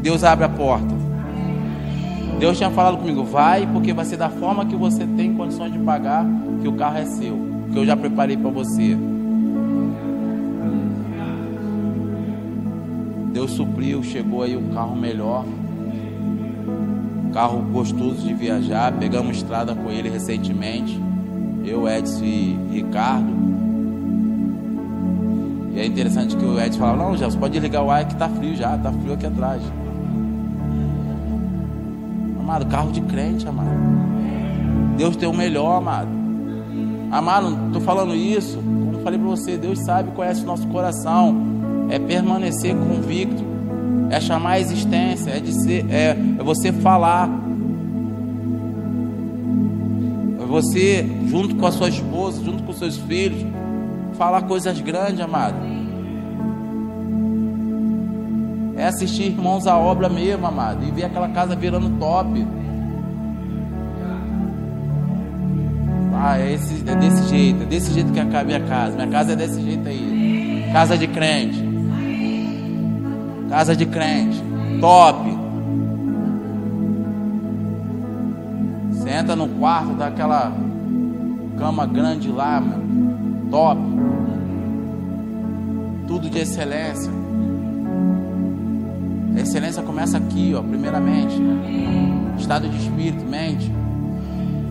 Deus 0.03 0.25
abre 0.25 0.45
a 0.45 0.49
porta. 0.49 0.99
Deus 2.39 2.57
tinha 2.57 2.71
falado 2.71 2.99
comigo, 2.99 3.25
vai, 3.25 3.67
porque 3.67 3.93
vai 3.93 4.05
ser 4.05 4.17
da 4.17 4.31
forma 4.31 4.65
que 4.65 4.77
você 4.77 5.05
tem 5.05 5.35
condições 5.35 5.73
de 5.73 5.79
pagar, 5.81 6.25
que 6.63 6.69
o 6.69 6.73
carro 6.73 6.99
é 6.99 7.05
seu, 7.05 7.37
que 7.73 7.79
eu 7.79 7.85
já 7.85 7.97
preparei 7.97 8.37
para 8.37 8.51
você. 8.51 8.97
Deus 13.33 13.53
supriu, 13.53 14.03
chegou 14.03 14.43
aí 14.43 14.57
um 14.57 14.69
carro 14.71 14.97
melhor. 14.97 15.45
Carro 17.33 17.61
gostoso 17.63 18.27
de 18.27 18.35
viajar. 18.35 18.93
Pegamos 18.93 19.37
estrada 19.37 19.75
com 19.75 19.91
ele 19.91 20.09
recentemente. 20.09 21.01
Eu, 21.65 21.89
Edson 21.89 22.25
e 22.25 22.59
Ricardo. 22.73 23.31
E 25.75 25.81
é 25.81 25.87
interessante 25.87 26.37
que 26.37 26.45
o 26.45 26.59
Edson 26.59 26.81
falava, 26.81 27.05
não, 27.05 27.17
Gerson, 27.17 27.39
pode 27.39 27.61
ligar 27.61 27.83
o 27.83 27.91
ar 27.91 28.09
que 28.09 28.17
tá 28.17 28.29
frio 28.29 28.57
já, 28.57 28.77
tá 28.79 28.91
frio 28.91 29.13
aqui 29.13 29.27
atrás. 29.27 29.63
Amado, 32.41 32.67
carro 32.67 32.91
de 32.91 33.03
crente, 33.03 33.47
amado. 33.47 33.69
Deus 34.97 35.15
tem 35.15 35.29
o 35.29 35.33
melhor, 35.33 35.77
amado. 35.77 36.18
Amado, 37.11 37.69
estou 37.69 37.81
falando 37.81 38.15
isso, 38.15 38.59
como 38.59 39.03
falei 39.03 39.19
para 39.19 39.29
você, 39.29 39.57
Deus 39.57 39.79
sabe, 39.85 40.11
conhece 40.11 40.43
o 40.43 40.47
nosso 40.47 40.67
coração. 40.69 41.35
É 41.89 41.99
permanecer 41.99 42.77
convicto, 42.77 43.43
é 44.11 44.21
chamar 44.21 44.53
a 44.53 44.61
existência, 44.61 45.31
é, 45.31 45.41
dizer, 45.41 45.87
é, 45.91 46.11
é 46.39 46.43
você 46.43 46.71
falar. 46.71 47.31
É 50.39 50.45
você, 50.45 51.07
junto 51.27 51.57
com 51.57 51.67
a 51.67 51.73
sua 51.73 51.89
esposa, 51.89 52.45
junto 52.45 52.63
com 52.63 52.73
seus 52.75 52.99
filhos, 52.99 53.43
falar 54.19 54.43
coisas 54.43 54.79
grandes, 54.81 55.21
amado. 55.21 55.57
É 58.77 58.85
assistir 58.85 59.25
irmãos 59.25 59.67
à 59.67 59.79
obra 59.79 60.11
mesmo, 60.11 60.47
amado, 60.47 60.85
e 60.85 60.91
ver 60.91 61.05
aquela 61.05 61.29
casa 61.31 61.57
virando 61.57 61.99
top. 61.99 62.47
Ah, 66.21 66.37
é, 66.37 66.55
esse, 66.55 66.83
é 66.85 66.97
desse 66.97 67.29
jeito, 67.29 67.63
é 67.63 67.67
desse 67.67 67.93
jeito 67.93 68.13
que 68.13 68.19
acaba 68.19 68.43
minha 68.43 68.61
casa. 68.61 68.97
Minha 68.97 69.07
casa 69.07 69.35
é 69.35 69.37
desse 69.37 69.61
jeito 69.63 69.89
aí. 69.89 70.69
Casa 70.73 70.99
de 70.99 71.07
crente. 71.07 71.65
Casa 73.49 73.77
de 73.77 73.87
crente. 73.87 74.43
Top. 74.81 75.39
Senta 78.91 79.37
no 79.37 79.47
quarto 79.49 79.95
daquela 79.95 80.53
cama 81.57 81.87
grande 81.87 82.33
lá, 82.33 82.61
meu. 82.61 83.49
Top. 83.49 83.81
Tudo 86.09 86.29
de 86.29 86.39
excelência. 86.41 87.13
A 89.37 89.41
excelência 89.41 89.85
começa 89.85 90.19
aqui, 90.19 90.53
ó, 90.53 90.63
primeiramente. 90.63 91.41
Estado 92.37 92.69
de 92.69 92.77
espírito, 92.77 93.25
mente. 93.25 93.71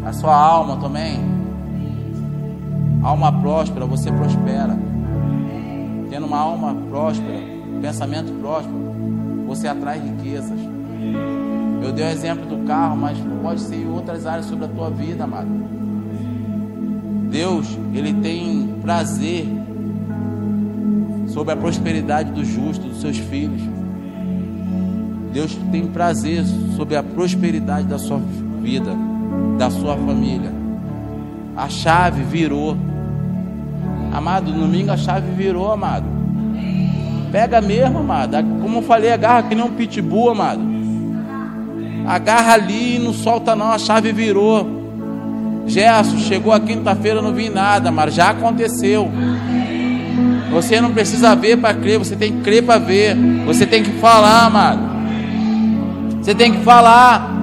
A 0.05 0.11
sua 0.11 0.35
alma 0.35 0.75
também. 0.75 1.36
Alma 3.07 3.31
próspera, 3.31 3.85
você 3.85 4.11
prospera. 4.11 4.77
Tendo 6.09 6.25
uma 6.25 6.39
alma 6.39 6.75
próspera, 6.89 7.39
pensamento 7.81 8.33
próspero, 8.41 8.75
você 9.47 9.65
atrai 9.65 9.97
riquezas. 9.97 10.59
Eu 11.81 11.93
dei 11.93 12.03
o 12.03 12.09
exemplo 12.09 12.45
do 12.45 12.67
carro, 12.67 12.97
mas 12.97 13.17
pode 13.41 13.61
ser 13.61 13.77
em 13.77 13.89
outras 13.89 14.25
áreas 14.25 14.45
sobre 14.47 14.65
a 14.65 14.67
tua 14.67 14.89
vida, 14.89 15.23
amado. 15.23 15.47
Deus, 17.31 17.79
Ele 17.93 18.13
tem 18.15 18.75
prazer 18.81 19.47
sobre 21.27 21.53
a 21.53 21.55
prosperidade 21.55 22.33
do 22.33 22.43
justo, 22.43 22.89
dos 22.89 22.99
seus 22.99 23.17
filhos. 23.17 23.61
Deus 25.31 25.57
tem 25.71 25.87
prazer 25.87 26.43
sobre 26.75 26.97
a 26.97 27.03
prosperidade 27.03 27.87
da 27.87 27.97
sua 27.97 28.19
vida, 28.61 28.91
da 29.57 29.69
sua 29.69 29.95
família. 29.95 30.51
A 31.55 31.69
chave 31.69 32.21
virou. 32.23 32.75
Amado, 34.13 34.51
domingo 34.51 34.91
a 34.91 34.97
chave 34.97 35.31
virou, 35.31 35.71
amado. 35.71 36.05
Pega 37.31 37.61
mesmo, 37.61 37.99
amado. 37.99 38.37
Como 38.61 38.79
eu 38.79 38.81
falei, 38.81 39.11
agarra 39.11 39.43
que 39.43 39.55
nem 39.55 39.63
um 39.63 39.71
pitbull, 39.71 40.29
amado. 40.29 40.61
Agarra 42.05 42.53
ali 42.53 42.95
e 42.95 42.99
não 42.99 43.13
solta 43.13 43.55
não, 43.55 43.71
a 43.71 43.77
chave 43.77 44.11
virou. 44.11 44.65
Gerson, 45.67 46.17
chegou 46.17 46.53
a 46.53 46.59
quinta-feira, 46.59 47.21
não 47.21 47.33
vi 47.33 47.49
nada, 47.49 47.91
mas 47.91 48.13
já 48.13 48.29
aconteceu. 48.29 49.11
Você 50.51 50.79
não 50.79 50.91
precisa 50.91 51.35
ver 51.35 51.57
para 51.57 51.73
crer, 51.73 51.99
você 51.99 52.15
tem 52.15 52.31
que 52.31 52.41
crer 52.41 52.63
para 52.63 52.79
ver. 52.79 53.15
Você 53.45 53.65
tem 53.65 53.83
que 53.83 53.91
falar, 53.99 54.45
amado. 54.45 54.79
Você 56.21 56.33
tem 56.33 56.53
que 56.53 56.63
falar. 56.63 57.36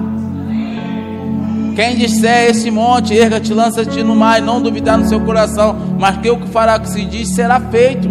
Quem 1.75 1.97
disser 1.97 2.49
esse 2.49 2.71
monte, 2.71 3.13
erga-te, 3.13 3.53
lança-te 3.53 4.01
no 4.01 4.15
mar, 4.15 4.39
e 4.39 4.41
não 4.41 4.61
duvidar 4.61 4.97
no 4.97 5.05
seu 5.07 5.19
coração, 5.19 5.75
mas 5.99 6.17
que 6.17 6.29
o 6.29 6.37
que 6.37 6.47
fará 6.47 6.79
que 6.79 6.89
se 6.89 7.03
diz 7.03 7.35
será 7.35 7.59
feito. 7.59 8.09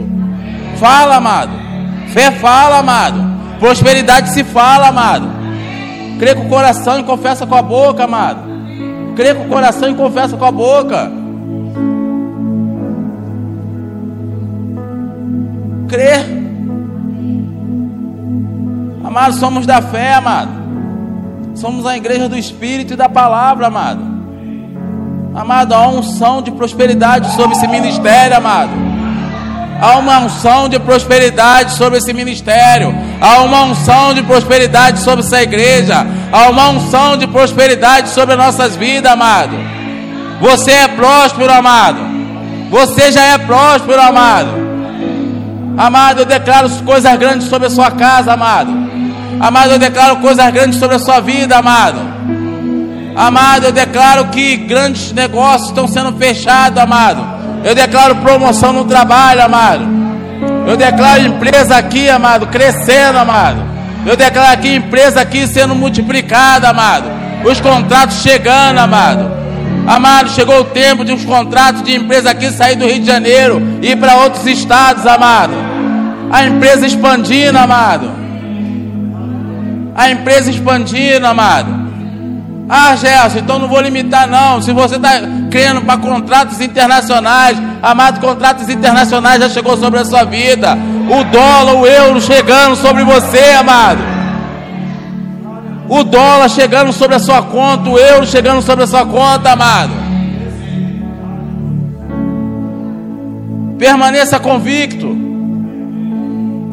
Fala, 0.77 1.17
amado. 1.17 1.53
Fé 2.09 2.31
fala, 2.31 2.79
amado. 2.79 3.25
Prosperidade 3.59 4.29
se 4.31 4.45
fala, 4.45 4.89
amado. 4.89 5.27
Crê 6.19 6.35
com 6.35 6.43
o 6.43 6.49
coração 6.49 7.01
e 7.01 7.05
confessa 7.05 7.47
com 7.47 7.55
a 7.55 7.63
boca, 7.63 8.05
amado. 8.05 8.41
Crê 9.17 9.35
com 9.35 9.45
o 9.45 9.49
coração 9.49 9.89
e 9.89 9.95
confessa 9.95 10.37
com 10.37 10.45
a 10.45 10.53
boca. 10.53 11.11
Crer. 15.89 16.27
Amado, 19.03 19.35
somos 19.37 19.65
da 19.65 19.81
fé, 19.81 20.15
amado. 20.15 20.64
Somos 21.55 21.87
a 21.87 21.97
igreja 21.97 22.29
do 22.29 22.37
Espírito 22.37 22.95
e 22.95 22.97
da 22.97 23.09
palavra, 23.09 23.69
amado. 23.69 24.03
Amado, 25.35 25.75
há 25.75 25.89
uma 25.89 26.01
unção 26.01 26.43
de 26.43 26.51
prosperidade 26.51 27.35
sobre 27.35 27.57
esse 27.57 27.67
ministério, 27.67 28.37
amado. 28.37 28.73
Há 29.81 29.97
uma 29.99 30.21
unção 30.21 30.69
de 30.69 30.79
prosperidade 30.79 31.73
sobre 31.73 31.99
esse 31.99 32.13
ministério. 32.13 32.95
Há 33.21 33.43
uma 33.43 33.63
unção 33.65 34.15
de 34.15 34.23
prosperidade 34.23 35.01
sobre 35.01 35.25
essa 35.25 35.43
igreja. 35.43 36.07
Há 36.33 36.49
uma 36.49 36.71
unção 36.71 37.17
de 37.17 37.27
prosperidade 37.27 38.09
sobre 38.11 38.35
as 38.35 38.39
nossas 38.39 38.77
vidas, 38.77 39.13
amado. 39.13 39.57
Você 40.41 40.71
é 40.71 40.89
próspero, 40.89 41.53
amado. 41.53 41.99
Você 42.71 43.13
já 43.13 43.23
é 43.23 43.39
próspero, 43.39 44.01
amado. 44.01 44.65
Amado, 45.77 46.21
eu 46.21 46.25
declaro 46.25 46.71
coisas 46.85 47.17
grandes 47.19 47.49
sobre 47.49 47.67
a 47.67 47.71
sua 47.71 47.91
casa, 47.91 48.33
amado. 48.33 48.84
Amado, 49.45 49.73
eu 49.73 49.79
declaro 49.79 50.17
coisas 50.21 50.51
grandes 50.51 50.79
sobre 50.79 50.97
a 50.97 50.99
sua 50.99 51.21
vida, 51.21 51.59
amado. 51.59 52.01
Amado, 53.15 53.67
eu 53.67 53.73
declaro 53.73 54.29
que 54.29 54.57
grandes 54.57 55.13
negócios 55.13 55.69
estão 55.69 55.87
sendo 55.87 56.17
fechados, 56.17 56.79
amado. 56.79 57.23
Eu 57.63 57.75
declaro 57.75 58.17
promoção 58.17 58.73
no 58.73 58.87
trabalho, 58.87 59.43
amado. 59.43 59.87
Eu 60.67 60.79
declaro 60.79 61.27
empresa 61.27 61.77
aqui, 61.77 62.09
amado, 62.09 62.47
crescendo, 62.47 63.19
amado. 63.19 63.63
Eu 64.07 64.17
declaro 64.17 64.55
aqui 64.55 64.77
empresa 64.77 65.21
aqui 65.21 65.47
sendo 65.47 65.75
multiplicada, 65.75 66.71
amado. 66.71 67.11
Os 67.45 67.61
contratos 67.61 68.23
chegando, 68.23 68.79
amado. 68.79 69.31
Amado, 69.87 70.31
chegou 70.31 70.61
o 70.61 70.65
tempo 70.65 71.05
de 71.05 71.13
os 71.13 71.23
contratos 71.23 71.83
de 71.83 71.95
empresa 71.95 72.31
aqui 72.31 72.51
sair 72.51 72.77
do 72.77 72.87
Rio 72.87 73.01
de 73.01 73.07
Janeiro 73.07 73.61
e 73.83 73.91
ir 73.91 73.97
para 73.97 74.17
outros 74.17 74.47
estados, 74.47 75.07
amado. 75.07 75.53
A 76.33 76.47
empresa 76.47 76.87
expandindo, 76.87 77.59
amado 77.59 78.24
a 79.95 80.11
empresa 80.11 80.51
expandindo, 80.51 81.27
amado. 81.27 81.85
Ah, 82.69 82.97
Gelson, 82.97 83.39
então 83.39 83.59
não 83.59 83.69
vou 83.69 83.81
limitar 83.81 84.27
não. 84.27 84.61
Se 84.61 84.73
você 84.73 84.97
está 84.97 85.21
crendo 85.51 85.83
para 85.83 85.99
contratos 85.99 86.61
internacionais, 86.61 87.59
amado, 87.83 88.21
contratos 88.21 88.69
internacionais 88.69 89.41
já 89.41 89.49
chegou 89.51 89.77
sobre 89.77 90.01
a 90.01 90.05
sua 90.05 90.25
vida. 90.25 90.77
O 91.09 91.25
dólar, 91.25 91.75
o 91.75 91.87
euro 91.87 92.21
chegando 92.21 92.75
sobre 92.77 93.05
você, 93.05 93.53
amado. 93.53 94.01
O 95.89 96.03
dólar 96.03 96.49
chegando 96.49 96.93
sobre 96.93 97.17
a 97.17 97.19
sua 97.19 97.43
conta, 97.43 97.91
o 97.91 97.99
euro 97.99 98.27
chegando 98.27 98.63
sobre 98.63 98.85
a 98.85 98.87
sua 98.87 99.05
conta, 99.05 99.53
amado. 99.53 99.93
Permaneça 103.79 104.41
convicto. 104.41 105.24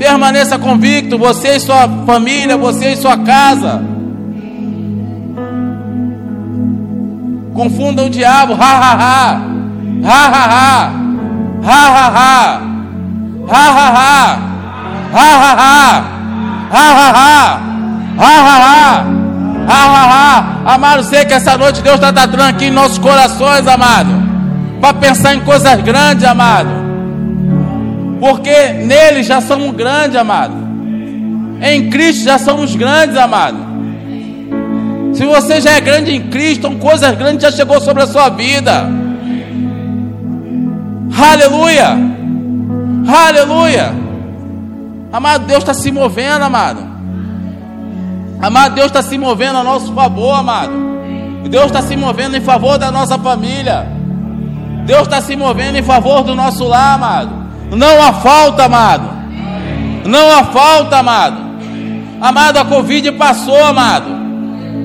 Permaneça 0.01 0.57
convicto, 0.57 1.15
você 1.15 1.57
e 1.57 1.59
sua 1.59 1.87
família, 2.07 2.57
você 2.57 2.93
e 2.93 2.97
sua 2.97 3.19
casa. 3.19 3.83
Confunda 7.53 8.01
o 8.01 8.09
diabo, 8.09 8.55
ha 8.55 8.65
ha 8.65 8.93
ha, 8.93 9.41
ha 10.03 10.25
ha 10.25 10.45
ha, 10.49 10.91
ha 11.63 11.85
ha 11.87 12.07
ha, 12.17 12.61
ha 13.47 13.61
ha 13.69 13.89
ha, 13.93 14.39
ha 15.11 15.27
ha 15.29 15.53
ha, 15.53 16.03
ha 16.71 16.87
ha 16.97 17.11
ha. 17.11 17.59
ha 18.17 18.35
ha 18.41 18.57
ha, 18.57 19.05
ha 19.67 19.81
ha 19.85 20.03
ha. 20.09 20.73
Amado, 20.73 21.03
sei 21.03 21.25
que 21.25 21.33
essa 21.35 21.55
noite 21.55 21.83
Deus 21.83 21.99
tá, 21.99 22.09
está 22.09 22.27
tratando 22.27 22.49
aqui 22.49 22.65
em 22.65 22.71
nossos 22.71 22.97
corações, 22.97 23.67
amado. 23.67 24.09
Para 24.81 24.95
pensar 24.95 25.35
em 25.35 25.41
coisas 25.41 25.79
grandes, 25.81 26.25
amado 26.25 26.80
porque 28.21 28.67
nele 28.73 29.23
já 29.23 29.41
somos 29.41 29.71
grandes, 29.71 30.15
amado. 30.15 30.53
Em 31.59 31.89
Cristo 31.89 32.23
já 32.23 32.37
somos 32.37 32.75
grandes, 32.75 33.17
amado. 33.17 33.57
Se 35.11 35.25
você 35.25 35.59
já 35.59 35.71
é 35.71 35.81
grande 35.81 36.15
em 36.15 36.29
Cristo, 36.29 36.67
então 36.67 36.77
coisas 36.77 37.17
grandes 37.17 37.41
já 37.41 37.51
chegou 37.51 37.81
sobre 37.81 38.03
a 38.03 38.07
sua 38.07 38.29
vida. 38.29 38.87
Aleluia! 41.17 41.97
Aleluia! 43.07 43.91
Amado, 45.11 45.47
Deus 45.47 45.59
está 45.59 45.73
se 45.73 45.91
movendo, 45.91 46.43
amado. 46.43 46.79
Amado, 48.39 48.75
Deus 48.75 48.87
está 48.87 49.01
se 49.01 49.17
movendo 49.17 49.57
a 49.57 49.63
nosso 49.63 49.91
favor, 49.95 50.35
amado. 50.35 50.73
Deus 51.49 51.65
está 51.65 51.81
se 51.81 51.97
movendo 51.97 52.37
em 52.37 52.41
favor 52.41 52.77
da 52.77 52.91
nossa 52.91 53.17
família. 53.17 53.87
Deus 54.85 55.01
está 55.01 55.21
se 55.21 55.35
movendo 55.35 55.79
em 55.79 55.83
favor 55.83 56.21
do 56.21 56.35
nosso 56.35 56.67
lar, 56.67 56.93
amado. 56.93 57.40
Não 57.71 58.03
há 58.03 58.13
falta, 58.13 58.65
amado. 58.65 59.09
Não 60.05 60.29
há 60.29 60.43
falta, 60.45 60.97
amado. 60.97 61.37
Amado, 62.19 62.57
a 62.57 62.65
Covid 62.65 63.13
passou, 63.13 63.63
amado. 63.63 64.09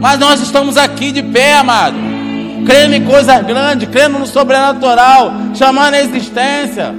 Mas 0.01 0.19
nós 0.19 0.41
estamos 0.41 0.77
aqui 0.77 1.11
de 1.11 1.23
pé, 1.23 1.57
amado. 1.57 1.97
Crendo 2.65 2.95
em 2.95 3.05
coisas 3.05 3.45
grandes, 3.45 3.89
crendo 3.89 4.19
no 4.19 4.27
sobrenatural, 4.27 5.33
chamando 5.55 5.95
a 5.95 6.01
existência. 6.01 6.95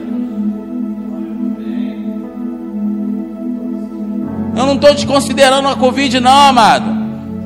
Eu 4.55 4.65
não 4.65 4.75
estou 4.75 4.93
desconsiderando 4.93 5.67
a 5.67 5.75
Covid, 5.75 6.19
não, 6.19 6.49
amado. 6.49 6.97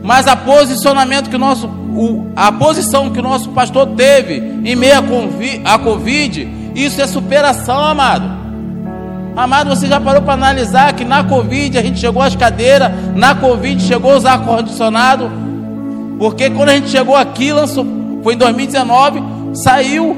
Mas 0.03 0.27
a 0.27 0.35
posicionamento 0.35 1.29
que 1.29 1.37
nosso, 1.37 1.69
a 2.35 2.51
posição 2.51 3.11
que 3.11 3.19
o 3.19 3.23
nosso 3.23 3.49
pastor 3.49 3.87
teve 3.89 4.35
em 4.63 4.75
meio 4.75 4.95
à 5.65 5.77
Covid, 5.77 6.60
isso 6.75 7.01
é 7.01 7.07
superação, 7.07 7.79
amado. 7.79 8.41
Amado, 9.35 9.69
você 9.69 9.87
já 9.87 9.99
parou 9.99 10.21
para 10.21 10.33
analisar 10.33 10.93
que 10.93 11.05
na 11.05 11.23
Covid 11.23 11.77
a 11.77 11.81
gente 11.81 11.99
chegou 11.99 12.21
às 12.21 12.35
cadeiras, 12.35 12.91
na 13.15 13.33
Covid 13.33 13.81
chegou 13.81 14.15
os 14.15 14.25
ar-condicionado, 14.25 15.31
porque 16.19 16.49
quando 16.49 16.69
a 16.69 16.75
gente 16.75 16.89
chegou 16.89 17.15
aqui, 17.15 17.51
lançou, 17.51 17.85
foi 18.23 18.33
em 18.33 18.37
2019, 18.37 19.23
saiu. 19.53 20.17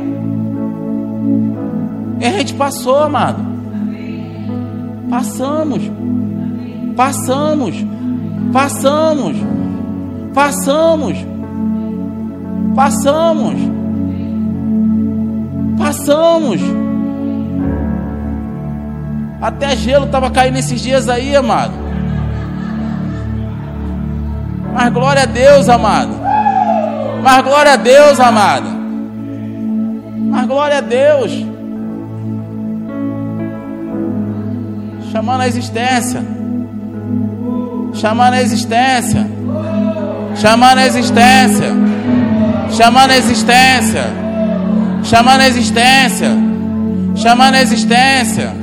E 2.19 2.25
a 2.25 2.31
gente 2.31 2.53
passou, 2.53 2.99
amado. 2.99 3.53
Passamos. 5.09 5.83
Passamos, 6.95 7.75
passamos, 8.51 9.35
passamos, 10.31 11.17
passamos, 12.75 13.55
passamos. 15.78 16.61
Até 19.41 19.76
gelo 19.76 20.05
estava 20.05 20.32
caindo 20.32 20.57
esses 20.57 20.82
dias 20.82 21.09
aí, 21.09 21.36
amado. 21.36 21.74
Mas 24.74 24.91
glória 24.91 25.24
a 25.24 25.26
Deus, 25.26 25.69
amado. 25.69 26.13
Mas 27.21 27.43
glória 27.43 27.74
a 27.74 27.78
Deus, 27.78 28.19
amado. 28.19 28.69
Mas 30.32 30.47
glória 30.47 30.78
a 30.78 30.82
Deus. 30.82 31.32
Chamando 35.11 35.41
a 35.41 35.47
existência 35.47 36.34
chamando 37.93 38.34
a 38.34 38.41
existência, 38.41 39.28
chamando 40.36 40.80
a 40.80 40.88
existência, 40.88 41.71
chamando 42.71 43.11
a 43.11 43.17
existência, 43.17 44.05
chamando 45.03 45.41
a 45.41 45.47
existência, 45.47 46.31
chamando 47.15 47.55
a 47.55 47.61
existência, 47.61 48.53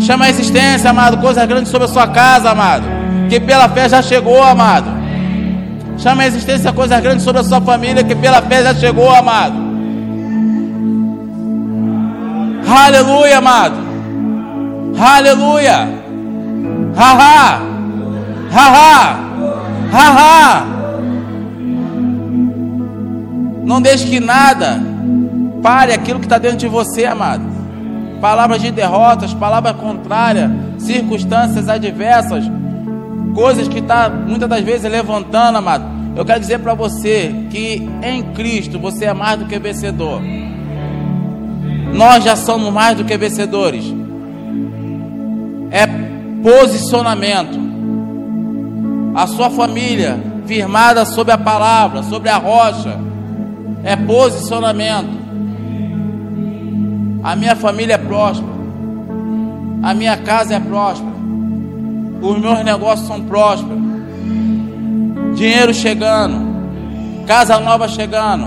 chama 0.00 0.26
a 0.26 0.30
existência, 0.30 0.90
amado, 0.90 1.18
coisa 1.18 1.46
grande 1.46 1.68
sobre 1.68 1.86
a 1.86 1.88
sua 1.88 2.06
casa, 2.08 2.50
amado, 2.50 2.84
que 3.28 3.38
pela 3.40 3.68
fé 3.68 3.88
já 3.88 4.02
chegou, 4.02 4.42
amado. 4.42 5.02
Chama 5.98 6.22
a 6.22 6.26
existência 6.26 6.72
coisa 6.72 7.00
grande 7.00 7.22
sobre 7.22 7.40
a 7.40 7.44
sua 7.44 7.60
família, 7.60 8.02
que 8.02 8.14
pela 8.14 8.42
fé 8.42 8.62
já 8.62 8.74
chegou, 8.74 9.08
amado. 9.14 9.54
Aleluia, 12.66 13.38
amado. 13.38 13.76
Aleluia. 14.98 15.88
Haha. 16.96 17.62
Haha! 18.52 19.18
Haha! 19.90 20.66
Não 23.64 23.80
deixe 23.80 24.06
que 24.08 24.20
nada 24.20 24.91
pare 25.62 25.92
aquilo 25.92 26.18
que 26.18 26.26
está 26.26 26.38
dentro 26.38 26.58
de 26.58 26.68
você, 26.68 27.06
amado. 27.06 27.44
Palavras 28.20 28.60
de 28.60 28.70
derrotas, 28.70 29.32
palavras 29.32 29.76
contrárias, 29.76 30.50
circunstâncias 30.78 31.68
adversas, 31.68 32.44
coisas 33.34 33.68
que 33.68 33.78
está 33.78 34.10
muitas 34.10 34.48
das 34.48 34.62
vezes 34.62 34.90
levantando, 34.90 35.58
amado. 35.58 35.84
Eu 36.14 36.24
quero 36.24 36.40
dizer 36.40 36.58
para 36.58 36.74
você 36.74 37.46
que 37.50 37.88
em 38.02 38.22
Cristo 38.34 38.78
você 38.78 39.06
é 39.06 39.14
mais 39.14 39.38
do 39.38 39.46
que 39.46 39.58
vencedor. 39.58 40.20
Nós 41.94 42.24
já 42.24 42.36
somos 42.36 42.72
mais 42.72 42.96
do 42.96 43.04
que 43.04 43.16
vencedores. 43.16 43.84
É 45.70 45.86
posicionamento 46.42 47.58
a 49.14 49.26
sua 49.26 49.50
família 49.50 50.18
firmada 50.46 51.04
sobre 51.04 51.32
a 51.32 51.38
palavra, 51.38 52.02
sobre 52.02 52.28
a 52.28 52.36
rocha, 52.36 52.98
é 53.84 53.96
posicionamento. 53.96 55.21
A 57.22 57.36
minha 57.36 57.54
família 57.54 57.94
é 57.94 57.98
próspera, 57.98 58.52
a 59.80 59.94
minha 59.94 60.16
casa 60.16 60.54
é 60.56 60.60
próspera, 60.60 61.12
os 62.20 62.38
meus 62.38 62.64
negócios 62.64 63.06
são 63.06 63.22
prósperos, 63.22 63.78
dinheiro 65.36 65.72
chegando, 65.72 67.24
casa 67.24 67.60
nova 67.60 67.86
chegando, 67.86 68.46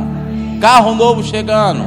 carro 0.60 0.94
novo 0.94 1.24
chegando. 1.24 1.86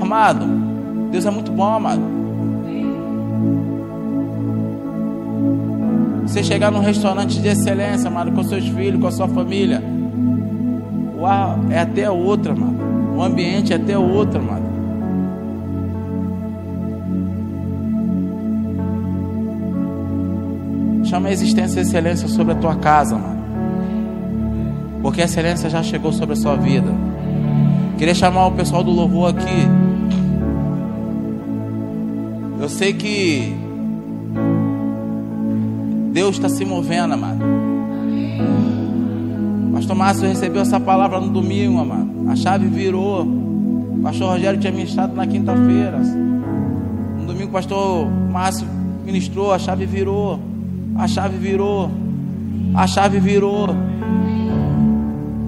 Amado, 0.00 0.46
Deus 1.10 1.26
é 1.26 1.30
muito 1.30 1.52
bom, 1.52 1.74
amado. 1.74 2.02
Você 6.22 6.42
chegar 6.42 6.70
num 6.70 6.80
restaurante 6.80 7.38
de 7.38 7.48
excelência, 7.48 8.08
mano, 8.08 8.32
com 8.32 8.42
seus 8.44 8.66
filhos, 8.68 9.00
com 9.00 9.08
a 9.08 9.12
sua 9.12 9.28
família. 9.28 9.99
Uau, 11.20 11.58
é 11.68 11.80
até 11.80 12.10
outra, 12.10 12.54
mano. 12.54 13.14
O 13.14 13.22
ambiente 13.22 13.74
é 13.74 13.76
até 13.76 13.98
outra, 13.98 14.40
mano. 14.40 14.70
Chama 21.04 21.28
a 21.28 21.32
existência 21.32 21.80
e 21.80 21.82
excelência 21.82 22.26
sobre 22.26 22.54
a 22.54 22.56
tua 22.56 22.76
casa, 22.76 23.18
mano. 23.18 23.40
Porque 25.02 25.20
a 25.20 25.26
excelência 25.26 25.68
já 25.68 25.82
chegou 25.82 26.10
sobre 26.10 26.32
a 26.32 26.36
sua 26.36 26.56
vida. 26.56 26.90
Queria 27.98 28.14
chamar 28.14 28.46
o 28.46 28.52
pessoal 28.52 28.82
do 28.82 28.90
louvor 28.90 29.28
aqui. 29.30 29.68
Eu 32.58 32.68
sei 32.70 32.94
que 32.94 33.54
Deus 36.12 36.36
está 36.36 36.48
se 36.48 36.64
movendo, 36.64 37.12
amado. 37.12 37.69
Pastor 39.80 39.96
Márcio 39.96 40.28
recebeu 40.28 40.60
essa 40.60 40.78
palavra 40.78 41.18
no 41.18 41.30
domingo, 41.30 41.80
amado. 41.80 42.28
A 42.28 42.36
chave 42.36 42.66
virou. 42.66 43.22
O 43.22 44.00
pastor 44.02 44.32
Rogério 44.32 44.60
tinha 44.60 44.70
ministrado 44.70 45.16
na 45.16 45.26
quinta-feira. 45.26 45.96
No 45.98 47.26
domingo, 47.26 47.48
o 47.48 47.52
pastor 47.52 48.06
Márcio 48.30 48.66
ministrou. 49.06 49.54
A 49.54 49.58
chave 49.58 49.86
virou. 49.86 50.38
A 50.94 51.08
chave 51.08 51.38
virou. 51.38 51.90
A 52.74 52.86
chave 52.86 53.18
virou. 53.20 53.68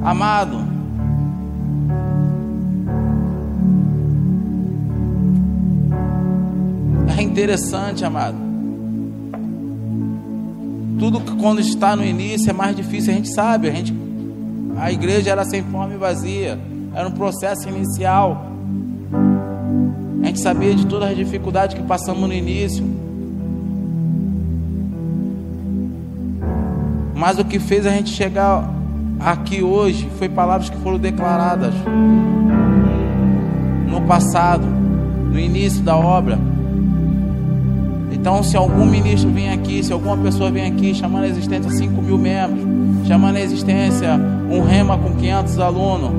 Amado. 0.02 0.64
É 7.18 7.22
interessante, 7.22 8.02
amado 8.02 8.52
tudo 11.02 11.20
que 11.20 11.34
quando 11.34 11.60
está 11.60 11.96
no 11.96 12.04
início 12.04 12.48
é 12.48 12.52
mais 12.52 12.76
difícil, 12.76 13.12
a 13.12 13.16
gente 13.16 13.28
sabe, 13.28 13.68
a 13.68 13.72
gente 13.72 13.92
a 14.82 14.90
igreja 14.90 15.30
era 15.30 15.44
sem 15.44 15.62
forma 15.62 15.94
e 15.94 15.96
vazia, 15.96 16.58
era 16.92 17.06
um 17.06 17.12
processo 17.12 17.68
inicial. 17.68 18.46
A 20.20 20.26
gente 20.26 20.40
sabia 20.40 20.74
de 20.74 20.84
todas 20.86 21.10
as 21.10 21.16
dificuldades 21.16 21.76
que 21.76 21.82
passamos 21.84 22.28
no 22.28 22.34
início. 22.34 22.84
Mas 27.14 27.38
o 27.38 27.44
que 27.44 27.60
fez 27.60 27.86
a 27.86 27.90
gente 27.90 28.10
chegar 28.10 28.68
aqui 29.20 29.62
hoje 29.62 30.10
foi 30.18 30.28
palavras 30.28 30.68
que 30.68 30.76
foram 30.78 30.98
declaradas 30.98 31.72
no 33.88 34.00
passado, 34.00 34.66
no 34.66 35.38
início 35.38 35.80
da 35.84 35.96
obra. 35.96 36.36
Então, 38.10 38.42
se 38.42 38.56
algum 38.56 38.84
ministro 38.84 39.30
vem 39.30 39.48
aqui, 39.52 39.80
se 39.84 39.92
alguma 39.92 40.16
pessoa 40.16 40.50
vem 40.50 40.66
aqui 40.66 40.92
chamando 40.92 41.22
a 41.22 41.28
existência 41.28 41.70
5 41.70 42.02
mil 42.02 42.18
membros, 42.18 42.71
chamando 43.12 43.36
a 43.36 43.40
existência 43.40 44.18
um 44.50 44.62
rema 44.62 44.96
com 44.96 45.10
500 45.10 45.58
alunos, 45.58 46.10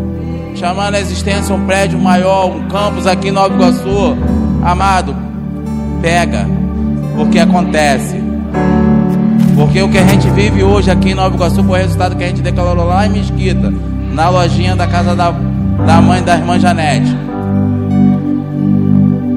chamando 0.54 0.94
a 0.94 1.00
existência 1.00 1.56
um 1.56 1.66
prédio 1.66 1.98
maior, 1.98 2.46
um 2.46 2.68
campus 2.68 3.08
aqui 3.08 3.30
em 3.30 3.32
Nova 3.32 3.52
Iguaçu, 3.52 4.16
amado, 4.64 5.16
pega, 6.04 6.48
porque 7.16 7.40
acontece. 7.40 8.16
Porque 9.56 9.82
o 9.82 9.90
que 9.90 9.98
a 9.98 10.06
gente 10.06 10.30
vive 10.30 10.64
hoje 10.64 10.92
aqui 10.92 11.10
em 11.10 11.16
Nova 11.16 11.36
Iguaçu 11.36 11.64
foi 11.64 11.80
o 11.80 11.82
resultado 11.82 12.16
que 12.16 12.24
a 12.24 12.28
gente 12.28 12.44
declarou 12.44 12.86
lá 12.86 13.08
em 13.08 13.10
Mesquita, 13.10 13.74
na 14.14 14.30
lojinha 14.30 14.76
da 14.76 14.86
casa 14.86 15.16
da, 15.16 15.32
da 15.32 16.00
mãe 16.00 16.22
da 16.22 16.36
irmã 16.36 16.60
Janete. 16.60 17.18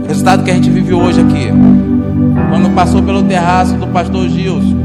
Resultado 0.06 0.44
que 0.44 0.50
a 0.50 0.54
gente 0.54 0.68
vive 0.68 0.92
hoje 0.92 1.22
aqui. 1.22 1.48
Quando 2.50 2.74
passou 2.74 3.02
pelo 3.02 3.22
terraço 3.22 3.76
do 3.76 3.86
pastor 3.86 4.28
Gilson, 4.28 4.75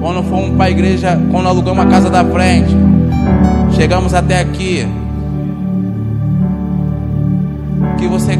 quando 0.00 0.22
fomos 0.24 0.56
para 0.56 0.66
a 0.66 0.70
igreja, 0.70 1.20
quando 1.30 1.48
alugamos 1.48 1.84
a 1.84 1.86
casa 1.86 2.08
da 2.08 2.24
frente, 2.24 2.74
chegamos 3.72 4.14
até 4.14 4.40
aqui. 4.40 4.86
Que 7.96 8.06
você 8.06 8.38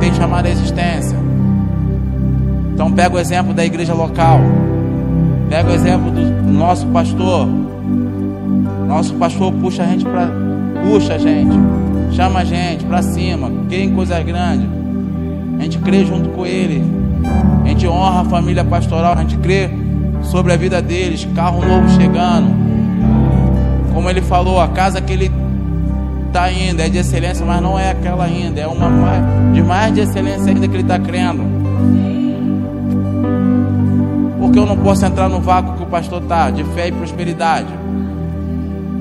tem 0.00 0.14
chamado 0.14 0.46
a 0.46 0.50
existência. 0.50 1.16
Então 2.72 2.90
pega 2.90 3.14
o 3.14 3.18
exemplo 3.18 3.52
da 3.52 3.64
igreja 3.64 3.94
local. 3.94 4.40
Pega 5.48 5.70
o 5.70 5.74
exemplo 5.74 6.10
do 6.10 6.52
nosso 6.52 6.86
pastor. 6.86 7.46
Nosso 8.88 9.14
pastor 9.14 9.52
puxa 9.52 9.82
a 9.82 9.86
gente 9.86 10.04
para 10.04 10.28
puxa 10.84 11.14
a 11.14 11.18
gente, 11.18 11.56
chama 12.12 12.40
a 12.40 12.44
gente 12.44 12.84
para 12.84 13.02
cima, 13.02 13.50
quem 13.68 13.94
coisas 13.94 14.22
grandes. 14.24 14.68
A 15.58 15.62
gente 15.62 15.78
crê 15.78 16.04
junto 16.04 16.28
com 16.30 16.44
ele. 16.44 16.84
A 17.64 17.68
gente 17.68 17.86
honra 17.86 18.20
a 18.20 18.24
família 18.24 18.64
pastoral, 18.64 19.14
a 19.14 19.20
gente 19.22 19.38
crê 19.38 19.70
sobre 20.24 20.52
a 20.52 20.56
vida 20.56 20.82
deles, 20.82 21.26
carro 21.34 21.64
novo 21.64 21.88
chegando. 21.90 22.48
Como 23.92 24.10
ele 24.10 24.20
falou, 24.20 24.60
a 24.60 24.68
casa 24.68 25.00
que 25.00 25.12
ele 25.12 25.30
está 26.26 26.50
indo 26.50 26.82
é 26.82 26.88
de 26.88 26.98
excelência, 26.98 27.46
mas 27.46 27.62
não 27.62 27.78
é 27.78 27.90
aquela 27.90 28.24
ainda, 28.24 28.60
é 28.60 28.66
uma 28.66 28.90
de 29.52 29.62
mais 29.62 29.94
de 29.94 30.00
excelência 30.00 30.52
ainda 30.52 30.66
que 30.66 30.74
ele 30.74 30.82
está 30.82 30.98
crendo. 30.98 31.44
Porque 34.40 34.58
eu 34.58 34.66
não 34.66 34.76
posso 34.76 35.06
entrar 35.06 35.28
no 35.28 35.40
vácuo 35.40 35.76
que 35.76 35.82
o 35.84 35.86
pastor 35.86 36.22
está, 36.22 36.50
de 36.50 36.64
fé 36.64 36.88
e 36.88 36.92
prosperidade. 36.92 37.68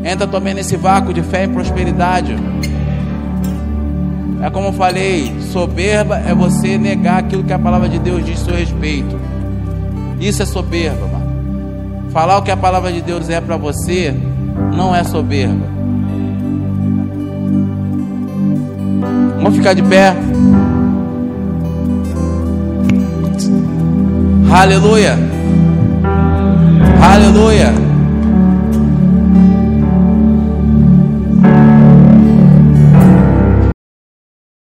Entra 0.03 0.27
também 0.27 0.53
nesse 0.53 0.75
vácuo 0.75 1.13
de 1.13 1.23
fé 1.23 1.45
e 1.45 1.47
prosperidade. 1.47 2.35
É 4.41 4.49
como 4.49 4.67
eu 4.67 4.73
falei, 4.73 5.33
soberba 5.51 6.17
é 6.17 6.35
você 6.35 6.77
negar 6.77 7.19
aquilo 7.19 7.43
que 7.43 7.53
a 7.53 7.57
palavra 7.57 7.87
de 7.87 7.97
Deus 7.97 8.25
diz 8.25 8.41
a 8.41 8.45
seu 8.45 8.55
respeito. 8.55 9.17
Isso 10.19 10.43
é 10.43 10.45
soberba. 10.45 11.12
Falar 12.13 12.37
o 12.37 12.43
que 12.43 12.51
a 12.51 12.57
palavra 12.57 12.91
de 12.91 13.01
Deus 13.01 13.27
é 13.27 13.41
para 13.41 13.57
você 13.57 14.15
não 14.75 14.95
é 14.95 15.03
soberba. 15.03 15.65
Vamos 19.37 19.57
ficar 19.57 19.73
de 19.73 19.81
pé. 19.81 20.15
Aleluia. 24.51 25.17
Aleluia. 27.01 27.82